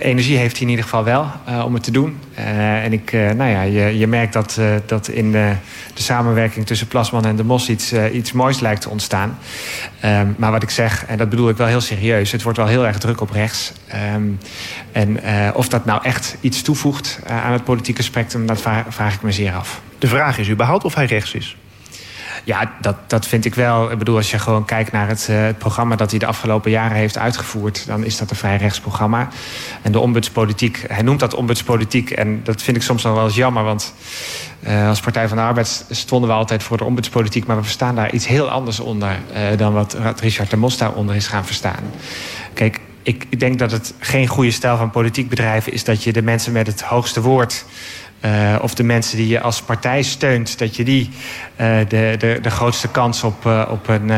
Energie 0.00 0.36
heeft 0.36 0.52
hij 0.52 0.62
in 0.62 0.68
ieder 0.68 0.84
geval 0.84 1.04
wel 1.04 1.26
om 1.64 1.74
het 1.74 1.82
te 1.82 1.90
doen. 1.90 2.18
En 2.34 2.92
ik, 2.92 3.12
nou 3.12 3.50
ja, 3.50 3.62
je, 3.62 3.98
je 3.98 4.06
merkt 4.06 4.32
dat, 4.32 4.60
dat 4.86 5.08
in 5.08 5.32
de, 5.32 5.52
samenwerking 5.94 6.66
tussen 6.66 6.86
Plasman 6.86 7.24
en 7.24 7.36
de 7.36 7.44
Mos 7.44 7.68
iets, 7.68 7.92
iets 7.92 8.32
moois 8.32 8.60
lijkt 8.60 8.80
te 8.80 8.90
ontstaan. 8.90 9.38
Um, 10.24 10.34
maar 10.38 10.50
wat 10.50 10.62
ik 10.62 10.70
zeg, 10.70 11.06
en 11.06 11.18
dat 11.18 11.28
bedoel 11.28 11.48
ik 11.48 11.56
wel 11.56 11.66
heel 11.66 11.80
serieus, 11.80 12.32
het 12.32 12.42
wordt 12.42 12.58
wel 12.58 12.66
heel 12.66 12.86
erg 12.86 12.98
druk 12.98 13.20
op 13.20 13.30
rechts. 13.30 13.72
Um, 14.14 14.38
en 14.92 15.20
of 15.54 15.68
dat 15.68 15.84
nou 15.84 16.04
echt 16.04 16.36
iets 16.40 16.62
toevoegt 16.62 17.18
aan 17.26 17.52
het 17.52 17.64
politieke 17.64 18.02
spectrum, 18.02 18.46
dat 18.46 18.60
vraag, 18.60 18.84
vraag 18.88 19.14
ik 19.14 19.22
me 19.22 19.32
zeer 19.32 19.52
af. 19.52 19.80
De 19.98 20.08
vraag 20.08 20.38
is 20.38 20.50
überhaupt 20.50 20.84
of 20.84 20.94
hij 20.94 21.04
rechts 21.04 21.34
is. 21.34 21.56
Ja, 22.44 22.72
dat, 22.80 22.96
dat 23.06 23.26
vind 23.26 23.44
ik 23.44 23.54
wel. 23.54 23.90
Ik 23.90 23.98
bedoel, 23.98 24.16
als 24.16 24.30
je 24.30 24.38
gewoon 24.38 24.64
kijkt 24.64 24.92
naar 24.92 25.08
het, 25.08 25.26
uh, 25.30 25.44
het, 25.44 25.58
programma 25.58 25.96
dat 25.96 26.10
hij 26.10 26.18
de 26.18 26.26
afgelopen 26.26 26.70
jaren 26.70 26.96
heeft 26.96 27.18
uitgevoerd, 27.18 27.86
dan 27.86 28.04
is 28.04 28.16
dat 28.16 28.30
een 28.30 28.36
vrij 28.36 28.56
rechtsprogramma. 28.56 29.28
En 29.82 29.92
de 29.92 29.98
ombudspolitiek, 29.98 30.84
hij 30.88 31.02
noemt 31.02 31.20
dat 31.20 31.34
ombudspolitiek. 31.34 32.10
En 32.10 32.40
dat 32.42 32.62
vind 32.62 32.76
ik 32.76 32.82
soms 32.82 33.02
nog 33.02 33.14
wel 33.14 33.24
eens 33.24 33.34
jammer, 33.34 33.64
want 33.64 33.94
uh, 34.66 34.88
als 34.88 35.00
Partij 35.00 35.28
van 35.28 35.36
de 35.36 35.42
Arbeid 35.42 35.84
stonden 35.90 36.28
we 36.28 36.36
altijd 36.36 36.62
voor 36.62 36.76
de 36.76 36.84
ombudspolitiek, 36.84 37.46
maar 37.46 37.56
we 37.56 37.62
verstaan 37.62 37.94
daar 37.94 38.12
iets 38.12 38.26
heel 38.26 38.50
anders 38.50 38.80
onder 38.80 39.18
uh, 39.32 39.58
dan 39.58 39.72
wat 39.72 39.96
Richard 40.20 40.50
de 40.50 40.56
Mos 40.56 40.76
daaronder 40.76 41.14
is 41.14 41.26
gaan 41.26 41.46
verstaan. 41.46 41.82
Kijk, 42.54 42.80
ik 43.02 43.40
denk 43.40 43.58
dat 43.58 43.70
het 43.70 43.94
geen 43.98 44.26
goede 44.26 44.50
stijl 44.50 44.76
van 44.76 44.90
politiek 44.90 45.28
bedrijven 45.28 45.72
is 45.72 45.84
dat 45.84 46.02
je 46.02 46.12
de 46.12 46.22
mensen 46.22 46.52
met 46.52 46.66
het 46.66 46.82
hoogste 46.82 47.20
woord 47.20 47.64
uh, 48.24 48.58
of 48.62 48.74
de 48.74 48.82
mensen 48.82 49.16
die 49.16 49.28
je 49.28 49.40
als 49.40 49.62
partij 49.62 50.02
steunt, 50.02 50.58
dat 50.58 50.76
je 50.76 50.84
die 50.84 51.10
uh, 51.60 51.78
de, 51.88 52.14
de, 52.18 52.38
de 52.42 52.50
grootste 52.50 52.88
kans 52.88 53.22
op, 53.22 53.46
uh, 53.46 53.68
op, 53.70 53.88
een, 53.88 54.10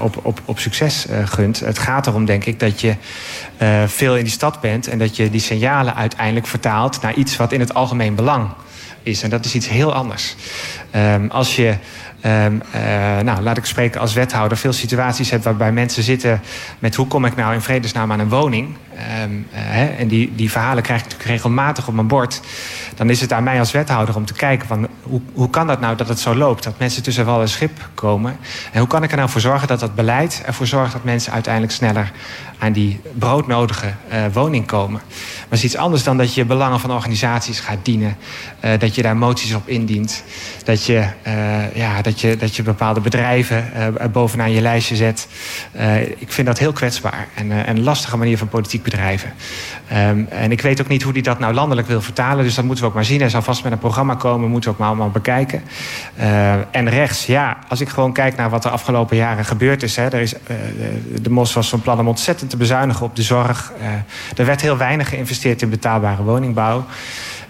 op, 0.00 0.20
op, 0.22 0.40
op 0.44 0.58
succes 0.58 1.06
gunt. 1.24 1.60
Het 1.60 1.78
gaat 1.78 2.06
erom, 2.06 2.24
denk 2.24 2.44
ik, 2.44 2.60
dat 2.60 2.80
je 2.80 2.94
veel 3.86 4.16
in 4.16 4.24
die 4.24 4.32
stad 4.32 4.60
bent 4.60 4.88
en 4.88 4.98
dat 4.98 5.16
je 5.16 5.30
die 5.30 5.40
signalen 5.40 5.94
uiteindelijk 5.94 6.46
vertaalt 6.46 7.02
naar 7.02 7.14
iets 7.14 7.36
wat 7.36 7.52
in 7.52 7.60
het 7.60 7.74
algemeen 7.74 8.14
belang 8.14 8.48
is. 8.48 8.69
En 9.02 9.30
dat 9.30 9.44
is 9.44 9.54
iets 9.54 9.68
heel 9.68 9.94
anders. 9.94 10.34
Ehm, 10.90 11.26
als 11.28 11.56
je 11.56 11.74
Um, 12.26 12.62
nou, 13.24 13.42
laat 13.42 13.56
ik 13.56 13.64
spreken 13.64 14.00
als 14.00 14.12
wethouder, 14.12 14.58
veel 14.58 14.72
situaties 14.72 15.30
hebt 15.30 15.44
waarbij 15.44 15.72
mensen 15.72 16.02
zitten 16.02 16.40
met 16.78 16.94
hoe 16.94 17.06
kom 17.06 17.24
ik 17.24 17.36
nou 17.36 17.54
in 17.54 17.60
vredesnaam 17.60 18.12
aan 18.12 18.20
een 18.20 18.28
woning. 18.28 18.76
Um, 19.22 19.46
uh, 19.54 20.00
en 20.00 20.08
die, 20.08 20.32
die 20.34 20.50
verhalen 20.50 20.82
krijg 20.82 21.00
ik 21.00 21.04
natuurlijk 21.06 21.30
regelmatig 21.30 21.88
op 21.88 21.94
mijn 21.94 22.06
bord. 22.06 22.40
Dan 22.96 23.10
is 23.10 23.20
het 23.20 23.32
aan 23.32 23.42
mij 23.42 23.58
als 23.58 23.72
wethouder 23.72 24.16
om 24.16 24.24
te 24.24 24.32
kijken 24.32 24.66
van 24.66 24.88
hoe, 25.02 25.20
hoe 25.32 25.50
kan 25.50 25.66
dat 25.66 25.80
nou 25.80 25.96
dat 25.96 26.08
het 26.08 26.18
zo 26.18 26.34
loopt? 26.34 26.64
Dat 26.64 26.78
mensen 26.78 27.02
tussen 27.02 27.24
wal 27.24 27.40
en 27.40 27.48
schip 27.48 27.88
komen. 27.94 28.36
En 28.72 28.78
hoe 28.78 28.88
kan 28.88 29.02
ik 29.02 29.10
er 29.10 29.16
nou 29.16 29.28
voor 29.28 29.40
zorgen 29.40 29.68
dat 29.68 29.80
dat 29.80 29.94
beleid 29.94 30.42
ervoor 30.46 30.66
zorgt 30.66 30.92
dat 30.92 31.04
mensen 31.04 31.32
uiteindelijk 31.32 31.72
sneller 31.72 32.12
aan 32.58 32.72
die 32.72 33.00
broodnodige 33.12 33.94
uh, 34.12 34.24
woning 34.32 34.66
komen. 34.66 35.00
Maar 35.50 35.58
is 35.58 35.64
iets 35.64 35.76
anders 35.76 36.02
dan 36.02 36.16
dat 36.16 36.34
je 36.34 36.44
belangen 36.44 36.80
van 36.80 36.92
organisaties 36.92 37.60
gaat 37.60 37.78
dienen. 37.82 38.16
Uh, 38.64 38.70
dat 38.78 38.94
je 38.94 39.02
daar 39.02 39.16
moties 39.16 39.54
op 39.54 39.68
indient. 39.68 40.24
Dat 40.64 40.84
je, 40.84 41.06
uh, 41.26 41.76
ja, 41.76 42.02
dat 42.02 42.20
je, 42.20 42.36
dat 42.36 42.56
je 42.56 42.62
bepaalde 42.62 43.00
bedrijven 43.00 43.72
bovenaan 44.12 44.52
je 44.52 44.60
lijstje 44.60 44.96
zet. 44.96 45.28
ik 46.18 46.32
vind 46.32 46.46
dat 46.46 46.58
heel 46.58 46.72
kwetsbaar 46.72 47.28
en 47.34 47.68
een 47.68 47.82
lastige 47.82 48.16
manier 48.16 48.38
van 48.38 48.48
politiek 48.48 48.82
bedrijven. 48.82 49.32
Um, 49.92 50.26
en 50.28 50.52
ik 50.52 50.60
weet 50.60 50.80
ook 50.80 50.88
niet 50.88 51.02
hoe 51.02 51.12
hij 51.12 51.22
dat 51.22 51.38
nou 51.38 51.54
landelijk 51.54 51.88
wil 51.88 52.00
vertalen. 52.00 52.44
Dus 52.44 52.54
dat 52.54 52.64
moeten 52.64 52.84
we 52.84 52.90
ook 52.90 52.96
maar 52.96 53.04
zien. 53.04 53.20
Hij 53.20 53.28
zal 53.28 53.42
vast 53.42 53.62
met 53.62 53.72
een 53.72 53.78
programma 53.78 54.14
komen. 54.14 54.50
Moeten 54.50 54.70
we 54.70 54.74
ook 54.74 54.80
maar 54.80 54.88
allemaal 54.88 55.10
bekijken. 55.10 55.62
en 56.70 56.88
rechts, 56.88 57.26
ja, 57.26 57.58
als 57.68 57.80
ik 57.80 57.88
gewoon 57.88 58.12
kijk 58.12 58.36
naar 58.36 58.50
wat 58.50 58.62
de 58.62 58.70
afgelopen 58.70 59.16
jaren 59.16 59.44
gebeurd 59.44 59.82
is. 59.82 59.96
Hè, 59.96 60.08
er 60.08 60.20
is 60.20 60.34
de 61.22 61.30
MOS 61.30 61.52
was 61.52 61.68
van 61.68 61.80
plan 61.80 62.00
om 62.00 62.08
ontzettend 62.08 62.50
te 62.50 62.56
bezuinigen 62.56 63.06
op 63.06 63.16
de 63.16 63.22
zorg. 63.22 63.72
Er 64.36 64.46
werd 64.46 64.60
heel 64.60 64.76
weinig 64.76 65.08
geïnvesteerd 65.08 65.39
in 65.62 65.70
betaalbare 65.70 66.22
woningbouw. 66.24 66.84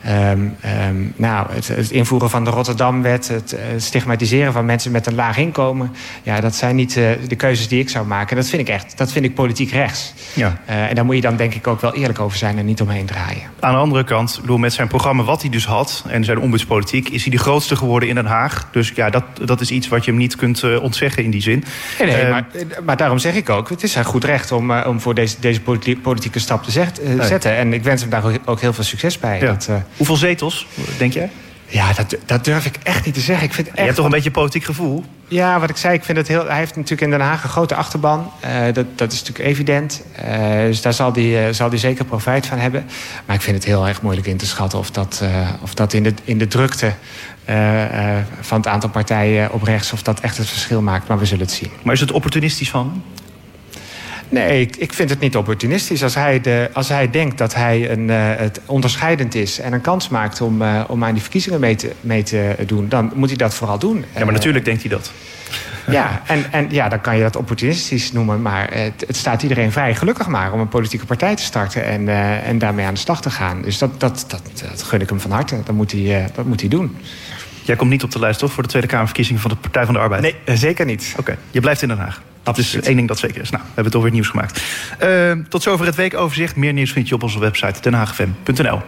Um, 0.09 0.57
um, 0.89 1.13
nou, 1.17 1.47
het, 1.53 1.69
het, 1.69 1.91
invoeren 1.91 2.31
van 2.31 2.45
de 2.45 2.51
Rotterdamwet, 2.51 3.29
het, 3.29 3.51
het, 3.51 3.83
stigmatiseren 3.83 4.53
van 4.53 4.65
mensen 4.65 4.93
met 4.93 5.07
een 5.07 5.15
laag 5.15 5.37
inkomen. 5.37 5.93
Ja, 6.23 6.41
dat 6.41 6.55
zijn 6.55 6.77
niet 6.77 6.97
uh, 6.97 7.11
de 7.29 7.37
keuzes 7.37 7.69
die 7.69 7.81
ik 7.81 7.89
zou 7.89 8.07
maken. 8.07 8.37
Dat 8.37 8.49
vind 8.49 8.63
ik 8.63 8.69
echt, 8.69 8.99
dat 8.99 9.13
vind 9.13 9.25
ik 9.25 9.35
politiek 9.35 9.71
rechts. 9.71 10.15
Ja. 10.35 10.61
Uh, 10.69 10.89
en 10.89 10.95
daar 10.95 11.05
moet 11.05 11.15
je 11.15 11.21
dan 11.21 11.37
denk 11.37 11.55
ik 11.55 11.67
ook 11.67 11.81
wel 11.81 11.95
eerlijk 11.95 12.21
over 12.21 12.39
zijn 12.39 12.59
en 12.59 12.65
niet 12.65 12.81
omheen 12.81 13.07
draaien. 13.07 13.43
Aan 13.61 13.73
de 13.73 13.79
andere 13.79 14.05
kant, 14.05 14.39
bedoel, 14.41 14.59
met 14.59 14.73
zijn 14.73 14.89
programma 14.89 15.23
wat 15.23 15.41
hij 15.41 15.51
dus 15.51 15.67
had 15.67 16.05
en 16.09 16.25
zijn 16.25 16.39
ombudspolitiek, 16.39 17.09
is 17.09 17.23
hij 17.23 17.31
de 17.31 17.39
grootste 17.39 17.77
geworden 17.77 18.09
in 18.09 18.15
Den 18.15 18.27
Haag. 18.27 18.69
Dus 18.73 18.93
ja, 18.95 19.11
dat, 19.11 19.25
dat 19.45 19.61
is 19.61 19.71
iets 19.71 19.89
wat 19.89 20.05
je 20.05 20.11
hem 20.11 20.21
niet 20.21 20.37
kunt 20.37 20.79
ontzeggen 20.81 21.25
in 21.25 21.31
die 21.31 21.43
zin. 21.43 21.65
Nee, 21.99 22.13
nee 22.13 22.31
maar, 22.31 22.47
maar, 22.85 22.97
daarom 22.97 23.19
zeg 23.19 23.35
ik 23.35 23.51
ook, 23.51 23.69
het 23.69 23.83
is 23.83 23.93
zijn 23.93 24.05
goed 24.05 24.25
recht 24.25 24.53
om, 24.53 24.73
om 24.73 25.01
voor 25.01 25.15
deze, 25.15 25.37
deze 25.41 25.61
politieke 26.03 26.39
stap 26.39 26.63
te 26.63 26.71
zet, 26.71 27.01
zetten. 27.21 27.57
En 27.57 27.73
ik 27.73 27.83
wens 27.83 28.01
hem 28.01 28.11
daar 28.11 28.23
ook 28.45 28.61
heel 28.61 28.73
veel 28.73 28.85
succes 28.85 29.19
bij. 29.19 29.41
Ja. 29.41 29.47
Dat, 29.47 29.69
Hoeveel 29.97 30.17
zetels, 30.17 30.67
denk 30.99 31.13
jij? 31.13 31.31
Ja, 31.71 31.93
dat, 31.93 32.17
dat 32.27 32.45
durf 32.45 32.67
ik 32.67 32.77
echt 32.83 33.05
niet 33.05 33.15
te 33.15 33.21
zeggen. 33.21 33.47
Ik 33.47 33.53
vind 33.53 33.67
echt... 33.67 33.77
Je 33.77 33.83
hebt 33.83 33.97
toch 33.97 34.05
een 34.05 34.11
beetje 34.11 34.31
politiek 34.31 34.65
gevoel? 34.65 35.05
Ja, 35.29 35.61
wat 35.61 35.71
ik 35.71 35.77
zei, 35.77 35.95
ik 35.95 36.05
vind 36.05 36.19
het 36.19 36.29
heel... 36.29 36.47
Hij 36.47 36.59
heeft 36.59 36.75
natuurlijk 36.75 37.03
in 37.03 37.11
Den 37.11 37.21
Haag 37.21 37.43
een 37.43 37.49
grote 37.49 37.75
achterban. 37.75 38.33
Uh, 38.45 38.73
dat, 38.73 38.87
dat 38.95 39.13
is 39.13 39.19
natuurlijk 39.19 39.49
evident. 39.49 40.03
Uh, 40.25 40.53
dus 40.53 40.83
daar 40.83 40.93
zal 40.93 41.13
hij 41.13 41.49
uh, 41.49 41.55
zal 41.55 41.71
zeker 41.75 42.05
profijt 42.05 42.47
van 42.47 42.59
hebben. 42.59 42.87
Maar 43.27 43.37
ik 43.37 43.43
vind 43.43 43.57
het 43.57 43.65
heel 43.65 43.89
erg 43.89 44.03
moeilijk 44.03 44.27
in 44.27 44.37
te 44.37 44.47
schatten... 44.47 44.79
of 44.79 44.91
dat, 44.91 45.23
of 45.63 45.75
dat 45.75 45.93
in, 45.93 46.03
de, 46.03 46.15
in 46.25 46.39
de 46.39 46.47
drukte 46.47 46.93
van 48.41 48.57
het 48.57 48.67
aantal 48.67 48.91
partijen 48.91 49.53
op 49.53 49.63
rechts... 49.63 49.93
of 49.93 50.03
dat 50.03 50.21
echt 50.21 50.37
het 50.37 50.49
verschil 50.49 50.83
maakt. 50.83 51.09
Maar 51.09 51.19
we 51.19 51.27
zullen 51.27 51.45
het 51.45 51.55
zien. 51.55 51.71
Maar 51.83 51.95
is 51.95 52.01
het 52.01 52.13
opportunistisch 52.13 52.71
van 52.71 53.03
Nee, 54.31 54.61
ik, 54.61 54.77
ik, 54.77 54.93
vind 54.93 55.11
het 55.11 55.21
niet 55.21 55.37
opportunistisch. 55.37 56.03
Als 56.03 56.15
hij, 56.15 56.41
de, 56.41 56.71
als 56.73 56.89
hij 56.89 57.11
denkt 57.11 57.39
dat 57.39 57.55
hij 57.55 57.91
een, 57.91 58.09
uh, 58.09 58.17
het 58.37 58.61
onderscheidend 58.67 59.35
is 59.35 59.61
en 59.61 59.73
een 59.73 59.81
kans 59.81 60.09
maakt 60.09 60.41
om, 60.41 60.63
uh, 60.63 60.85
om 60.89 61.05
aan 61.05 61.13
die 61.13 61.23
verkiezingen 61.23 61.61
mee 61.61 61.75
te, 61.75 61.93
mee 62.01 62.23
te 62.23 62.55
doen, 62.67 62.89
dan 62.89 63.13
moet 63.15 63.29
hij 63.29 63.37
dat 63.37 63.55
vooral 63.55 63.79
doen. 63.79 64.05
Ja, 64.17 64.25
maar 64.25 64.33
natuurlijk 64.33 64.65
denkt 64.65 64.81
hij 64.81 64.91
dat. 64.91 65.13
Ja, 65.91 66.23
en, 66.27 66.53
en 66.53 66.67
ja, 66.71 66.89
dan 66.89 67.01
kan 67.01 67.17
je 67.17 67.23
dat 67.23 67.37
opportunistisch 67.37 68.13
noemen. 68.13 68.43
Maar 68.43 68.75
het, 68.75 69.05
het, 69.07 69.17
staat 69.17 69.43
iedereen 69.43 69.73
vrij, 69.73 69.95
gelukkig 69.95 70.27
maar, 70.27 70.53
om 70.53 70.61
een 70.61 70.69
politieke 70.69 71.07
partij 71.07 71.37
te 71.37 71.43
starten 71.43 71.85
en, 71.85 72.03
uh, 72.03 72.49
en 72.49 72.59
daarmee 72.59 72.87
aan 72.87 72.95
de 72.95 73.01
slag 73.01 73.21
te 73.21 73.31
gaan. 73.31 73.63
Dus 73.63 73.79
dat, 73.79 74.01
dat, 74.01 74.25
dat, 74.29 74.43
dat 74.71 74.83
gun 74.83 75.01
ik 75.01 75.09
hem 75.09 75.21
van 75.21 75.31
harte. 75.31 75.63
Dat 75.65 75.75
moet 75.75 75.93
hij, 75.93 76.31
dat 76.35 76.45
moet 76.45 76.61
hij 76.61 76.69
doen. 76.69 76.97
Jij 77.63 77.77
komt 77.77 77.91
niet 77.91 78.03
op 78.03 78.11
de 78.11 78.19
lijst, 78.19 78.39
toch, 78.39 78.53
voor 78.53 78.63
de 78.63 78.69
Tweede 78.69 78.89
Kamerverkiezingen 78.89 79.41
van 79.41 79.51
de 79.51 79.57
Partij 79.57 79.85
van 79.85 79.95
de 79.95 80.01
Arbeid? 80.01 80.23
Nee, 80.23 80.57
zeker 80.57 80.87
niet. 80.87 81.09
Oké, 81.11 81.21
okay. 81.21 81.37
je 81.51 81.61
blijft 81.61 81.83
in 81.83 81.89
Den 81.89 81.99
Haag. 81.99 82.21
Dat 82.43 82.59
is 82.59 82.75
één 82.75 82.97
ding 82.97 83.09
dat 83.09 83.19
zeker 83.19 83.41
is. 83.41 83.51
Nou, 83.51 83.63
we 83.63 83.71
hebben 83.75 83.93
toch 83.93 84.03
weer 84.03 84.13
nieuws 84.13 84.29
gemaakt. 84.29 84.63
Uh, 85.03 85.33
tot 85.49 85.63
zover 85.63 85.87
het 85.87 85.95
weekoverzicht. 85.95 86.57
Meer 86.57 86.73
nieuws 86.73 86.93
vind 86.93 87.09
je 87.09 87.15
op 87.15 87.23
onze 87.23 87.39
website 87.39 87.81
denhaagfm.nl. 87.81 88.81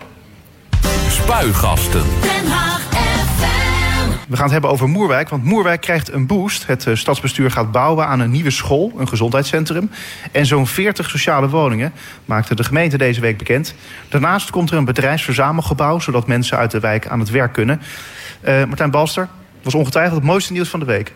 Spuigasten. 1.09 2.03
Den 2.21 2.51
Haag 2.51 2.81
FM. 2.81 4.09
We 4.29 4.37
gaan 4.37 4.45
het 4.45 4.53
hebben 4.53 4.71
over 4.71 4.89
Moerwijk, 4.89 5.29
want 5.29 5.45
Moerwijk 5.45 5.81
krijgt 5.81 6.13
een 6.13 6.27
boost. 6.27 6.67
Het 6.67 6.87
uh, 6.87 6.95
stadsbestuur 6.95 7.51
gaat 7.51 7.73
bouwen 7.73 8.07
aan 8.07 8.21
een 8.21 8.31
nieuwe 8.31 8.51
school, 8.51 8.93
een 8.97 9.09
gezondheidscentrum... 9.09 9.91
en 10.33 10.47
zo'n 10.47 10.67
40 10.67 11.11
sociale 11.11 11.49
woningen, 11.49 11.93
maakte 12.25 12.55
de 12.55 12.65
gemeente 12.65 12.99
deze 12.99 13.21
week 13.21 13.39
bekend. 13.39 13.75
Daarnaast 14.09 14.51
komt 14.51 14.71
er 14.71 14.77
een 14.77 14.85
bedrijfsverzamelgebouw... 14.85 15.99
zodat 15.99 16.27
mensen 16.27 16.57
uit 16.57 16.71
de 16.71 16.81
wijk 16.81 17.07
aan 17.07 17.21
het 17.21 17.31
werk 17.31 17.53
kunnen. 17.53 17.81
Uh, 18.43 18.65
Martijn 18.65 18.91
Balster, 18.91 19.29
was 19.63 19.75
ongetwijfeld 19.75 20.17
het 20.17 20.25
mooiste 20.25 20.53
nieuws 20.53 20.69
van 20.69 20.81
de 20.81 20.87
week. 20.87 21.13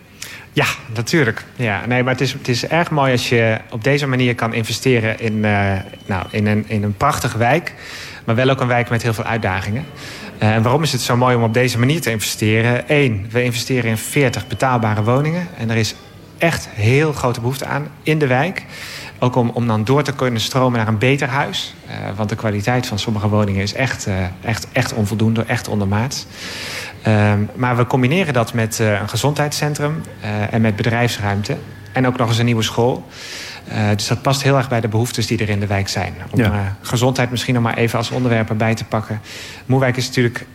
Ja, 0.57 0.67
natuurlijk. 0.95 1.45
Ja, 1.57 1.87
nee, 1.87 2.03
maar 2.03 2.13
het 2.13 2.21
is, 2.21 2.33
het 2.33 2.49
is 2.49 2.67
erg 2.67 2.91
mooi 2.91 3.13
als 3.13 3.29
je 3.29 3.59
op 3.71 3.85
deze 3.85 4.07
manier 4.07 4.35
kan 4.35 4.55
investeren 4.55 5.21
in, 5.21 5.33
uh, 5.33 5.73
nou, 6.07 6.27
in, 6.31 6.47
een, 6.47 6.65
in 6.69 6.83
een 6.83 6.97
prachtige 6.97 7.39
wijk. 7.39 7.75
Maar 8.25 8.35
wel 8.35 8.51
ook 8.51 8.61
een 8.61 8.67
wijk 8.67 8.91
met 8.91 9.03
heel 9.03 9.15
veel 9.15 9.25
uitdagingen. 9.25 9.85
Uh, 10.43 10.55
en 10.55 10.63
waarom 10.63 10.83
is 10.83 10.93
het 10.93 11.01
zo 11.01 11.17
mooi 11.17 11.37
om 11.37 11.43
op 11.43 11.55
deze 11.55 11.79
manier 11.79 12.01
te 12.01 12.11
investeren? 12.11 12.85
Eén, 12.87 13.27
we 13.31 13.43
investeren 13.43 13.91
in 13.91 13.99
40 13.99 14.47
betaalbare 14.47 15.03
woningen. 15.03 15.49
En 15.59 15.71
er 15.71 15.77
is 15.77 15.95
echt 16.39 16.69
heel 16.73 17.13
grote 17.13 17.41
behoefte 17.41 17.67
aan 17.67 17.89
in 18.03 18.19
de 18.19 18.27
wijk. 18.27 18.65
Ook 19.19 19.37
om, 19.37 19.51
om 19.55 19.67
dan 19.67 19.85
door 19.85 20.03
te 20.03 20.13
kunnen 20.13 20.41
stromen 20.41 20.79
naar 20.79 20.89
een 20.89 20.99
beter 20.99 21.29
huis. 21.29 21.75
Uh, 21.89 21.93
want 22.17 22.29
de 22.29 22.35
kwaliteit 22.35 22.87
van 22.87 22.99
sommige 22.99 23.29
woningen 23.29 23.63
is 23.63 23.75
echt, 23.75 24.07
uh, 24.07 24.15
echt, 24.41 24.67
echt 24.73 24.95
onvoldoende, 24.95 25.43
echt 25.43 25.69
ondermaats. 25.69 26.27
Um, 27.07 27.51
maar 27.55 27.77
we 27.77 27.87
combineren 27.87 28.33
dat 28.33 28.55
met 28.55 28.79
uh, 28.79 29.01
een 29.01 29.09
gezondheidscentrum 29.09 30.03
en 30.51 30.61
met 30.61 30.77
bedrijfsruimte. 30.77 31.57
En 31.93 32.07
ook 32.07 32.17
nog 32.17 32.29
eens 32.29 32.39
een 32.39 32.45
nieuwe 32.45 32.63
school. 32.63 33.07
dus 33.97 34.07
dat 34.07 34.23
past 34.23 34.43
heel 34.43 34.57
erg 34.57 34.69
bij 34.69 34.81
de 34.81 34.89
behoeftes 34.89 35.27
die 35.27 35.39
er 35.39 35.49
in 35.49 35.61
de 35.61 35.67
wijk 35.67 35.89
zijn. 35.89 36.15
Om 36.31 36.39
ja. 36.39 36.77
gezondheid 36.81 37.31
misschien 37.31 37.55
nog 37.55 37.63
maar 37.63 37.77
even 37.77 37.99
als 37.99 38.11
onderwerp 38.11 38.49
erbij 38.49 38.75
te 38.75 38.85
pakken. 38.85 39.21
Moerwijk 39.67 39.97
is 39.97 40.07
natuurlijk 40.07 40.47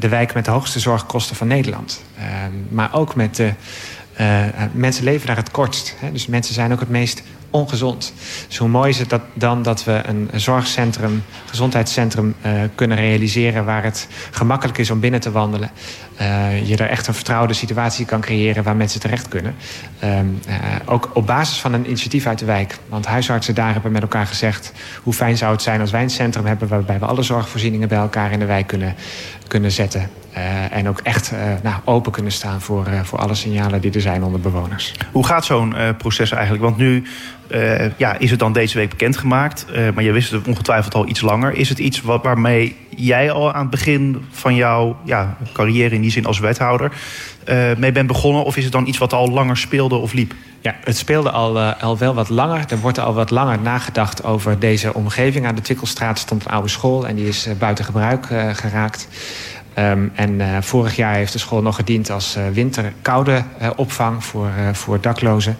de 0.00 0.08
wijk 0.08 0.34
met 0.34 0.44
de 0.44 0.50
hoogste 0.50 0.80
zorgkosten 0.80 1.36
van 1.36 1.46
Nederland. 1.46 2.02
Ehm, 2.18 2.52
maar 2.68 2.94
ook 2.94 3.14
met 3.14 3.36
de... 3.36 3.52
mensen 4.72 5.04
leven 5.04 5.26
daar 5.26 5.36
het 5.36 5.50
kortst. 5.50 5.96
Hè? 6.00 6.12
Dus 6.12 6.26
mensen 6.26 6.54
zijn 6.54 6.72
ook 6.72 6.80
het 6.80 6.88
meest 6.88 7.22
ongezond. 7.56 8.12
Dus 8.48 8.56
hoe 8.56 8.68
mooi 8.68 8.88
is 8.88 8.98
het 8.98 9.08
dat, 9.08 9.22
dan 9.34 9.62
dat 9.62 9.84
we 9.84 10.00
een 10.06 10.30
zorgcentrum, 10.34 11.24
gezondheidscentrum 11.46 12.34
uh, 12.46 12.52
kunnen 12.74 12.96
realiseren 12.96 13.64
waar 13.64 13.82
het 13.82 14.08
gemakkelijk 14.30 14.78
is 14.78 14.90
om 14.90 15.00
binnen 15.00 15.20
te 15.20 15.30
wandelen. 15.30 15.70
Uh, 16.20 16.68
je 16.68 16.76
er 16.76 16.88
echt 16.88 17.06
een 17.06 17.14
vertrouwde 17.14 17.54
situatie 17.54 18.06
kan 18.06 18.20
creëren 18.20 18.62
waar 18.62 18.76
mensen 18.76 19.00
terecht 19.00 19.28
kunnen. 19.28 19.54
Uh, 20.04 20.20
ook 20.84 21.10
op 21.14 21.26
basis 21.26 21.58
van 21.58 21.72
een 21.72 21.86
initiatief 21.86 22.26
uit 22.26 22.38
de 22.38 22.44
wijk. 22.44 22.78
Want 22.88 23.06
huisartsen 23.06 23.54
daar 23.54 23.72
hebben 23.72 23.92
met 23.92 24.02
elkaar 24.02 24.26
gezegd 24.26 24.72
hoe 25.02 25.12
fijn 25.12 25.36
zou 25.36 25.52
het 25.52 25.62
zijn 25.62 25.80
als 25.80 25.90
wij 25.90 26.02
een 26.02 26.10
centrum 26.10 26.46
hebben 26.46 26.68
waarbij 26.68 26.98
we 26.98 27.06
alle 27.06 27.22
zorgvoorzieningen 27.22 27.88
bij 27.88 27.98
elkaar 27.98 28.32
in 28.32 28.38
de 28.38 28.44
wijk 28.44 28.66
kunnen, 28.66 28.94
kunnen 29.48 29.70
zetten. 29.70 30.10
Uh, 30.38 30.72
en 30.76 30.88
ook 30.88 31.00
echt 31.02 31.32
uh, 31.32 31.38
nou, 31.62 31.76
open 31.84 32.12
kunnen 32.12 32.32
staan 32.32 32.60
voor, 32.60 32.86
uh, 32.88 33.00
voor 33.02 33.18
alle 33.18 33.34
signalen 33.34 33.80
die 33.80 33.92
er 33.92 34.00
zijn 34.00 34.22
onder 34.22 34.40
bewoners. 34.40 34.94
Hoe 35.12 35.26
gaat 35.26 35.44
zo'n 35.44 35.74
proces 35.98 36.30
eigenlijk? 36.30 36.62
Want 36.62 36.76
nu 36.76 37.02
ja, 37.96 38.18
is 38.18 38.30
het 38.30 38.38
dan 38.38 38.52
deze 38.52 38.78
week 38.78 38.88
bekendgemaakt, 38.88 39.66
maar 39.94 40.04
je 40.04 40.12
wist 40.12 40.30
het 40.30 40.48
ongetwijfeld 40.48 40.94
al 40.94 41.08
iets 41.08 41.20
langer. 41.20 41.54
Is 41.54 41.68
het 41.68 41.78
iets 41.78 42.00
wat, 42.02 42.22
waarmee 42.22 42.76
jij 42.96 43.30
al 43.30 43.52
aan 43.52 43.60
het 43.60 43.70
begin 43.70 44.24
van 44.30 44.54
jouw 44.54 44.96
ja, 45.04 45.36
carrière 45.52 45.94
in 45.94 46.00
die 46.00 46.10
zin 46.10 46.26
als 46.26 46.38
wethouder 46.38 46.92
mee 47.76 47.92
bent 47.92 48.06
begonnen? 48.06 48.44
Of 48.44 48.56
is 48.56 48.64
het 48.64 48.72
dan 48.72 48.86
iets 48.86 48.98
wat 48.98 49.12
al 49.12 49.30
langer 49.30 49.56
speelde 49.56 49.94
of 49.94 50.12
liep? 50.12 50.34
Ja, 50.60 50.74
het 50.84 50.96
speelde 50.96 51.30
al, 51.30 51.60
al 51.60 51.98
wel 51.98 52.14
wat 52.14 52.28
langer. 52.28 52.64
Er 52.68 52.78
wordt 52.78 52.98
al 52.98 53.14
wat 53.14 53.30
langer 53.30 53.58
nagedacht 53.60 54.24
over 54.24 54.58
deze 54.58 54.94
omgeving. 54.94 55.46
Aan 55.46 55.54
de 55.54 55.60
Twikkelstraat 55.60 56.18
stond 56.18 56.44
een 56.44 56.50
oude 56.50 56.68
school 56.68 57.06
en 57.06 57.16
die 57.16 57.28
is 57.28 57.48
buiten 57.58 57.84
gebruik 57.84 58.26
geraakt. 58.52 59.08
Um, 59.78 60.12
en 60.14 60.40
uh, 60.40 60.46
vorig 60.60 60.96
jaar 60.96 61.14
heeft 61.14 61.32
de 61.32 61.38
school 61.38 61.62
nog 61.62 61.76
gediend 61.76 62.10
als 62.10 62.36
uh, 62.36 62.42
winterkoude 62.52 63.42
uh, 63.62 63.70
opvang 63.76 64.24
voor, 64.24 64.50
voor 64.72 65.00
daklozen. 65.00 65.56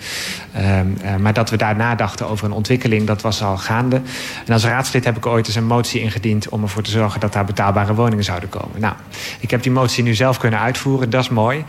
Um, 0.78 1.22
maar 1.22 1.32
dat 1.32 1.50
we 1.50 1.56
daar 1.56 1.76
nadachten 1.76 2.28
over 2.28 2.44
een 2.44 2.52
ontwikkeling, 2.52 3.06
dat 3.06 3.22
was 3.22 3.42
al 3.42 3.56
gaande. 3.56 4.00
En 4.46 4.52
als 4.52 4.64
raadslid 4.64 5.04
heb 5.04 5.16
ik 5.16 5.26
ooit 5.26 5.46
eens 5.46 5.56
een 5.56 5.66
motie 5.66 6.00
ingediend 6.00 6.48
om 6.48 6.62
ervoor 6.62 6.82
te 6.82 6.90
zorgen 6.90 7.20
dat 7.20 7.32
daar 7.32 7.44
betaalbare 7.44 7.94
woningen 7.94 8.24
zouden 8.24 8.48
komen. 8.48 8.80
Nou, 8.80 8.94
ik 9.40 9.50
heb 9.50 9.62
die 9.62 9.72
motie 9.72 10.02
nu 10.02 10.14
zelf 10.14 10.38
kunnen 10.38 10.60
uitvoeren, 10.60 11.10
dat 11.10 11.22
is 11.22 11.28
mooi. 11.28 11.64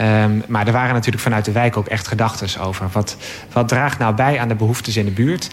Um, 0.00 0.42
maar 0.48 0.66
er 0.66 0.72
waren 0.72 0.94
natuurlijk 0.94 1.22
vanuit 1.22 1.44
de 1.44 1.52
wijk 1.52 1.76
ook 1.76 1.86
echt 1.86 2.08
gedachten 2.08 2.60
over. 2.60 2.88
Wat, 2.92 3.16
wat 3.52 3.68
draagt 3.68 3.98
nou 3.98 4.14
bij 4.14 4.40
aan 4.40 4.48
de 4.48 4.54
behoeftes 4.54 4.96
in 4.96 5.04
de 5.04 5.10
buurt? 5.10 5.50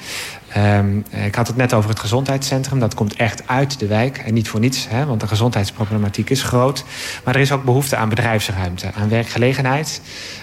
Um, 0.57 1.05
ik 1.25 1.35
had 1.35 1.47
het 1.47 1.55
net 1.55 1.73
over 1.73 1.89
het 1.89 1.99
gezondheidscentrum. 1.99 2.79
Dat 2.79 2.93
komt 2.93 3.15
echt 3.15 3.47
uit 3.47 3.79
de 3.79 3.87
wijk. 3.87 4.17
En 4.17 4.33
niet 4.33 4.49
voor 4.49 4.59
niets, 4.59 4.87
hè, 4.89 5.05
want 5.05 5.19
de 5.19 5.27
gezondheidsproblematiek 5.27 6.29
is 6.29 6.43
groot. 6.43 6.83
Maar 7.23 7.35
er 7.35 7.41
is 7.41 7.51
ook 7.51 7.63
behoefte 7.63 7.95
aan 7.95 8.09
bedrijfsruimte, 8.09 8.91
aan 8.93 9.09
werkgelegenheid. 9.09 10.01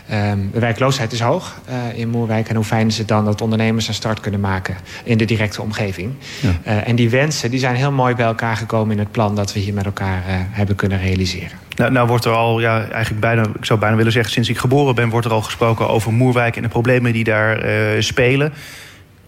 Ehm, 0.09 0.39
de 0.53 0.61
werkloosheid 0.61 1.13
is 1.13 1.21
hoog 1.21 1.61
uh, 1.69 1.99
in 1.99 2.09
Moerwijk. 2.09 2.49
En 2.49 2.57
hoe 2.57 2.65
fijn 2.65 2.87
is 2.87 2.99
het 2.99 3.09
dan 3.09 3.25
dat 3.25 3.41
ondernemers 3.41 3.89
een 3.89 3.95
start 3.95 4.21
kunnen 4.21 4.41
maken 4.41 4.77
in 5.05 5.19
de 5.19 5.25
directe 5.25 5.63
omgeving. 5.63 6.13
Ja. 6.41 6.49
Uh, 6.49 6.89
en 6.89 6.97
die 6.97 7.11
wensen 7.11 7.51
die 7.51 7.61
zijn 7.61 7.75
heel 7.75 7.93
mooi 7.93 8.15
bij 8.15 8.27
elkaar 8.27 8.57
gekomen 8.57 8.93
in 8.93 8.99
het 8.99 9.11
plan 9.11 9.35
dat 9.35 9.53
we 9.53 9.61
hier 9.61 9.75
met 9.75 9.85
elkaar 9.85 10.23
uh, 10.29 10.35
hebben 10.51 10.77
kunnen 10.77 10.99
realiseren. 10.99 11.59
Nou, 11.77 11.93
nou 11.93 12.09
wordt 12.09 12.25
er 12.25 12.33
al, 12.33 12.61
ja, 12.61 12.89
eigenlijk 12.89 13.21
bijna, 13.21 13.43
ik 13.43 13.65
zou 13.65 13.79
bijna 13.79 13.97
willen 13.97 14.13
zeggen, 14.13 14.33
sinds 14.33 14.49
ik 14.49 14.59
geboren 14.59 14.95
ben, 14.95 15.09
wordt 15.09 15.27
er 15.27 15.33
al 15.33 15.43
gesproken 15.43 15.89
over 15.89 16.13
Moerwijk 16.13 16.57
en 16.57 16.63
de 16.63 16.69
problemen 16.69 17.13
die 17.13 17.25
daar 17.25 17.63
spelen. 18.03 18.53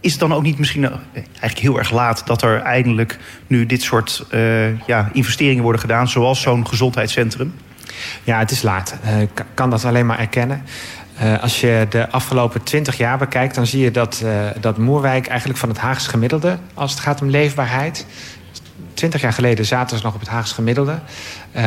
Is 0.01 0.11
het 0.11 0.21
dan 0.21 0.35
ook 0.35 0.43
niet 0.43 0.59
misschien 0.59 0.89
eigenlijk 1.13 1.59
heel 1.59 1.79
erg 1.79 1.91
laat 1.91 2.23
dat 2.27 2.43
er 2.43 2.61
eindelijk 2.61 3.19
nu 3.47 3.67
dit 3.67 3.83
soort 3.83 4.25
ja, 4.87 5.11
investeringen 5.13 5.63
worden 5.63 5.81
gedaan, 5.81 6.09
zoals 6.09 6.41
zo'n 6.41 6.67
gezondheidscentrum? 6.67 7.55
Ja, 8.25 8.39
het 8.39 8.51
is 8.51 8.63
laat. 8.63 8.97
Eh, 9.03 9.21
ik 9.21 9.45
kan 9.55 9.71
dat 9.71 9.85
alleen 9.85 10.07
maar 10.07 10.19
erkennen. 10.19 10.63
Als 11.41 11.61
je 11.61 11.87
de 11.91 12.11
afgelopen 12.11 12.63
twintig 12.63 12.97
jaar 12.97 13.19
bekijkt, 13.19 13.55
dan 13.55 13.67
zie 13.67 13.81
je 13.81 13.91
dat, 13.91 14.25
dat 14.61 14.79
Moerwijk 14.79 15.27
eigenlijk 15.27 15.59
van 15.59 15.69
het 15.69 15.79
Haagse 15.79 16.09
gemiddelde, 16.09 16.59
als 16.75 16.91
het 16.91 17.01
gaat 17.01 17.21
om 17.21 17.31
leefbaarheid, 17.31 18.07
twintig 18.99 19.21
jaar 19.21 19.33
geleden 19.33 19.65
zaten 19.65 19.99
ze 19.99 20.05
nog 20.05 20.15
op 20.15 20.21
het 20.21 20.29
Haagse 20.29 20.55
gemiddelde. 20.55 20.99
Uh, 21.57 21.63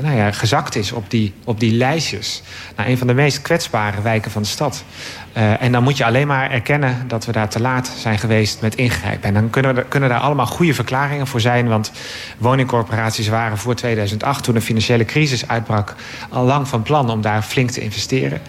nou 0.00 0.16
ja, 0.16 0.32
gezakt 0.32 0.76
is 0.76 0.92
op 0.92 1.10
die, 1.10 1.34
op 1.44 1.60
die 1.60 1.72
lijstjes. 1.72 2.42
Naar 2.76 2.86
een 2.86 2.98
van 2.98 3.06
de 3.06 3.14
meest 3.14 3.42
kwetsbare 3.42 4.02
wijken 4.02 4.30
van 4.30 4.42
de 4.42 4.48
stad. 4.48 4.84
en 5.32 5.72
dan 5.72 5.82
moet 5.82 5.96
je 5.96 6.04
alleen 6.04 6.26
maar 6.26 6.50
erkennen 6.50 7.04
dat 7.08 7.24
we 7.24 7.32
daar 7.32 7.48
te 7.48 7.60
laat 7.60 7.92
zijn 7.96 8.18
geweest 8.18 8.60
met 8.60 8.74
ingrijpen. 8.74 9.28
En 9.28 9.34
dan 9.34 9.50
kunnen, 9.50 9.74
we, 9.74 9.84
kunnen 9.84 10.08
daar 10.08 10.20
allemaal 10.20 10.46
goede 10.46 10.74
verklaringen 10.74 11.26
voor 11.26 11.40
zijn. 11.40 11.68
Want 11.68 11.92
woningcorporaties 12.38 13.28
waren 13.28 13.58
voor 13.58 13.74
2008, 13.74 14.44
toen 14.44 14.54
de 14.54 14.60
financiële 14.60 15.04
crisis 15.04 15.48
uitbrak, 15.48 15.94
al 16.28 16.44
lang 16.44 16.68
van 16.68 16.82
plan 16.82 17.10
om 17.10 17.20
daar 17.20 17.42
flink 17.42 17.70
te 17.70 17.80
investeren. 17.80 18.40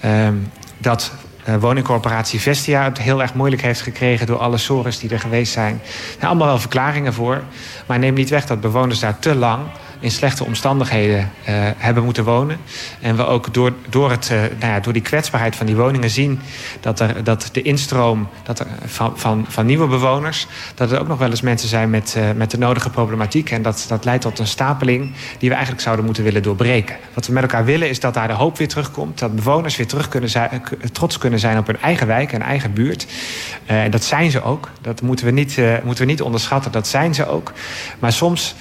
Ehm, 0.00 0.34
dat 0.78 1.12
uh, 1.48 1.56
woningcorporatie 1.56 2.40
Vestia 2.40 2.84
het 2.84 2.98
heel 2.98 3.22
erg 3.22 3.34
moeilijk 3.34 3.62
heeft 3.62 3.80
gekregen 3.80 4.26
door 4.26 4.38
alle 4.38 4.58
sores 4.58 4.98
die 4.98 5.10
er 5.10 5.20
geweest 5.20 5.52
zijn. 5.52 5.80
Zijn 5.84 6.26
allemaal 6.26 6.46
wel 6.46 6.58
verklaringen 6.58 7.12
voor. 7.12 7.42
Maar 7.86 7.98
neem 7.98 8.14
niet 8.14 8.30
weg 8.30 8.46
dat 8.46 8.60
bewoners 8.60 9.00
daar 9.00 9.18
te 9.18 9.34
lang 9.34 9.62
in 10.02 10.10
slechte 10.10 10.44
omstandigheden 10.44 11.18
uh, 11.18 11.54
hebben 11.76 12.04
moeten 12.04 12.24
wonen. 12.24 12.58
En 13.00 13.16
we 13.16 13.26
ook 13.26 13.54
door, 13.54 13.72
door, 13.88 14.10
het, 14.10 14.30
uh, 14.32 14.38
nou 14.38 14.72
ja, 14.72 14.80
door 14.80 14.92
die 14.92 15.02
kwetsbaarheid 15.02 15.56
van 15.56 15.66
die 15.66 15.76
woningen 15.76 16.10
zien 16.10 16.40
dat, 16.80 17.00
er, 17.00 17.24
dat 17.24 17.48
de 17.52 17.62
instroom 17.62 18.28
dat 18.42 18.66
van, 18.84 19.18
van, 19.18 19.44
van 19.48 19.66
nieuwe 19.66 19.86
bewoners, 19.86 20.46
dat 20.74 20.92
er 20.92 21.00
ook 21.00 21.08
nog 21.08 21.18
wel 21.18 21.30
eens 21.30 21.40
mensen 21.40 21.68
zijn 21.68 21.90
met, 21.90 22.14
uh, 22.18 22.24
met 22.36 22.50
de 22.50 22.58
nodige 22.58 22.90
problematiek. 22.90 23.50
En 23.50 23.62
dat, 23.62 23.84
dat 23.88 24.04
leidt 24.04 24.22
tot 24.22 24.38
een 24.38 24.46
stapeling 24.46 25.12
die 25.38 25.48
we 25.48 25.54
eigenlijk 25.54 25.82
zouden 25.82 26.04
moeten 26.04 26.24
willen 26.24 26.42
doorbreken. 26.42 26.96
Wat 27.14 27.26
we 27.26 27.32
met 27.32 27.42
elkaar 27.42 27.64
willen 27.64 27.88
is 27.88 28.00
dat 28.00 28.14
daar 28.14 28.28
de 28.28 28.34
hoop 28.34 28.58
weer 28.58 28.68
terugkomt. 28.68 29.18
Dat 29.18 29.34
bewoners 29.34 29.76
weer 29.76 29.86
terug 29.86 30.08
kunnen 30.08 30.30
zijn, 30.30 30.62
trots 30.92 31.18
kunnen 31.18 31.38
zijn 31.38 31.58
op 31.58 31.66
hun 31.66 31.80
eigen 31.80 32.06
wijk 32.06 32.32
en 32.32 32.42
eigen 32.42 32.72
buurt. 32.72 33.06
en 33.66 33.90
dat 33.90 34.04
zijn 34.04 34.30
ze 34.30 34.42
ook. 34.42 34.70
Dat 34.80 35.02
moeten 35.02 35.26
we, 35.26 35.32
niet, 35.32 35.60
moeten 35.84 36.04
we 36.04 36.10
niet 36.10 36.22
onderschatten. 36.22 36.72
Dat 36.72 36.86
zijn 36.86 37.14
ze 37.14 37.26
ook. 37.26 37.52
Maar 37.98 38.12
soms 38.12 38.54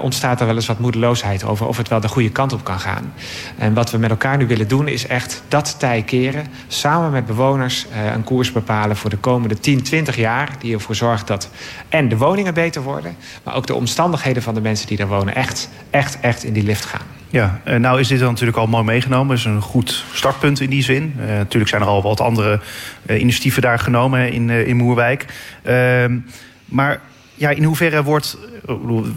ontstaat 0.00 0.40
er 0.40 0.46
wel 0.46 0.54
eens 0.54 0.67
wat 0.68 0.78
moedeloosheid 0.78 1.44
over 1.44 1.66
of 1.66 1.76
het 1.76 1.88
wel 1.88 2.00
de 2.00 2.08
goede 2.08 2.30
kant 2.30 2.52
op 2.52 2.64
kan 2.64 2.80
gaan. 2.80 3.12
En 3.58 3.74
wat 3.74 3.90
we 3.90 3.98
met 3.98 4.10
elkaar 4.10 4.36
nu 4.36 4.46
willen 4.46 4.68
doen 4.68 4.88
is 4.88 5.06
echt 5.06 5.42
dat 5.48 5.78
tij 5.78 6.02
keren. 6.02 6.46
Samen 6.66 7.10
met 7.10 7.26
bewoners 7.26 7.86
uh, 7.92 8.12
een 8.12 8.24
koers 8.24 8.52
bepalen 8.52 8.96
voor 8.96 9.10
de 9.10 9.16
komende 9.16 9.60
10, 9.60 9.82
20 9.82 10.16
jaar. 10.16 10.50
Die 10.58 10.74
ervoor 10.74 10.94
zorgt 10.94 11.26
dat 11.26 11.50
en 11.88 12.08
de 12.08 12.16
woningen 12.16 12.54
beter 12.54 12.82
worden. 12.82 13.16
Maar 13.42 13.54
ook 13.54 13.66
de 13.66 13.74
omstandigheden 13.74 14.42
van 14.42 14.54
de 14.54 14.60
mensen 14.60 14.86
die 14.86 14.96
daar 14.96 15.08
wonen 15.08 15.34
echt, 15.34 15.68
echt, 15.90 16.20
echt 16.20 16.44
in 16.44 16.52
die 16.52 16.62
lift 16.62 16.84
gaan. 16.84 17.06
Ja, 17.30 17.60
nou 17.78 18.00
is 18.00 18.08
dit 18.08 18.18
dan 18.18 18.28
natuurlijk 18.28 18.58
al 18.58 18.66
mooi 18.66 18.84
meegenomen. 18.84 19.36
Is 19.36 19.44
een 19.44 19.62
goed 19.62 20.04
startpunt 20.12 20.60
in 20.60 20.70
die 20.70 20.82
zin. 20.82 21.14
Uh, 21.20 21.26
natuurlijk 21.26 21.70
zijn 21.70 21.82
er 21.82 21.88
al 21.88 22.02
wat 22.02 22.20
andere 22.20 22.60
initiatieven 23.08 23.62
daar 23.62 23.78
genomen 23.78 24.32
in, 24.32 24.50
in 24.50 24.76
Moerwijk. 24.76 25.24
Ehm, 25.62 26.18
maar 26.64 27.00
ja, 27.38 27.50
in 27.50 27.64
hoeverre 27.64 28.02
wordt. 28.02 28.36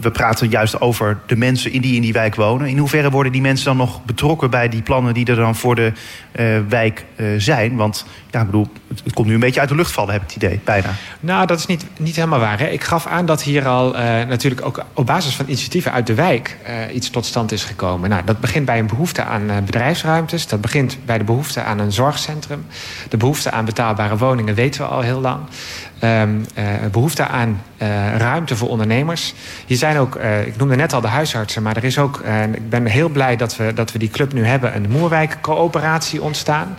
We 0.00 0.10
praten 0.10 0.48
juist 0.48 0.80
over 0.80 1.18
de 1.26 1.36
mensen 1.36 1.72
in 1.72 1.80
die 1.80 1.94
in 1.94 2.02
die 2.02 2.12
wijk 2.12 2.34
wonen. 2.34 2.68
In 2.68 2.78
hoeverre 2.78 3.10
worden 3.10 3.32
die 3.32 3.40
mensen 3.40 3.64
dan 3.64 3.76
nog 3.76 4.04
betrokken 4.04 4.50
bij 4.50 4.68
die 4.68 4.82
plannen 4.82 5.14
die 5.14 5.26
er 5.26 5.36
dan 5.36 5.56
voor 5.56 5.74
de 5.74 5.92
uh, 6.32 6.58
wijk 6.68 7.04
uh, 7.16 7.26
zijn? 7.38 7.76
Want 7.76 8.06
ja, 8.30 8.40
ik 8.40 8.46
bedoel, 8.46 8.68
het, 8.88 9.12
komt 9.12 9.26
nu 9.26 9.34
een 9.34 9.40
beetje 9.40 9.60
uit 9.60 9.68
de 9.68 9.74
lucht 9.74 9.92
vallen, 9.92 10.12
heb 10.12 10.22
ik 10.22 10.28
het 10.28 10.42
idee, 10.42 10.60
bijna. 10.64 10.94
Nou, 11.20 11.46
dat 11.46 11.58
is 11.58 11.66
niet, 11.66 11.86
niet 11.98 12.16
helemaal 12.16 12.38
waar. 12.38 12.58
Hè? 12.58 12.66
Ik 12.66 12.84
gaf 12.84 13.06
aan 13.06 13.26
dat 13.26 13.42
hier 13.42 13.66
al 13.66 13.92
natuurlijk 14.28 14.66
ook 14.66 14.84
op 14.94 15.06
basis 15.06 15.34
van 15.34 15.44
initiatieven 15.46 15.92
uit 15.92 16.06
de 16.06 16.14
wijk 16.14 16.56
iets 16.92 17.10
tot 17.10 17.26
stand 17.26 17.52
is 17.52 17.64
gekomen. 17.64 18.10
Nou, 18.10 18.22
dat 18.24 18.40
begint 18.40 18.64
bij 18.64 18.78
een 18.78 18.86
behoefte 18.86 19.24
aan 19.24 19.46
bedrijfsruimtes. 19.64 20.46
Dat 20.46 20.60
begint 20.60 20.98
bij 21.04 21.18
de 21.18 21.24
behoefte 21.24 21.62
aan 21.62 21.78
een 21.78 21.92
zorgcentrum. 21.92 22.66
De 23.08 23.16
behoefte 23.16 23.50
aan 23.50 23.64
betaalbare 23.64 24.16
woningen 24.16 24.54
weten 24.54 24.80
we 24.80 24.86
al 24.86 25.00
heel 25.00 25.20
lang. 25.20 25.40
Um, 26.04 26.46
behoefte 26.92 27.26
aan 27.26 27.62
ruimte 28.16 28.56
voor 28.56 28.68
ondernemers. 28.68 29.34
Hier 29.66 29.76
zijn 29.76 29.96
ook, 29.96 30.16
uh, 30.16 30.46
ik 30.46 30.56
noemde 30.56 30.76
net 30.76 30.92
al 30.92 31.00
de 31.00 31.08
huisartsen, 31.08 31.62
maar 31.62 31.76
er 31.76 31.84
is 31.84 31.98
ook, 31.98 32.22
uh, 32.24 32.42
ik 32.42 32.70
ben 32.70 32.86
heel 32.86 33.08
blij 33.08 33.36
dat 33.36 33.56
we, 33.56 33.72
dat 33.74 33.92
we 33.92 33.98
die 33.98 34.10
club 34.10 34.32
nu 34.32 34.44
hebben, 34.44 34.76
een 34.76 34.90
Moerwijk-coöperatie 34.90 36.22
ontstaan. 36.22 36.76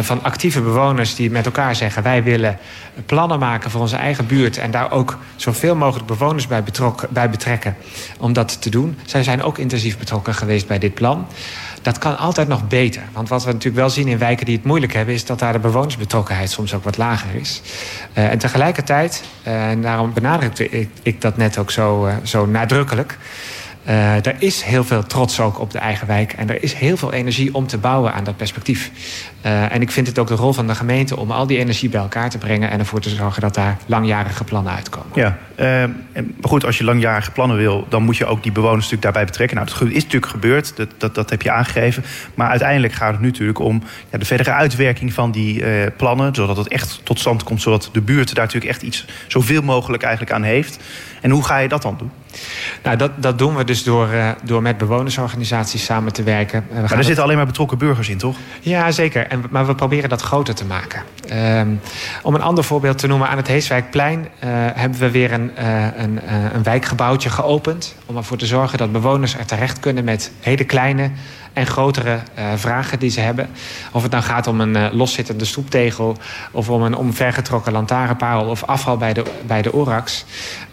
Van 0.00 0.22
actieve 0.22 0.60
bewoners 0.60 1.14
die 1.14 1.30
met 1.30 1.44
elkaar 1.46 1.76
zeggen: 1.76 2.02
wij 2.02 2.22
willen 2.22 2.58
plannen 3.06 3.38
maken 3.38 3.70
voor 3.70 3.80
onze 3.80 3.96
eigen 3.96 4.26
buurt 4.26 4.58
en 4.58 4.70
daar 4.70 4.90
ook 4.90 5.18
zoveel 5.36 5.76
mogelijk 5.76 6.06
bewoners 6.06 6.46
bij, 6.46 6.62
bij 7.10 7.30
betrekken 7.30 7.76
om 8.18 8.32
dat 8.32 8.62
te 8.62 8.70
doen. 8.70 8.98
Zij 9.04 9.22
zijn 9.22 9.42
ook 9.42 9.58
intensief 9.58 9.98
betrokken 9.98 10.34
geweest 10.34 10.66
bij 10.66 10.78
dit 10.78 10.94
plan. 10.94 11.26
Dat 11.86 11.98
kan 11.98 12.18
altijd 12.18 12.48
nog 12.48 12.68
beter. 12.68 13.02
Want 13.12 13.28
wat 13.28 13.44
we 13.44 13.52
natuurlijk 13.52 13.76
wel 13.76 13.90
zien 13.90 14.08
in 14.08 14.18
wijken 14.18 14.46
die 14.46 14.56
het 14.56 14.64
moeilijk 14.64 14.92
hebben... 14.92 15.14
is 15.14 15.24
dat 15.24 15.38
daar 15.38 15.52
de 15.52 15.58
bewonersbetrokkenheid 15.58 16.50
soms 16.50 16.74
ook 16.74 16.84
wat 16.84 16.96
lager 16.96 17.34
is. 17.34 17.62
Uh, 18.14 18.30
en 18.30 18.38
tegelijkertijd, 18.38 19.24
uh, 19.46 19.70
en 19.70 19.82
daarom 19.82 20.12
benadrukte 20.12 20.68
ik, 20.68 20.88
ik 21.02 21.20
dat 21.20 21.36
net 21.36 21.58
ook 21.58 21.70
zo, 21.70 22.06
uh, 22.06 22.14
zo 22.22 22.46
nadrukkelijk... 22.46 23.18
Er 23.86 24.36
is 24.38 24.62
heel 24.62 24.84
veel 24.84 25.02
trots 25.02 25.40
ook 25.40 25.60
op 25.60 25.70
de 25.70 25.78
eigen 25.78 26.06
wijk. 26.06 26.32
En 26.32 26.48
er 26.48 26.62
is 26.62 26.72
heel 26.72 26.96
veel 26.96 27.12
energie 27.12 27.54
om 27.54 27.66
te 27.66 27.78
bouwen 27.78 28.12
aan 28.12 28.24
dat 28.24 28.36
perspectief. 28.36 28.90
Uh, 29.46 29.72
en 29.72 29.80
ik 29.82 29.90
vind 29.90 30.06
het 30.06 30.18
ook 30.18 30.28
de 30.28 30.34
rol 30.34 30.52
van 30.52 30.66
de 30.66 30.74
gemeente 30.74 31.16
om 31.16 31.30
al 31.30 31.46
die 31.46 31.58
energie 31.58 31.88
bij 31.88 32.00
elkaar 32.00 32.30
te 32.30 32.38
brengen. 32.38 32.70
En 32.70 32.78
ervoor 32.78 33.00
te 33.00 33.08
zorgen 33.08 33.40
dat 33.40 33.54
daar 33.54 33.76
langjarige 33.86 34.44
plannen 34.44 34.72
uitkomen. 34.72 35.10
Ja, 35.14 35.38
uh, 35.56 35.64
maar 36.14 36.24
goed, 36.42 36.64
als 36.64 36.78
je 36.78 36.84
langjarige 36.84 37.30
plannen 37.30 37.56
wil, 37.56 37.86
dan 37.88 38.02
moet 38.02 38.16
je 38.16 38.26
ook 38.26 38.42
die 38.42 38.52
bewoners 38.52 38.76
natuurlijk 38.76 39.02
daarbij 39.02 39.24
betrekken. 39.24 39.56
Nou, 39.56 39.68
dat 39.68 39.88
is 39.88 40.02
natuurlijk 40.02 40.32
gebeurd, 40.32 40.76
dat, 40.76 40.88
dat, 40.98 41.14
dat 41.14 41.30
heb 41.30 41.42
je 41.42 41.50
aangegeven. 41.50 42.04
Maar 42.34 42.48
uiteindelijk 42.48 42.92
gaat 42.92 43.12
het 43.12 43.20
nu 43.20 43.26
natuurlijk 43.26 43.58
om 43.58 43.82
ja, 44.10 44.18
de 44.18 44.24
verdere 44.24 44.52
uitwerking 44.52 45.12
van 45.12 45.30
die 45.30 45.64
plannen. 45.96 46.34
Zodat 46.34 46.56
het 46.56 46.68
echt 46.68 47.00
tot 47.02 47.18
stand 47.18 47.42
komt, 47.42 47.62
zodat 47.62 47.88
de 47.92 48.00
buurt 48.00 48.34
daar 48.34 48.44
natuurlijk 48.44 48.72
echt 48.72 48.82
iets 48.82 49.06
zoveel 49.26 49.62
mogelijk 49.62 50.02
eigenlijk 50.02 50.32
aan 50.32 50.42
heeft. 50.42 50.78
En 51.20 51.30
hoe 51.30 51.44
ga 51.44 51.58
je 51.58 51.68
dat 51.68 51.82
dan 51.82 51.96
doen? 51.98 52.10
Nou, 52.82 52.96
dat, 52.96 53.10
dat 53.16 53.38
doen 53.38 53.56
we 53.56 53.64
dus 53.64 53.84
door, 53.84 54.08
uh, 54.12 54.28
door 54.42 54.62
met 54.62 54.78
bewonersorganisaties 54.78 55.84
samen 55.84 56.12
te 56.12 56.22
werken. 56.22 56.64
Uh, 56.68 56.74
we 56.74 56.80
maar 56.80 56.98
er 56.98 57.04
zitten 57.04 57.24
alleen 57.24 57.36
maar 57.36 57.46
betrokken 57.46 57.78
burgers 57.78 58.08
in, 58.08 58.18
toch? 58.18 58.36
Ja, 58.60 58.90
zeker. 58.90 59.26
En, 59.26 59.44
maar 59.50 59.66
we 59.66 59.74
proberen 59.74 60.08
dat 60.08 60.22
groter 60.22 60.54
te 60.54 60.64
maken. 60.64 61.02
Um, 61.58 61.80
om 62.22 62.34
een 62.34 62.42
ander 62.42 62.64
voorbeeld 62.64 62.98
te 62.98 63.06
noemen, 63.06 63.28
aan 63.28 63.36
het 63.36 63.46
Heeswijkplein 63.46 64.20
uh, 64.20 64.50
hebben 64.74 64.98
we 64.98 65.10
weer 65.10 65.32
een, 65.32 65.50
een, 66.02 66.20
een 66.54 66.62
wijkgebouwtje 66.62 67.30
geopend. 67.30 67.94
Om 68.06 68.16
ervoor 68.16 68.36
te 68.36 68.46
zorgen 68.46 68.78
dat 68.78 68.92
bewoners 68.92 69.36
er 69.36 69.46
terecht 69.46 69.80
kunnen 69.80 70.04
met 70.04 70.30
hele 70.40 70.64
kleine 70.64 71.10
en 71.56 71.66
grotere 71.66 72.18
uh, 72.38 72.44
vragen 72.56 72.98
die 72.98 73.10
ze 73.10 73.20
hebben. 73.20 73.48
Of 73.92 74.02
het 74.02 74.10
nou 74.10 74.24
gaat 74.24 74.46
om 74.46 74.60
een 74.60 74.76
uh, 74.76 74.86
loszittende 74.92 75.44
stoeptegel... 75.44 76.16
of 76.50 76.70
om 76.70 76.82
een 76.82 76.94
omvergetrokken 76.94 77.72
lantaarnpaal 77.72 78.46
of 78.46 78.64
afval 78.64 78.96
bij 78.96 79.12
de, 79.12 79.24
bij 79.46 79.62
de 79.62 79.72
ORAX. 79.72 80.24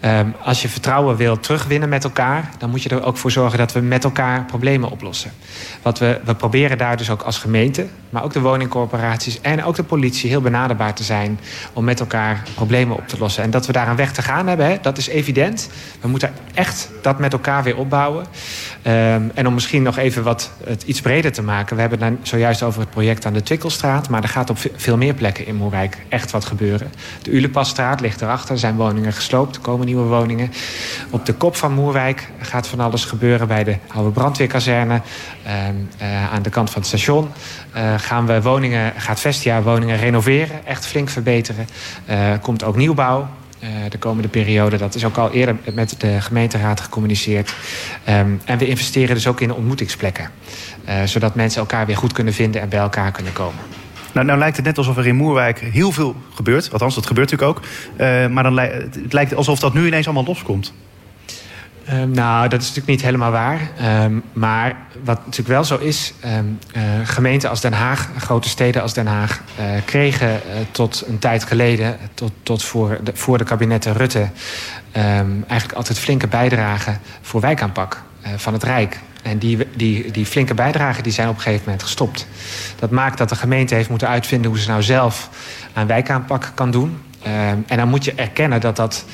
Um, 0.04 0.34
als 0.42 0.62
je 0.62 0.68
vertrouwen 0.68 1.16
wil 1.16 1.40
terugwinnen 1.40 1.88
met 1.88 2.04
elkaar... 2.04 2.50
dan 2.58 2.70
moet 2.70 2.82
je 2.82 2.88
er 2.88 3.04
ook 3.04 3.16
voor 3.16 3.30
zorgen 3.30 3.58
dat 3.58 3.72
we 3.72 3.80
met 3.80 4.04
elkaar 4.04 4.44
problemen 4.44 4.90
oplossen. 4.90 5.32
Wat 5.82 5.98
we, 5.98 6.20
we 6.24 6.34
proberen 6.34 6.78
daar 6.78 6.96
dus 6.96 7.10
ook 7.10 7.22
als 7.22 7.38
gemeente... 7.38 7.86
maar 8.10 8.24
ook 8.24 8.32
de 8.32 8.40
woningcorporaties 8.40 9.40
en 9.40 9.64
ook 9.64 9.76
de 9.76 9.82
politie 9.82 10.30
heel 10.30 10.40
benaderbaar 10.40 10.94
te 10.94 11.04
zijn... 11.04 11.40
om 11.72 11.84
met 11.84 12.00
elkaar 12.00 12.42
problemen 12.54 12.96
op 12.96 13.08
te 13.08 13.18
lossen. 13.18 13.42
En 13.42 13.50
dat 13.50 13.66
we 13.66 13.72
daar 13.72 13.88
een 13.88 13.96
weg 13.96 14.12
te 14.12 14.22
gaan 14.22 14.46
hebben, 14.46 14.66
hè, 14.66 14.76
dat 14.82 14.98
is 14.98 15.08
evident. 15.08 15.70
We 16.00 16.08
moeten 16.08 16.32
echt 16.54 16.90
dat 17.02 17.18
met 17.18 17.32
elkaar 17.32 17.62
weer 17.62 17.76
opbouwen. 17.76 18.26
Um, 18.86 19.30
en 19.34 19.46
om 19.46 19.54
misschien 19.54 19.82
nog 19.82 19.96
even 19.96 20.22
wat 20.22 20.50
het 20.74 20.82
iets 20.82 21.00
breder 21.00 21.32
te 21.32 21.42
maken. 21.42 21.74
We 21.74 21.80
hebben 21.80 22.02
het 22.02 22.18
zojuist 22.22 22.62
over 22.62 22.80
het 22.80 22.90
project 22.90 23.26
aan 23.26 23.32
de 23.32 23.42
Twikkelstraat. 23.42 24.08
Maar 24.08 24.22
er 24.22 24.28
gaat 24.28 24.50
op 24.50 24.58
veel 24.76 24.96
meer 24.96 25.14
plekken 25.14 25.46
in 25.46 25.54
Moerwijk 25.54 25.98
echt 26.08 26.30
wat 26.30 26.44
gebeuren. 26.44 26.92
De 27.22 27.30
Ulepasstraat 27.30 28.00
ligt 28.00 28.20
erachter. 28.20 28.50
Er 28.50 28.58
zijn 28.58 28.76
woningen 28.76 29.12
gesloopt. 29.12 29.56
Er 29.56 29.62
komen 29.62 29.86
nieuwe 29.86 30.04
woningen. 30.04 30.50
Op 31.10 31.26
de 31.26 31.32
kop 31.32 31.56
van 31.56 31.72
Moerwijk 31.72 32.28
gaat 32.38 32.66
van 32.66 32.80
alles 32.80 33.04
gebeuren. 33.04 33.48
Bij 33.48 33.64
de 33.64 33.76
oude 33.88 34.10
brandweerkazerne. 34.10 35.00
Uh, 35.46 35.52
uh, 36.02 36.32
aan 36.32 36.42
de 36.42 36.50
kant 36.50 36.70
van 36.70 36.80
het 36.80 36.88
station. 36.88 37.28
Uh, 37.76 37.94
gaan 37.98 38.26
we 38.26 38.42
woningen, 38.42 38.92
gaat 38.96 39.20
Vestia 39.20 39.62
woningen 39.62 39.96
renoveren. 39.96 40.66
Echt 40.66 40.86
flink 40.86 41.08
verbeteren. 41.08 41.66
komt 42.40 42.64
ook 42.64 42.76
nieuwbouw. 42.76 43.28
De 43.88 43.98
komende 43.98 44.28
periode. 44.28 44.76
Dat 44.76 44.94
is 44.94 45.04
ook 45.04 45.16
al 45.16 45.32
eerder 45.32 45.56
met 45.74 45.94
de 45.98 46.20
gemeenteraad 46.20 46.80
gecommuniceerd. 46.80 47.54
Ehm, 48.04 48.30
en 48.44 48.58
we 48.58 48.66
investeren 48.66 49.14
dus 49.14 49.26
ook 49.26 49.40
in 49.40 49.52
ontmoetingsplekken. 49.52 50.30
zodat 51.04 51.34
mensen 51.34 51.60
elkaar 51.60 51.86
weer 51.86 51.96
goed 51.96 52.12
kunnen 52.12 52.32
vinden 52.32 52.60
en 52.60 52.68
bij 52.68 52.78
elkaar 52.78 53.12
kunnen 53.12 53.32
komen. 53.32 53.60
Nou, 54.12 54.26
nou 54.26 54.38
lijkt 54.38 54.56
het 54.56 54.66
net 54.66 54.78
alsof 54.78 54.96
er 54.96 55.06
in 55.06 55.16
Moerwijk 55.16 55.58
heel 55.58 55.92
veel 55.92 56.16
gebeurt. 56.34 56.72
Althans, 56.72 56.94
dat 56.94 57.06
gebeurt 57.06 57.30
natuurlijk 57.30 57.58
ook. 57.58 57.66
maar 58.30 58.42
dan 58.42 58.58
het 58.58 59.12
lijkt 59.12 59.34
alsof 59.34 59.58
dat 59.58 59.74
nu 59.74 59.86
ineens 59.86 60.06
allemaal 60.06 60.24
loskomt. 60.24 60.72
Um, 61.92 62.10
nou, 62.10 62.48
dat 62.48 62.60
is 62.60 62.66
natuurlijk 62.66 62.86
niet 62.86 63.02
helemaal 63.02 63.30
waar. 63.30 63.60
Um, 64.04 64.22
maar 64.32 64.76
wat 65.02 65.18
natuurlijk 65.18 65.48
wel 65.48 65.64
zo 65.64 65.76
is... 65.76 66.14
Um, 66.24 66.58
uh, 66.76 66.82
gemeenten 67.04 67.50
als 67.50 67.60
Den 67.60 67.72
Haag, 67.72 68.08
grote 68.18 68.48
steden 68.48 68.82
als 68.82 68.92
Den 68.92 69.06
Haag... 69.06 69.42
Uh, 69.60 69.64
kregen 69.84 70.28
uh, 70.28 70.40
tot 70.70 71.04
een 71.06 71.18
tijd 71.18 71.44
geleden, 71.44 71.96
tot, 72.14 72.32
tot 72.42 72.62
voor, 72.62 72.98
de, 73.02 73.10
voor 73.14 73.38
de 73.38 73.44
kabinetten 73.44 73.92
Rutte... 73.92 74.28
eigenlijk 74.92 75.72
altijd 75.72 75.98
flinke 75.98 76.26
bijdragen 76.26 77.00
voor 77.20 77.40
wijkaanpak 77.40 78.02
van 78.36 78.52
het 78.52 78.62
Rijk. 78.62 78.98
En 79.22 79.38
die, 79.38 79.58
die, 79.76 80.10
die 80.10 80.26
flinke 80.26 80.54
bijdragen 80.54 81.02
die 81.02 81.12
zijn 81.12 81.28
op 81.28 81.34
een 81.34 81.40
gegeven 81.40 81.64
moment 81.64 81.82
gestopt. 81.82 82.26
Dat 82.78 82.90
maakt 82.90 83.18
dat 83.18 83.28
de 83.28 83.36
gemeente 83.36 83.74
heeft 83.74 83.88
moeten 83.88 84.08
uitvinden... 84.08 84.50
hoe 84.50 84.60
ze 84.60 84.68
nou 84.68 84.82
zelf 84.82 85.30
aan 85.72 85.86
wijkaanpak 85.86 86.52
kan 86.54 86.70
doen. 86.70 87.02
en 87.66 87.76
dan 87.76 87.88
moet 87.88 88.04
je 88.04 88.14
erkennen 88.14 88.60
dat 88.60 88.76
dat 88.76 89.04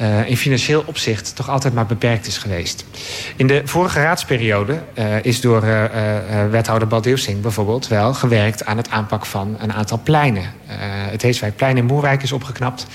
uh, 0.00 0.28
in 0.28 0.36
financieel 0.36 0.82
opzicht 0.86 1.36
toch 1.36 1.48
altijd 1.48 1.74
maar 1.74 1.86
beperkt 1.86 2.26
is 2.26 2.38
geweest. 2.38 2.84
In 3.36 3.46
de 3.46 3.62
vorige 3.64 4.02
raadsperiode 4.02 4.78
uh, 4.94 5.24
is 5.24 5.40
door 5.40 5.64
uh, 5.64 5.84
wethouder 6.50 6.88
Baldeusing 6.88 7.40
bijvoorbeeld 7.40 7.88
wel 7.88 8.14
gewerkt 8.14 8.64
aan 8.64 8.76
het 8.76 8.90
aanpak 8.90 9.26
van 9.26 9.56
een 9.58 9.72
aantal 9.72 10.00
pleinen. 10.02 10.44
het 11.10 11.22
Heeswijkplein 11.22 11.76
in 11.76 11.84
Moerwijk 11.84 12.22
is 12.22 12.32
opgeknapt. 12.32 12.86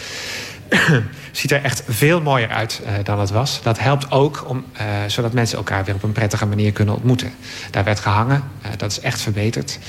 Ziet 1.31 1.51
er 1.51 1.63
echt 1.63 1.83
veel 1.87 2.21
mooier 2.21 2.49
uit 2.49 2.81
dan 3.03 3.19
het 3.19 3.29
was. 3.29 3.61
Dat 3.61 3.79
helpt 3.79 4.11
ook 4.11 4.43
om, 4.47 4.65
zodat 5.07 5.33
mensen 5.33 5.57
elkaar 5.57 5.85
weer 5.85 5.95
op 5.95 6.03
een 6.03 6.11
prettige 6.11 6.45
manier 6.45 6.71
kunnen 6.71 6.95
ontmoeten. 6.95 7.33
Daar 7.71 7.83
werd 7.83 7.99
gehangen, 7.99 8.43
dat 8.77 8.91
is 8.91 8.99
echt 8.99 9.21
verbeterd. 9.21 9.79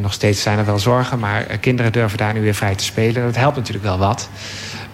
nog 0.00 0.12
steeds 0.12 0.42
zijn 0.42 0.58
er 0.58 0.64
wel 0.64 0.78
zorgen, 0.78 1.18
maar 1.18 1.42
kinderen 1.42 1.92
durven 1.92 2.18
daar 2.18 2.34
nu 2.34 2.40
weer 2.40 2.54
vrij 2.54 2.74
te 2.74 2.84
spelen. 2.84 3.22
Dat 3.22 3.36
helpt 3.36 3.56
natuurlijk 3.56 3.84
wel 3.84 3.98
wat. 3.98 4.28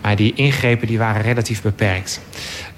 Maar 0.02 0.16
die 0.16 0.32
ingrepen 0.34 0.86
die 0.86 0.98
waren 0.98 1.22
relatief 1.22 1.62
beperkt. 1.62 2.20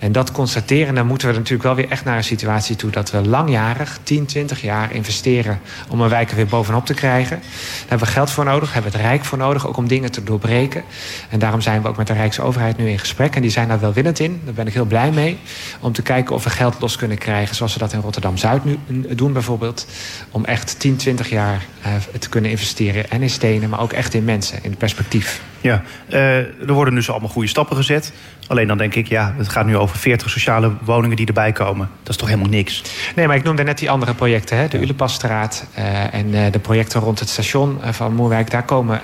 En 0.05 0.13
dat 0.13 0.33
constateren, 0.33 0.95
dan 0.95 1.07
moeten 1.07 1.29
we 1.29 1.35
natuurlijk 1.35 1.63
wel 1.63 1.75
weer 1.75 1.89
echt 1.89 2.05
naar 2.05 2.17
een 2.17 2.25
situatie 2.25 2.77
toe 2.77 2.91
dat 2.91 3.11
we 3.11 3.29
langjarig, 3.29 3.99
10, 4.03 4.27
20 4.27 4.63
jaar 4.63 4.93
investeren 4.93 5.61
om 5.89 6.01
een 6.01 6.09
wijk 6.09 6.31
er 6.31 6.37
weer 6.37 6.47
bovenop 6.47 6.87
te 6.87 6.95
krijgen. 6.95 7.37
Daar 7.41 7.89
hebben 7.89 8.07
we 8.07 8.13
geld 8.13 8.31
voor 8.31 8.45
nodig, 8.45 8.73
hebben 8.73 8.93
we 8.93 8.99
het 8.99 9.07
Rijk 9.07 9.25
voor 9.25 9.39
nodig, 9.39 9.67
ook 9.67 9.77
om 9.77 9.89
dingen 9.89 10.11
te 10.11 10.25
doorbreken. 10.25 10.83
En 11.29 11.39
daarom 11.39 11.61
zijn 11.61 11.83
we 11.83 11.89
ook 11.89 11.97
met 11.97 12.07
de 12.07 12.13
Rijksoverheid 12.13 12.77
nu 12.77 12.89
in 12.89 12.99
gesprek. 12.99 13.35
En 13.35 13.43
die 13.43 13.51
zijn 13.51 13.69
daar 13.69 13.81
welwillend 13.81 14.19
in. 14.19 14.41
Daar 14.45 14.55
ben 14.55 14.67
ik 14.67 14.73
heel 14.73 14.85
blij 14.85 15.11
mee. 15.11 15.39
Om 15.81 15.93
te 15.93 16.03
kijken 16.03 16.35
of 16.35 16.45
we 16.45 16.51
geld 16.51 16.81
los 16.81 16.97
kunnen 16.97 17.19
krijgen, 17.19 17.57
zoals 17.57 17.73
we 17.73 17.79
dat 17.79 17.93
in 17.93 18.01
Rotterdam 18.01 18.37
Zuid 18.37 18.65
nu 18.65 18.79
doen 19.09 19.33
bijvoorbeeld. 19.33 19.87
Om 20.31 20.45
echt 20.45 20.81
10, 20.81 20.97
20 20.97 21.31
jaar 21.31 21.63
uh, 21.87 21.93
te 22.19 22.29
kunnen 22.29 22.51
investeren. 22.51 23.11
En 23.11 23.23
in 23.23 23.31
stenen, 23.31 23.69
maar 23.71 23.81
ook 23.81 23.93
echt 23.93 24.15
in 24.15 24.25
mensen, 24.25 24.59
in 24.63 24.77
perspectief. 24.77 25.41
Ja, 25.61 25.83
uh, 26.09 26.37
er 26.37 26.73
worden 26.73 26.95
dus 26.95 27.11
allemaal 27.11 27.29
goede 27.29 27.49
stappen 27.49 27.77
gezet. 27.77 28.13
Alleen 28.47 28.67
dan 28.67 28.79
denk 28.79 28.95
ik, 28.95 29.09
ja, 29.09 29.35
het 29.37 29.49
gaat 29.49 29.67
nu 29.67 29.77
over 29.77 29.94
40 29.99 30.31
sociale 30.31 30.73
woningen 30.85 31.17
die 31.17 31.27
erbij 31.27 31.53
komen. 31.53 31.89
Dat 32.03 32.09
is 32.09 32.17
toch 32.17 32.29
helemaal 32.29 32.51
niks? 32.51 32.83
Nee, 33.15 33.27
maar 33.27 33.37
ik 33.37 33.43
noemde 33.43 33.63
net 33.63 33.79
die 33.79 33.91
andere 33.91 34.15
projecten. 34.15 34.57
Hè? 34.57 34.69
De 34.69 34.81
Ulepasstraat 34.81 35.67
uh, 35.79 36.15
en 36.15 36.29
uh, 36.35 36.53
de 36.53 36.59
projecten 36.59 37.01
rond 37.01 37.19
het 37.19 37.29
station 37.29 37.79
van 37.91 38.15
Moerwijk. 38.15 38.51
Daar 38.51 38.65
komen, 38.65 39.01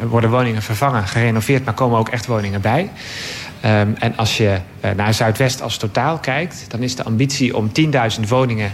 worden 0.00 0.30
woningen 0.30 0.62
vervangen, 0.62 1.06
gerenoveerd, 1.06 1.64
maar 1.64 1.74
komen 1.74 1.98
ook 1.98 2.08
echt 2.08 2.26
woningen 2.26 2.60
bij. 2.60 2.90
Um, 3.64 3.94
en 3.98 4.16
als 4.16 4.36
je 4.36 4.58
naar 4.96 5.14
Zuidwest 5.14 5.62
als 5.62 5.76
totaal 5.76 6.18
kijkt... 6.18 6.64
dan 6.68 6.82
is 6.82 6.96
de 6.96 7.02
ambitie 7.02 7.56
om 7.56 7.70
10.000 8.18 8.28
woningen 8.28 8.72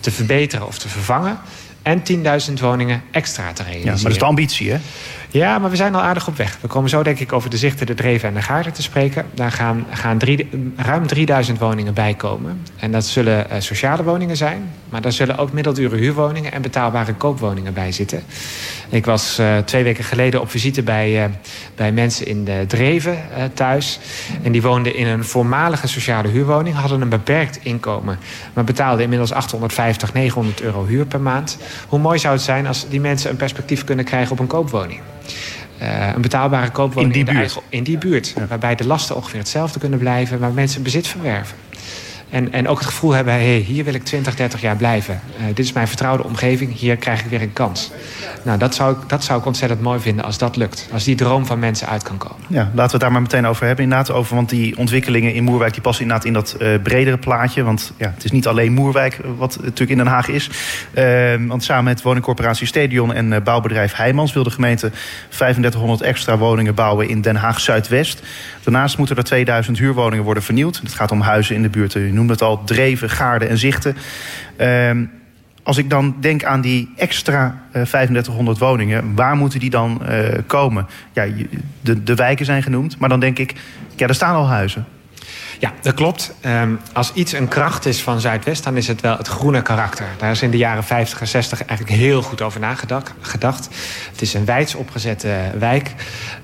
te 0.00 0.10
verbeteren 0.10 0.66
of 0.66 0.78
te 0.78 0.88
vervangen... 0.88 1.38
en 1.82 2.02
10.000 2.48 2.52
woningen 2.60 3.02
extra 3.10 3.52
te 3.52 3.62
realiseren. 3.62 3.84
Ja, 3.84 3.92
maar 3.92 4.02
dat 4.02 4.12
is 4.12 4.18
de 4.18 4.24
ambitie, 4.24 4.70
hè? 4.70 4.78
Ja, 5.30 5.58
maar 5.58 5.70
we 5.70 5.76
zijn 5.76 5.94
al 5.94 6.00
aardig 6.00 6.28
op 6.28 6.36
weg. 6.36 6.58
We 6.60 6.68
komen 6.68 6.90
zo 6.90 7.02
denk 7.02 7.18
ik 7.18 7.32
over 7.32 7.50
de 7.50 7.56
zichten, 7.56 7.86
de 7.86 7.94
dreven 7.94 8.28
en 8.28 8.34
de 8.34 8.42
gaarden 8.42 8.72
te 8.72 8.82
spreken. 8.82 9.26
Daar 9.34 9.52
gaan, 9.52 9.86
gaan 9.90 10.18
ruim 10.76 11.06
3000 11.06 11.58
woningen 11.58 11.94
bij 11.94 12.14
komen. 12.14 12.62
En 12.76 12.92
dat 12.92 13.04
zullen 13.04 13.46
uh, 13.50 13.60
sociale 13.60 14.02
woningen 14.02 14.36
zijn. 14.36 14.70
Maar 14.88 15.00
daar 15.00 15.12
zullen 15.12 15.38
ook 15.38 15.52
middeldure 15.52 15.96
huurwoningen 15.96 16.52
en 16.52 16.62
betaalbare 16.62 17.14
koopwoningen 17.14 17.74
bij 17.74 17.92
zitten. 17.92 18.22
Ik 18.88 19.04
was 19.04 19.38
uh, 19.40 19.58
twee 19.58 19.84
weken 19.84 20.04
geleden 20.04 20.40
op 20.40 20.50
visite 20.50 20.82
bij, 20.82 21.24
uh, 21.24 21.30
bij 21.74 21.92
mensen 21.92 22.26
in 22.26 22.44
de 22.44 22.64
Dreven 22.66 23.18
thuis. 23.54 23.98
En 24.42 24.52
die 24.52 24.62
woonden 24.62 24.94
in 24.94 25.06
een 25.06 25.24
voormalige 25.24 25.88
sociale 25.88 26.28
huurwoning. 26.28 26.76
Hadden 26.76 27.00
een 27.00 27.08
beperkt 27.08 27.58
inkomen. 27.62 28.18
Maar 28.52 28.64
betaalden 28.64 29.02
inmiddels 29.02 29.32
850, 29.32 30.12
900 30.12 30.60
euro 30.60 30.86
huur 30.86 31.06
per 31.06 31.20
maand. 31.20 31.58
Hoe 31.88 31.98
mooi 31.98 32.18
zou 32.18 32.34
het 32.34 32.42
zijn 32.42 32.66
als 32.66 32.88
die 32.88 33.00
mensen 33.00 33.30
een 33.30 33.36
perspectief 33.36 33.84
kunnen 33.84 34.04
krijgen 34.04 34.32
op 34.32 34.38
een 34.38 34.46
koopwoning? 34.46 35.00
Uh, 35.82 36.14
een 36.14 36.20
betaalbare 36.20 36.70
koopwoning 36.70 37.14
in 37.14 37.24
die 37.24 37.34
buurt, 37.34 37.54
in, 37.54 37.62
in 37.68 37.84
die 37.84 37.98
buurt 37.98 38.32
ja. 38.36 38.46
waarbij 38.46 38.74
de 38.74 38.86
lasten 38.86 39.16
ongeveer 39.16 39.38
hetzelfde 39.38 39.78
kunnen 39.78 39.98
blijven, 39.98 40.38
waar 40.38 40.52
mensen 40.52 40.82
bezit 40.82 41.06
verwerven. 41.06 41.56
En, 42.30 42.52
en 42.52 42.68
ook 42.68 42.78
het 42.78 42.86
gevoel 42.86 43.12
hebben, 43.12 43.32
hey, 43.32 43.56
hier 43.56 43.84
wil 43.84 43.94
ik 43.94 44.04
20, 44.04 44.34
30 44.34 44.60
jaar 44.60 44.76
blijven. 44.76 45.20
Uh, 45.38 45.46
dit 45.46 45.64
is 45.64 45.72
mijn 45.72 45.88
vertrouwde 45.88 46.24
omgeving, 46.24 46.78
hier 46.78 46.96
krijg 46.96 47.20
ik 47.20 47.30
weer 47.30 47.42
een 47.42 47.52
kans. 47.52 47.90
Nou, 48.42 48.58
dat 48.58 48.74
zou, 48.74 48.92
ik, 48.92 49.08
dat 49.08 49.24
zou 49.24 49.38
ik 49.38 49.46
ontzettend 49.46 49.80
mooi 49.80 50.00
vinden 50.00 50.24
als 50.24 50.38
dat 50.38 50.56
lukt. 50.56 50.88
Als 50.92 51.04
die 51.04 51.14
droom 51.14 51.46
van 51.46 51.58
mensen 51.58 51.88
uit 51.88 52.02
kan 52.02 52.16
komen. 52.16 52.36
Ja, 52.48 52.58
laten 52.58 52.74
we 52.74 52.90
het 52.90 53.00
daar 53.00 53.12
maar 53.12 53.22
meteen 53.22 53.46
over 53.46 53.66
hebben. 53.66 53.84
Inderdaad, 53.84 54.10
over, 54.10 54.34
want 54.34 54.48
die 54.48 54.76
ontwikkelingen 54.76 55.34
in 55.34 55.44
Moerwijk 55.44 55.72
die 55.72 55.82
passen 55.82 56.02
inderdaad 56.04 56.26
in 56.26 56.32
dat 56.32 56.56
uh, 56.58 56.68
bredere 56.82 57.18
plaatje. 57.18 57.62
Want 57.62 57.92
ja, 57.96 58.12
het 58.14 58.24
is 58.24 58.30
niet 58.30 58.46
alleen 58.46 58.72
Moerwijk 58.72 59.20
wat 59.36 59.58
natuurlijk 59.62 59.90
in 59.90 59.96
Den 59.96 60.06
Haag 60.06 60.28
is. 60.28 60.50
Uh, 60.94 61.48
want 61.48 61.64
samen 61.64 61.84
met 61.84 62.02
woningcorporatie 62.02 62.66
Stadion 62.66 63.12
en 63.12 63.42
bouwbedrijf 63.42 63.94
Heijmans... 63.94 64.32
wil 64.32 64.42
de 64.42 64.50
gemeente 64.50 64.90
3500 65.28 66.00
extra 66.00 66.38
woningen 66.38 66.74
bouwen 66.74 67.08
in 67.08 67.20
Den 67.20 67.36
Haag 67.36 67.60
Zuidwest. 67.60 68.22
Daarnaast 68.62 68.98
moeten 68.98 69.16
er 69.16 69.24
2000 69.24 69.78
huurwoningen 69.78 70.24
worden 70.24 70.42
vernieuwd. 70.42 70.80
Het 70.82 70.94
gaat 70.94 71.10
om 71.10 71.20
huizen 71.20 71.54
in 71.54 71.62
de 71.62 71.68
buurt. 71.68 71.94
Noemde 72.18 72.32
het 72.32 72.42
al, 72.42 72.64
Dreven, 72.64 73.10
Gaarden 73.10 73.48
en 73.48 73.58
Zichten. 73.58 73.96
Uh, 74.60 74.90
als 75.62 75.76
ik 75.76 75.90
dan 75.90 76.16
denk 76.20 76.44
aan 76.44 76.60
die 76.60 76.92
extra 76.96 77.44
uh, 77.46 77.82
3500 77.82 78.58
woningen, 78.58 79.14
waar 79.14 79.36
moeten 79.36 79.60
die 79.60 79.70
dan 79.70 80.02
uh, 80.02 80.28
komen? 80.46 80.86
Ja, 81.12 81.26
de, 81.80 82.02
de 82.02 82.14
wijken 82.14 82.44
zijn 82.44 82.62
genoemd, 82.62 82.98
maar 82.98 83.08
dan 83.08 83.20
denk 83.20 83.38
ik, 83.38 83.54
ja, 83.96 84.06
er 84.06 84.14
staan 84.14 84.34
al 84.34 84.48
huizen. 84.48 84.86
Ja, 85.58 85.72
dat 85.82 85.94
klopt. 85.94 86.34
Um, 86.46 86.80
als 86.92 87.12
iets 87.12 87.32
een 87.32 87.48
kracht 87.48 87.86
is 87.86 88.02
van 88.02 88.20
Zuidwest, 88.20 88.64
dan 88.64 88.76
is 88.76 88.88
het 88.88 89.00
wel 89.00 89.16
het 89.16 89.28
groene 89.28 89.62
karakter. 89.62 90.06
Daar 90.18 90.30
is 90.30 90.42
in 90.42 90.50
de 90.50 90.56
jaren 90.56 90.84
50 90.84 91.20
en 91.20 91.28
60 91.28 91.64
eigenlijk 91.64 91.98
heel 91.98 92.22
goed 92.22 92.42
over 92.42 92.60
nagedacht. 92.60 93.12
Gedacht. 93.20 93.68
Het 94.10 94.22
is 94.22 94.34
een 94.34 94.44
wijds 94.44 94.74
opgezette 94.74 95.36
wijk. 95.58 95.94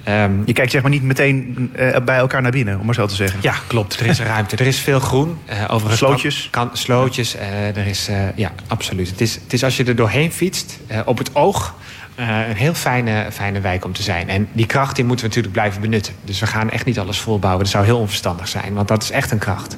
Um, 0.09 0.43
je 0.47 0.53
kijkt 0.53 0.71
zeg 0.71 0.83
maar 0.83 0.91
niet 0.91 1.03
meteen 1.03 1.71
uh, 1.77 1.97
bij 2.05 2.17
elkaar 2.17 2.43
naar 2.43 2.51
binnen, 2.51 2.79
om 2.81 2.87
maar 2.87 2.95
zo 2.95 3.07
te 3.07 3.15
zeggen. 3.15 3.39
Ja, 3.43 3.55
klopt. 3.67 4.01
Er 4.01 4.07
is 4.07 4.21
ruimte. 4.21 4.57
Er 4.57 4.67
is 4.67 4.79
veel 4.79 5.01
groen. 5.01 5.39
Uh, 5.51 5.63
overigens 5.69 5.99
slootjes. 5.99 6.49
Kan, 6.51 6.69
kan, 6.69 6.77
slootjes. 6.77 7.37
Uh, 7.37 7.77
er 7.77 7.87
is, 7.87 8.09
ja, 8.35 8.53
absoluut. 8.67 9.11
Het 9.11 9.21
is, 9.21 9.35
het 9.35 9.53
is 9.53 9.65
als 9.65 9.77
je 9.77 9.85
er 9.85 9.97
doorheen 9.97 10.33
fietst, 10.33 10.79
op 11.05 11.19
het 11.19 11.35
oog 11.35 11.75
uh, 12.17 12.49
een 12.49 12.57
heel 12.57 12.75
fijne, 12.75 13.27
fijne 13.33 13.61
wijk 13.61 13.85
om 13.85 13.93
te 13.93 14.03
zijn. 14.03 14.29
En 14.29 14.49
die 14.53 14.67
kracht 14.67 14.97
die 14.97 15.05
moeten 15.05 15.25
we 15.25 15.29
natuurlijk 15.29 15.55
blijven 15.55 15.81
benutten. 15.81 16.15
Dus 16.25 16.41
we 16.41 16.47
gaan 16.47 16.71
echt 16.71 16.85
niet 16.85 16.99
alles 16.99 17.19
volbouwen. 17.19 17.63
Dat 17.63 17.73
zou 17.73 17.85
heel 17.85 17.99
onverstandig 17.99 18.49
zijn, 18.49 18.75
want 18.75 18.89
dat 18.89 19.03
is 19.03 19.11
echt 19.11 19.31
een 19.31 19.39
kracht. 19.39 19.77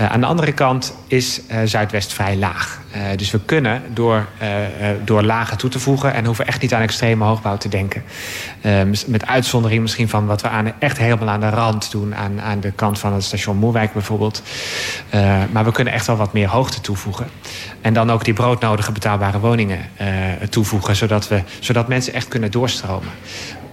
Uh, 0.00 0.10
aan 0.12 0.20
de 0.20 0.26
andere 0.26 0.52
kant 0.52 0.94
is 1.06 1.40
uh, 1.50 1.58
Zuidwest 1.64 2.12
vrij 2.12 2.36
laag. 2.36 2.80
Dus 3.16 3.30
we 3.30 3.40
kunnen 3.44 3.82
door, 3.92 4.26
door 5.04 5.22
lagen 5.22 5.58
toe 5.58 5.70
te 5.70 5.78
voegen... 5.78 6.14
en 6.14 6.24
hoeven 6.24 6.46
echt 6.46 6.60
niet 6.60 6.74
aan 6.74 6.82
extreme 6.82 7.24
hoogbouw 7.24 7.56
te 7.56 7.68
denken. 7.68 8.02
met 9.06 9.26
uitzondering 9.26 9.82
misschien 9.82 10.08
van 10.08 10.26
wat 10.26 10.42
we 10.42 10.48
aan, 10.48 10.72
echt 10.78 10.98
helemaal 10.98 11.28
aan 11.28 11.40
de 11.40 11.48
rand 11.48 11.90
doen... 11.90 12.14
aan, 12.14 12.40
aan 12.40 12.60
de 12.60 12.72
kant 12.72 12.98
van 12.98 13.12
het 13.12 13.24
station 13.24 13.56
Moerwijk 13.56 13.92
bijvoorbeeld. 13.92 14.42
maar 15.50 15.64
we 15.64 15.72
kunnen 15.72 15.92
echt 15.92 16.06
wel 16.06 16.16
wat 16.16 16.32
meer 16.32 16.48
hoogte 16.48 16.80
toevoegen. 16.80 17.26
En 17.80 17.92
dan 17.92 18.10
ook 18.10 18.24
die 18.24 18.34
broodnodige 18.34 18.92
betaalbare 18.92 19.40
woningen 19.40 19.78
toevoegen... 20.50 20.96
zodat 20.96 21.28
we 21.28 21.42
zodat 21.60 21.88
mensen 21.88 22.12
echt 22.12 22.28
kunnen 22.28 22.50
doorstromen. 22.50 23.10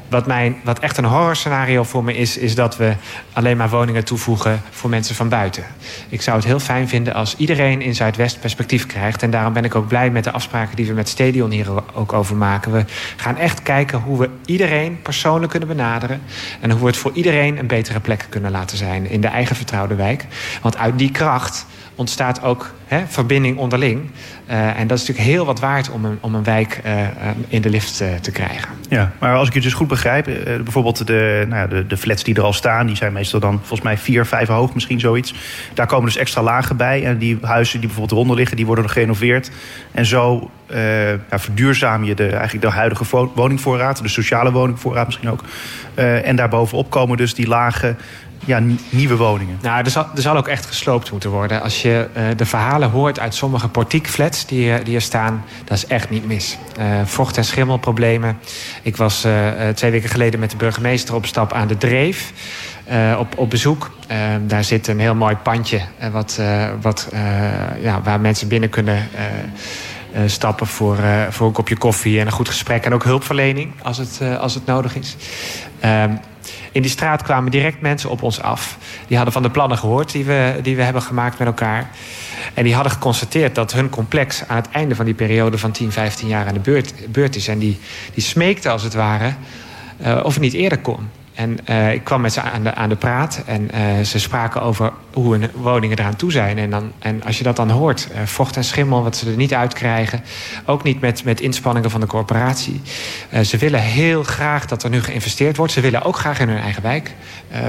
Wat, 0.10 0.28
mijn, 0.28 0.56
wat 0.64 0.80
echt 0.80 0.98
een 0.98 1.06
horrorscenario 1.06 1.84
voor 1.84 2.04
me 2.04 2.18
is, 2.18 2.38
is 2.38 2.56
dat 2.56 2.78
we 2.78 2.94
alleen 3.34 3.58
maar 3.58 3.70
woningen 3.70 4.06
toevoegen 4.06 4.62
voor 4.70 4.90
mensen 4.90 5.16
van 5.16 5.30
buiten. 5.30 5.64
Ik 6.10 6.22
zou 6.22 6.38
het 6.38 6.46
heel 6.46 6.60
fijn 6.60 6.88
vinden 6.88 7.14
als 7.14 7.36
iedereen 7.38 7.82
in 7.82 7.96
Zuidwest 7.96 8.40
perspectief 8.40 8.86
krijgt. 8.86 9.24
En 9.24 9.30
daarom 9.30 9.54
ben 9.54 9.64
ik 9.64 9.76
ook 9.76 9.88
blij 9.88 10.10
met 10.10 10.24
de 10.24 10.32
afspraken 10.32 10.76
die 10.76 10.86
we 10.86 10.94
met 10.94 11.10
Stadion 11.10 11.52
hier 11.52 11.68
ook 11.94 12.14
over 12.14 12.36
maken. 12.36 12.72
We 12.72 12.86
gaan 13.16 13.38
echt 13.38 13.64
kijken 13.64 14.00
hoe 14.00 14.20
we 14.20 14.30
iedereen 14.46 15.02
persoonlijk 15.02 15.52
kunnen 15.52 15.70
benaderen. 15.70 16.22
En 16.62 16.72
hoe 16.72 16.80
we 16.80 16.86
het 16.86 16.98
voor 16.98 17.12
iedereen 17.14 17.58
een 17.58 17.68
betere 17.68 18.00
plek 18.00 18.26
kunnen 18.30 18.52
laten 18.52 18.78
zijn 18.78 19.10
in 19.10 19.22
de 19.22 19.28
eigen 19.28 19.56
vertrouwde 19.56 19.96
wijk. 19.96 20.26
Want 20.62 20.78
uit 20.78 20.98
die 20.98 21.12
kracht 21.12 21.66
ontstaat 21.96 22.44
ook 22.44 22.74
hè, 22.88 23.04
verbinding 23.08 23.58
onderling. 23.58 24.12
Uh, 24.50 24.80
en 24.80 24.88
dat 24.88 24.98
is 24.98 25.08
natuurlijk 25.08 25.36
heel 25.36 25.46
wat 25.46 25.60
waard 25.60 25.90
om 25.90 26.06
een, 26.06 26.18
om 26.22 26.36
een 26.36 26.44
wijk 26.44 26.82
uh, 26.86 26.94
in 27.48 27.62
de 27.62 27.70
lift 27.70 28.04
te 28.22 28.32
krijgen. 28.32 28.70
Ja, 28.90 29.12
maar 29.20 29.36
als 29.36 29.48
ik 29.48 29.54
je 29.54 29.62
dus 29.62 29.74
goed 29.74 29.88
begrijp, 29.88 30.26
bijvoorbeeld 30.64 31.08
de, 31.08 31.46
nou 31.50 31.62
ja, 31.62 31.68
de, 31.68 31.88
de 31.88 31.98
flats 31.98 32.24
die 32.24 32.36
er 32.36 32.44
al 32.44 32.54
staan, 32.54 32.88
die 32.88 32.96
zijn 32.96 33.14
meestal 33.14 33.40
dan 33.40 33.58
volgens 33.58 33.82
mij 33.82 33.98
vier, 33.98 34.26
vijf 34.26 34.48
hoog, 34.48 34.74
misschien 34.74 35.00
zoiets. 35.00 35.34
Daar 35.74 35.88
komen 35.88 36.06
dus 36.06 36.18
extra 36.18 36.42
lagen 36.42 36.78
bij. 36.78 37.06
En 37.06 37.18
die 37.18 37.38
huizen 37.42 37.80
die 37.80 37.88
bijvoorbeeld 37.88 38.18
eronder 38.18 38.36
liggen, 38.36 38.58
die 38.58 38.66
worden 38.66 38.90
gerenoveerd. 38.90 39.52
En 39.92 40.06
zo 40.06 40.50
ja, 41.30 41.40
verduurzaam 41.40 42.04
je 42.04 42.16
de, 42.16 42.28
eigenlijk 42.28 42.62
de 42.62 42.72
huidige 42.72 43.30
woningvoorraad, 43.36 44.02
de 44.02 44.08
sociale 44.08 44.52
woningvoorraad 44.52 45.06
misschien 45.06 45.30
ook. 45.30 45.44
en 46.24 46.36
daarbovenop 46.36 46.90
komen 46.90 47.18
dus 47.18 47.34
die 47.34 47.48
lagen 47.48 47.98
ja, 48.46 48.62
nieuwe 48.90 49.16
woningen. 49.16 49.58
Nou, 49.62 49.84
er 50.16 50.22
zal, 50.22 50.38
ook 50.38 50.48
echt 50.48 50.66
gesloopt 50.66 51.12
moeten 51.12 51.30
worden. 51.30 51.62
Als 51.62 51.82
je 51.82 52.08
uh, 52.18 52.24
de 52.36 52.46
verhalen 52.46 52.90
hoort 52.90 53.20
uit 53.20 53.36
sommige 53.36 53.68
portiekflats 53.68 54.46
die, 54.46 54.74
eh, 54.74 54.86
die 54.86 54.96
er 54.96 55.02
staan, 55.02 55.44
dat 55.64 55.78
is 55.78 55.88
echt 55.88 56.10
niet 56.10 56.26
mis. 56.26 56.58
Uh, 56.80 56.86
vocht- 57.06 57.38
en 57.38 57.46
schimmelproblemen. 57.46 58.38
Ik 58.82 58.98
was 58.98 59.28
twee 59.74 59.92
weken 59.92 60.10
geleden 60.10 60.40
met 60.40 60.52
de 60.52 60.58
burgemeester 60.58 61.16
op 61.16 61.26
stap 61.26 61.54
aan 61.54 61.68
de 61.68 61.78
Dreef. 61.78 62.34
op, 63.18 63.38
op 63.38 63.50
bezoek. 63.50 63.92
daar 64.42 64.64
zit 64.64 64.88
een 64.88 65.00
heel 65.00 65.16
mooi 65.16 65.36
pandje 65.36 65.82
wat, 66.12 66.40
wat, 66.82 67.10
ja, 67.82 68.02
waar 68.02 68.20
mensen 68.20 68.48
binnen 68.48 68.70
kunnen 68.70 69.08
stappen 70.26 70.68
voor, 70.68 70.98
voor 71.30 71.48
een 71.48 71.54
kopje 71.54 71.78
koffie 71.78 72.20
en 72.20 72.26
een 72.26 72.32
goed 72.32 72.48
gesprek. 72.48 72.86
En 72.86 72.94
ook 72.94 73.04
hulpverlening 73.04 73.72
als 73.82 73.98
het, 73.98 74.22
als 74.40 74.54
het 74.54 74.66
nodig 74.66 74.96
is. 74.96 75.16
In 76.76 76.82
die 76.82 76.92
straat 76.92 77.22
kwamen 77.22 77.52
direct 77.52 77.82
mensen 77.82 78.10
op 78.10 78.22
ons 78.22 78.42
af. 78.42 78.78
Die 79.08 79.16
hadden 79.16 79.34
van 79.34 79.44
de 79.44 79.50
plannen 79.50 79.78
gehoord 79.78 80.12
die 80.12 80.26
we, 80.26 80.60
die 80.62 80.76
we 80.76 80.82
hebben 80.82 81.02
gemaakt 81.02 81.40
met 81.40 81.48
elkaar. 81.48 81.90
En 82.54 82.64
die 82.64 82.74
hadden 82.74 82.92
geconstateerd 82.92 83.56
dat 83.56 83.74
hun 83.74 83.90
complex 83.90 84.48
aan 84.48 84.56
het 84.56 84.70
einde 84.72 84.96
van 84.96 85.06
die 85.06 85.14
periode 85.14 85.58
van 85.58 85.72
10, 85.72 85.92
15 85.92 86.28
jaar 86.28 86.48
aan 86.48 86.54
de 86.54 86.60
beurt, 86.60 86.94
beurt 87.12 87.36
is. 87.36 87.48
En 87.48 87.60
die, 87.60 87.80
die 88.14 88.24
smeekte 88.24 88.70
als 88.70 88.84
het 88.84 88.94
ware 88.94 89.34
uh, 90.02 90.20
of 90.24 90.34
het 90.34 90.42
niet 90.42 90.54
eerder 90.54 90.80
kon. 90.80 91.10
En 91.36 91.58
uh, 91.70 91.94
ik 91.94 92.04
kwam 92.04 92.22
met 92.22 92.34
ze 92.34 92.42
aan 92.42 92.64
de, 92.64 92.74
aan 92.74 92.90
de 92.90 92.96
praat 92.96 93.44
en 93.46 93.70
uh, 93.76 94.06
ze 94.06 94.20
spraken 94.20 94.62
over 94.62 94.92
hoe 95.14 95.38
hun 95.38 95.50
woningen 95.54 96.00
eraan 96.00 96.16
toe 96.16 96.32
zijn. 96.32 96.58
En, 96.58 96.70
dan, 96.70 96.92
en 97.00 97.24
als 97.24 97.38
je 97.38 97.44
dat 97.44 97.56
dan 97.56 97.70
hoort, 97.70 98.08
uh, 98.12 98.22
vocht 98.22 98.58
en 98.58 98.64
schimmel, 98.64 99.04
wat 99.04 99.16
ze 99.18 99.30
er 99.30 99.36
niet 99.36 99.54
uitkrijgen. 99.54 100.24
Ook 100.66 100.84
niet 100.84 101.02
met, 101.02 101.24
met 101.24 101.42
inspanningen 101.42 101.92
van 101.92 102.00
de 102.00 102.08
corporatie. 102.08 102.82
ze 103.44 103.58
willen 103.58 103.80
heel 103.80 104.24
graag 104.24 104.66
dat 104.66 104.84
er 104.84 104.90
nu 104.90 105.02
geïnvesteerd 105.02 105.58
wordt. 105.58 105.74
Ze 105.74 105.82
willen 105.82 106.04
ook 106.04 106.16
graag 106.16 106.40
in 106.40 106.50
hun 106.50 106.62
eigen 106.62 106.82
wijk 106.82 107.14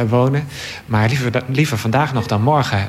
wonen. 0.09 0.45
Maar 0.87 1.09
liever, 1.09 1.43
liever 1.47 1.79
vandaag 1.79 2.13
nog 2.13 2.27
dan 2.27 2.43
morgen 2.43 2.89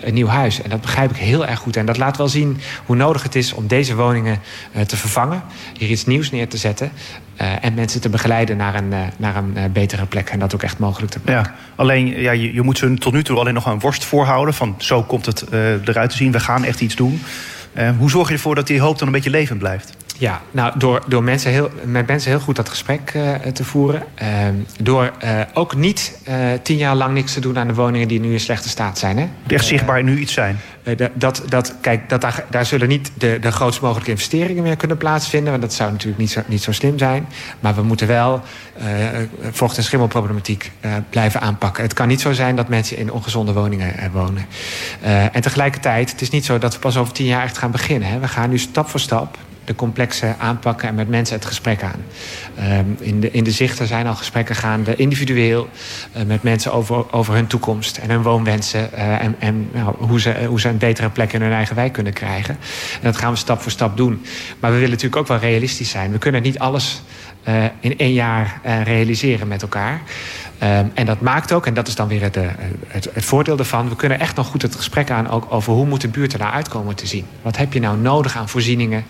een 0.00 0.14
nieuw 0.14 0.26
huis. 0.26 0.62
En 0.62 0.70
dat 0.70 0.80
begrijp 0.80 1.10
ik 1.10 1.16
heel 1.16 1.46
erg 1.46 1.58
goed. 1.58 1.76
En 1.76 1.86
dat 1.86 1.96
laat 1.96 2.16
wel 2.16 2.28
zien 2.28 2.60
hoe 2.86 2.96
nodig 2.96 3.22
het 3.22 3.34
is 3.34 3.52
om 3.52 3.66
deze 3.66 3.94
woningen 3.94 4.40
te 4.86 4.96
vervangen. 4.96 5.42
Hier 5.78 5.88
iets 5.88 6.06
nieuws 6.06 6.30
neer 6.30 6.48
te 6.48 6.56
zetten. 6.56 6.92
en 7.36 7.74
mensen 7.74 8.00
te 8.00 8.08
begeleiden 8.08 8.56
naar 8.56 8.74
een, 8.74 8.92
naar 9.16 9.36
een 9.36 9.72
betere 9.72 10.06
plek. 10.12 10.30
En 10.30 10.38
dat 10.38 10.54
ook 10.54 10.62
echt 10.62 10.78
mogelijk 10.78 11.12
te 11.12 11.18
maken. 11.24 11.42
Ja, 11.42 11.54
alleen 11.76 12.06
ja, 12.06 12.32
je, 12.32 12.54
je 12.54 12.62
moet 12.62 12.78
ze 12.78 12.94
tot 12.94 13.12
nu 13.12 13.22
toe 13.22 13.38
alleen 13.38 13.54
nog 13.54 13.66
een 13.66 13.80
worst 13.80 14.04
voorhouden. 14.04 14.54
Van 14.54 14.74
zo 14.78 15.02
komt 15.02 15.26
het 15.26 15.44
uh, 15.52 15.88
eruit 15.88 16.10
te 16.10 16.16
zien. 16.16 16.32
We 16.32 16.40
gaan 16.40 16.64
echt 16.64 16.80
iets 16.80 16.96
doen. 16.96 17.22
Uh, 17.78 17.90
hoe 17.98 18.10
zorg 18.10 18.28
je 18.28 18.34
ervoor 18.34 18.54
dat 18.54 18.66
die 18.66 18.80
hoop 18.80 18.98
dan 18.98 19.06
een 19.06 19.12
beetje 19.12 19.30
levend 19.30 19.58
blijft? 19.58 19.96
Ja, 20.22 20.40
nou, 20.50 20.78
door, 20.78 21.02
door 21.06 21.22
mensen 21.22 21.50
heel, 21.50 21.70
met 21.84 22.06
mensen 22.06 22.30
heel 22.30 22.40
goed 22.40 22.56
dat 22.56 22.68
gesprek 22.68 23.12
uh, 23.16 23.34
te 23.34 23.64
voeren. 23.64 24.02
Uh, 24.22 24.28
door 24.82 25.12
uh, 25.24 25.40
ook 25.54 25.74
niet 25.74 26.18
tien 26.62 26.76
jaar 26.76 26.94
lang 26.94 27.14
niks 27.14 27.32
te 27.32 27.40
doen 27.40 27.58
aan 27.58 27.66
de 27.66 27.74
woningen 27.74 28.08
die 28.08 28.20
nu 28.20 28.32
in 28.32 28.40
slechte 28.40 28.68
staat 28.68 28.98
zijn. 28.98 29.18
Hè? 29.18 29.28
Echt 29.46 29.66
zichtbaar 29.66 30.02
nu 30.02 30.18
iets 30.18 30.32
zijn. 30.32 30.58
dat, 31.14 31.42
dat, 31.48 31.74
kijk, 31.80 32.08
dat 32.08 32.20
daar, 32.20 32.44
daar 32.50 32.66
zullen 32.66 32.88
niet 32.88 33.10
de, 33.18 33.38
de 33.40 33.52
grootst 33.52 33.80
mogelijke 33.80 34.10
investeringen 34.10 34.62
meer 34.62 34.76
kunnen 34.76 34.96
plaatsvinden. 34.96 35.50
Want 35.50 35.62
dat 35.62 35.72
zou 35.72 35.90
natuurlijk 35.90 36.20
niet 36.20 36.30
zo, 36.30 36.40
niet 36.46 36.62
zo 36.62 36.72
slim 36.72 36.98
zijn. 36.98 37.26
Maar 37.60 37.74
we 37.74 37.82
moeten 37.82 38.06
wel 38.06 38.40
vocht- 39.50 39.76
en 39.76 39.82
schimmelproblematiek 39.82 40.72
blijven 41.10 41.40
aanpakken. 41.40 41.82
Het 41.82 41.92
kan 41.92 42.08
niet 42.08 42.20
zo 42.20 42.32
zijn 42.32 42.56
dat 42.56 42.68
mensen 42.68 42.96
in 42.96 43.12
ongezonde 43.12 43.52
woningen 43.52 44.10
wonen. 44.12 44.46
en 45.32 45.40
tegelijkertijd, 45.40 46.10
het 46.10 46.20
is 46.20 46.30
niet 46.30 46.44
zo 46.44 46.58
dat 46.58 46.74
we 46.74 46.80
pas 46.80 46.96
over 46.96 47.12
tien 47.12 47.26
jaar 47.26 47.42
echt 47.42 47.58
gaan 47.58 47.70
beginnen. 47.70 48.08
Hè? 48.08 48.18
We 48.18 48.28
gaan 48.28 48.50
nu 48.50 48.58
stap 48.58 48.88
voor 48.88 49.00
stap 49.00 49.38
de 49.64 49.74
complexe 49.74 50.34
aanpakken 50.38 50.88
en 50.88 50.94
met 50.94 51.08
mensen 51.08 51.36
het 51.36 51.44
gesprek 51.44 51.82
aan. 51.82 52.04
Um, 52.78 52.96
in, 53.00 53.20
de, 53.20 53.30
in 53.30 53.44
de 53.44 53.50
zichten 53.50 53.86
zijn 53.86 54.06
al 54.06 54.14
gesprekken 54.14 54.54
gaande, 54.56 54.96
individueel, 54.96 55.68
uh, 56.16 56.22
met 56.22 56.42
mensen 56.42 56.72
over, 56.72 57.12
over 57.12 57.34
hun 57.34 57.46
toekomst 57.46 57.96
en 57.96 58.10
hun 58.10 58.22
woonwensen. 58.22 58.90
Uh, 58.94 59.22
en 59.22 59.36
en 59.38 59.68
nou, 59.72 59.94
hoe, 59.98 60.20
ze, 60.20 60.44
hoe 60.46 60.60
ze 60.60 60.68
een 60.68 60.78
betere 60.78 61.10
plek 61.10 61.32
in 61.32 61.42
hun 61.42 61.52
eigen 61.52 61.76
wijk 61.76 61.92
kunnen 61.92 62.12
krijgen. 62.12 62.56
En 62.94 63.00
dat 63.02 63.16
gaan 63.16 63.32
we 63.32 63.38
stap 63.38 63.60
voor 63.60 63.70
stap 63.70 63.96
doen. 63.96 64.24
Maar 64.60 64.70
we 64.70 64.76
willen 64.76 64.90
natuurlijk 64.90 65.20
ook 65.20 65.28
wel 65.28 65.38
realistisch 65.38 65.90
zijn. 65.90 66.12
We 66.12 66.18
kunnen 66.18 66.42
niet 66.42 66.58
alles 66.58 67.02
uh, 67.48 67.64
in 67.80 67.98
één 67.98 68.12
jaar 68.12 68.60
realiseren 68.84 69.48
met 69.48 69.62
elkaar. 69.62 70.02
Um, 70.62 70.90
en 70.94 71.06
dat 71.06 71.20
maakt 71.20 71.52
ook, 71.52 71.66
en 71.66 71.74
dat 71.74 71.88
is 71.88 71.94
dan 71.94 72.08
weer 72.08 72.22
het, 72.22 72.34
het, 72.86 73.08
het, 73.12 73.24
voordeel 73.24 73.58
ervan... 73.58 73.88
we 73.88 73.96
kunnen 73.96 74.20
echt 74.20 74.36
nog 74.36 74.46
goed 74.46 74.62
het 74.62 74.76
gesprek 74.76 75.10
aan 75.10 75.28
ook 75.28 75.46
over 75.48 75.72
hoe 75.72 75.86
moet 75.86 76.00
de 76.00 76.08
buurt 76.08 76.32
er 76.32 76.38
nou 76.38 76.52
uitkomen 76.52 76.94
te 76.94 77.06
zien. 77.06 77.24
Wat 77.42 77.56
heb 77.56 77.72
je 77.72 77.80
nou 77.80 77.98
nodig 77.98 78.36
aan 78.36 78.48
voorzieningen? 78.48 79.04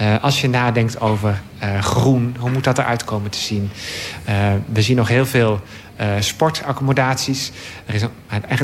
Uh, 0.00 0.22
als 0.22 0.40
je 0.40 0.48
nadenkt 0.48 1.00
over 1.00 1.40
uh, 1.62 1.78
groen, 1.78 2.36
hoe 2.38 2.50
moet 2.50 2.64
dat 2.64 2.78
eruit 2.78 3.04
komen 3.04 3.30
te 3.30 3.38
zien? 3.38 3.70
Uh, 4.28 4.34
we 4.72 4.82
zien 4.82 4.96
nog 4.96 5.08
heel 5.08 5.26
veel 5.26 5.60
sportaccommodaties. 6.18 7.52
Er 7.86 7.94
is 7.94 8.02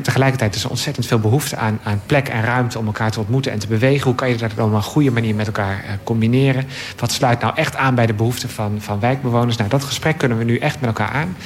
tegelijkertijd 0.03 0.55
is 0.55 0.65
er 0.65 0.71
ontzettend 0.71 1.07
veel 1.07 1.19
behoefte 1.19 1.57
aan, 1.57 1.81
aan 1.83 2.01
plek 2.07 2.29
en 2.29 2.43
ruimte 2.43 2.79
om 2.79 2.87
elkaar 2.87 3.11
te 3.11 3.21
ontmoeten 3.21 3.53
en 3.53 3.59
te 3.59 3.67
bewegen. 3.67 4.05
Hoe 4.07 4.15
kan 4.15 4.29
je 4.29 4.37
dat 4.37 4.53
op 4.53 4.73
een 4.73 4.83
goede 4.83 5.11
manier 5.11 5.35
met 5.35 5.47
elkaar 5.47 5.99
combineren? 6.05 6.67
Wat 6.97 7.13
sluit 7.13 7.41
nou 7.41 7.57
echt 7.57 7.77
aan 7.77 7.95
bij 7.95 8.07
de 8.07 8.15
behoeften 8.15 8.49
van, 8.49 8.77
van 8.79 9.01
wijkbewoners? 9.01 9.57
Nou, 9.57 9.71
dat 9.71 9.85
gesprek 9.85 10.19
kunnen 10.19 10.39
we 10.39 10.45
nu 10.45 10.59
echt 10.59 10.81
met 10.81 10.89
elkaar 10.89 11.11
aan. 11.11 11.37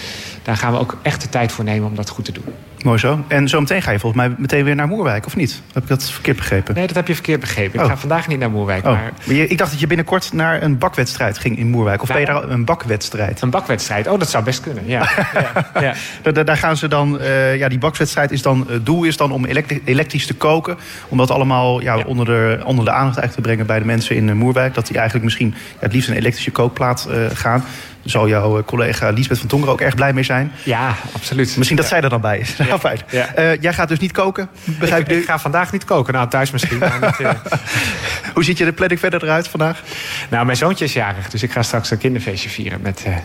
Daar 0.43 0.57
gaan 0.57 0.73
we 0.73 0.79
ook 0.79 0.97
echt 1.03 1.21
de 1.21 1.29
tijd 1.29 1.53
voor 1.53 1.65
nemen 1.65 1.89
om 1.89 1.95
dat 1.95 2.09
goed 2.09 2.25
te 2.25 2.33
doen. 2.33 2.45
Mooi 2.85 2.99
zo. 2.99 3.25
En 3.29 3.49
zo 3.49 3.61
meteen 3.61 3.83
ga 3.83 3.91
je 3.91 3.99
volgens 3.99 4.27
mij 4.27 4.35
meteen 4.39 4.65
weer 4.65 4.75
naar 4.75 4.87
Moerwijk, 4.87 5.27
of 5.27 5.37
niet? 5.37 5.63
Heb 5.73 5.83
ik 5.83 5.89
dat 5.89 6.11
verkeerd 6.11 6.37
begrepen? 6.37 6.75
Nee, 6.75 6.87
dat 6.87 6.97
heb 6.97 7.09
je 7.09 7.15
verkeerd 7.15 7.41
begrepen. 7.41 7.75
Ik 7.75 7.85
oh. 7.85 7.91
ga 7.91 7.97
vandaag 7.97 8.29
niet 8.29 8.39
naar 8.39 8.51
Moerwijk. 8.51 8.85
Oh. 8.85 8.93
Maar... 8.93 9.13
maar 9.27 9.35
je, 9.35 9.49
ik 9.49 9.59
dacht 9.59 9.71
dat 9.71 9.81
je 9.81 9.87
binnenkort 9.87 10.33
naar 10.33 10.63
een 10.63 10.79
bakwedstrijd 10.79 11.39
ging 11.39 11.59
in 11.59 11.71
Moerwijk. 11.71 12.03
Of 12.03 12.09
nou, 12.09 12.25
ben 12.25 12.35
je 12.35 12.41
daar 12.41 12.51
een 12.51 12.65
bakwedstrijd? 12.65 13.41
Een 13.41 13.51
bakwedstrijd? 13.51 14.09
Oh, 14.09 14.19
dat 14.19 14.31
zou 14.31 14.45
best 14.45 14.61
kunnen, 14.61 14.87
ja. 14.87 15.09
ja, 15.35 15.81
ja. 15.81 15.95
daar, 16.33 16.45
daar, 16.45 16.57
gaan 16.57 16.77
ze 16.77 16.89
dan... 16.89 17.19
Uh, 17.21 17.57
ja, 17.57 17.69
die 17.69 17.79
bakwedstrijd 17.79 18.31
is 18.31 18.43
dan... 18.43 18.67
Het 18.69 18.87
doel 18.87 19.05
is 19.05 19.17
dan 19.17 19.33
om 19.33 19.45
elektrisch 19.85 20.27
te 20.27 20.35
koken. 20.35 20.77
Om 21.09 21.19
dat 21.19 21.31
allemaal 21.31 21.81
ja, 21.81 22.03
Onder, 22.07 22.25
de, 22.25 22.61
onder 22.65 22.85
de 22.85 22.91
aandacht 22.91 23.19
eigenlijk 23.19 23.35
te 23.35 23.41
brengen 23.41 23.67
bij 23.67 23.79
de 23.79 23.85
mensen 23.85 24.17
in 24.17 24.37
Moerwijk. 24.37 24.75
Dat 24.75 24.87
die 24.87 24.97
eigenlijk 24.97 25.25
misschien 25.25 25.55
het 25.79 25.93
liefst 25.93 26.09
een 26.09 26.17
elektrische 26.17 26.51
kookplaat 26.51 27.09
uh, 27.11 27.27
gaan 27.33 27.65
zal 28.05 28.29
jouw 28.29 28.59
eh, 28.59 28.65
collega 28.65 29.11
Liesbeth 29.11 29.39
van 29.39 29.49
Tongeren 29.49 29.73
ook 29.73 29.81
erg 29.81 29.95
blij 29.95 30.13
mee 30.13 30.25
zijn. 30.25 30.53
Ja, 30.63 30.95
absoluut. 31.13 31.57
Misschien 31.57 31.77
dat 31.77 31.87
zij 31.87 32.01
er 32.01 32.09
dan 32.09 32.21
bij 32.21 32.39
is. 32.39 32.57
Ja. 32.65 32.79
fijn. 32.79 32.99
Ja. 33.11 33.39
Uh, 33.39 33.61
jij 33.61 33.73
gaat 33.73 33.89
dus 33.89 33.99
niet 33.99 34.13
koken, 34.13 34.49
begrijp 34.65 35.11
ik? 35.11 35.19
Ik 35.19 35.25
ga 35.25 35.39
vandaag 35.39 35.73
niet 35.73 35.85
koken. 35.85 36.13
Nou, 36.15 36.29
thuis 36.29 36.51
misschien. 36.51 36.79
maar 36.79 36.99
niet, 37.01 37.21
uh... 37.21 37.31
Hoe 38.35 38.45
ziet 38.45 38.59
je 38.59 38.65
de 38.65 38.73
planning 38.73 39.01
verder 39.01 39.23
eruit 39.23 39.49
vandaag? 39.49 39.83
Nou, 40.31 40.45
mijn 40.45 40.57
zoontje 40.57 40.85
is 40.85 40.93
jarig. 40.93 41.31
Dus 41.31 41.43
ik 41.43 41.53
ga 41.53 41.63
straks 41.63 41.91
een 41.91 41.99
kinderfeestje 41.99 42.49
vieren. 42.49 42.81
Met 42.83 43.05
uh, 43.07 43.17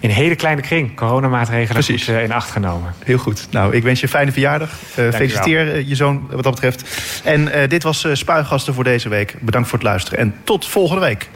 een 0.00 0.10
hele 0.10 0.34
kleine 0.34 0.60
kring. 0.60 0.96
Coronamaatregelen 0.96 1.84
goed 1.84 2.08
uh, 2.08 2.22
in 2.22 2.32
acht 2.32 2.50
genomen. 2.50 2.94
Heel 3.04 3.18
goed. 3.18 3.46
Nou, 3.50 3.74
ik 3.74 3.82
wens 3.82 4.00
je 4.00 4.06
een 4.06 4.12
fijne 4.12 4.32
verjaardag. 4.32 4.70
feliciteer 4.94 5.86
je 5.86 5.94
zoon 5.94 6.26
wat 6.30 6.42
dat 6.42 6.54
betreft. 6.54 6.84
En 7.24 7.68
dit 7.68 7.82
was 7.82 8.06
Spuigasten 8.12 8.74
voor 8.74 8.84
deze 8.84 9.08
week. 9.08 9.34
Bedankt 9.40 9.68
voor 9.68 9.78
het 9.78 9.86
luisteren. 9.86 10.18
En 10.18 10.34
tot 10.44 10.66
volgende 10.66 11.00
week. 11.00 11.28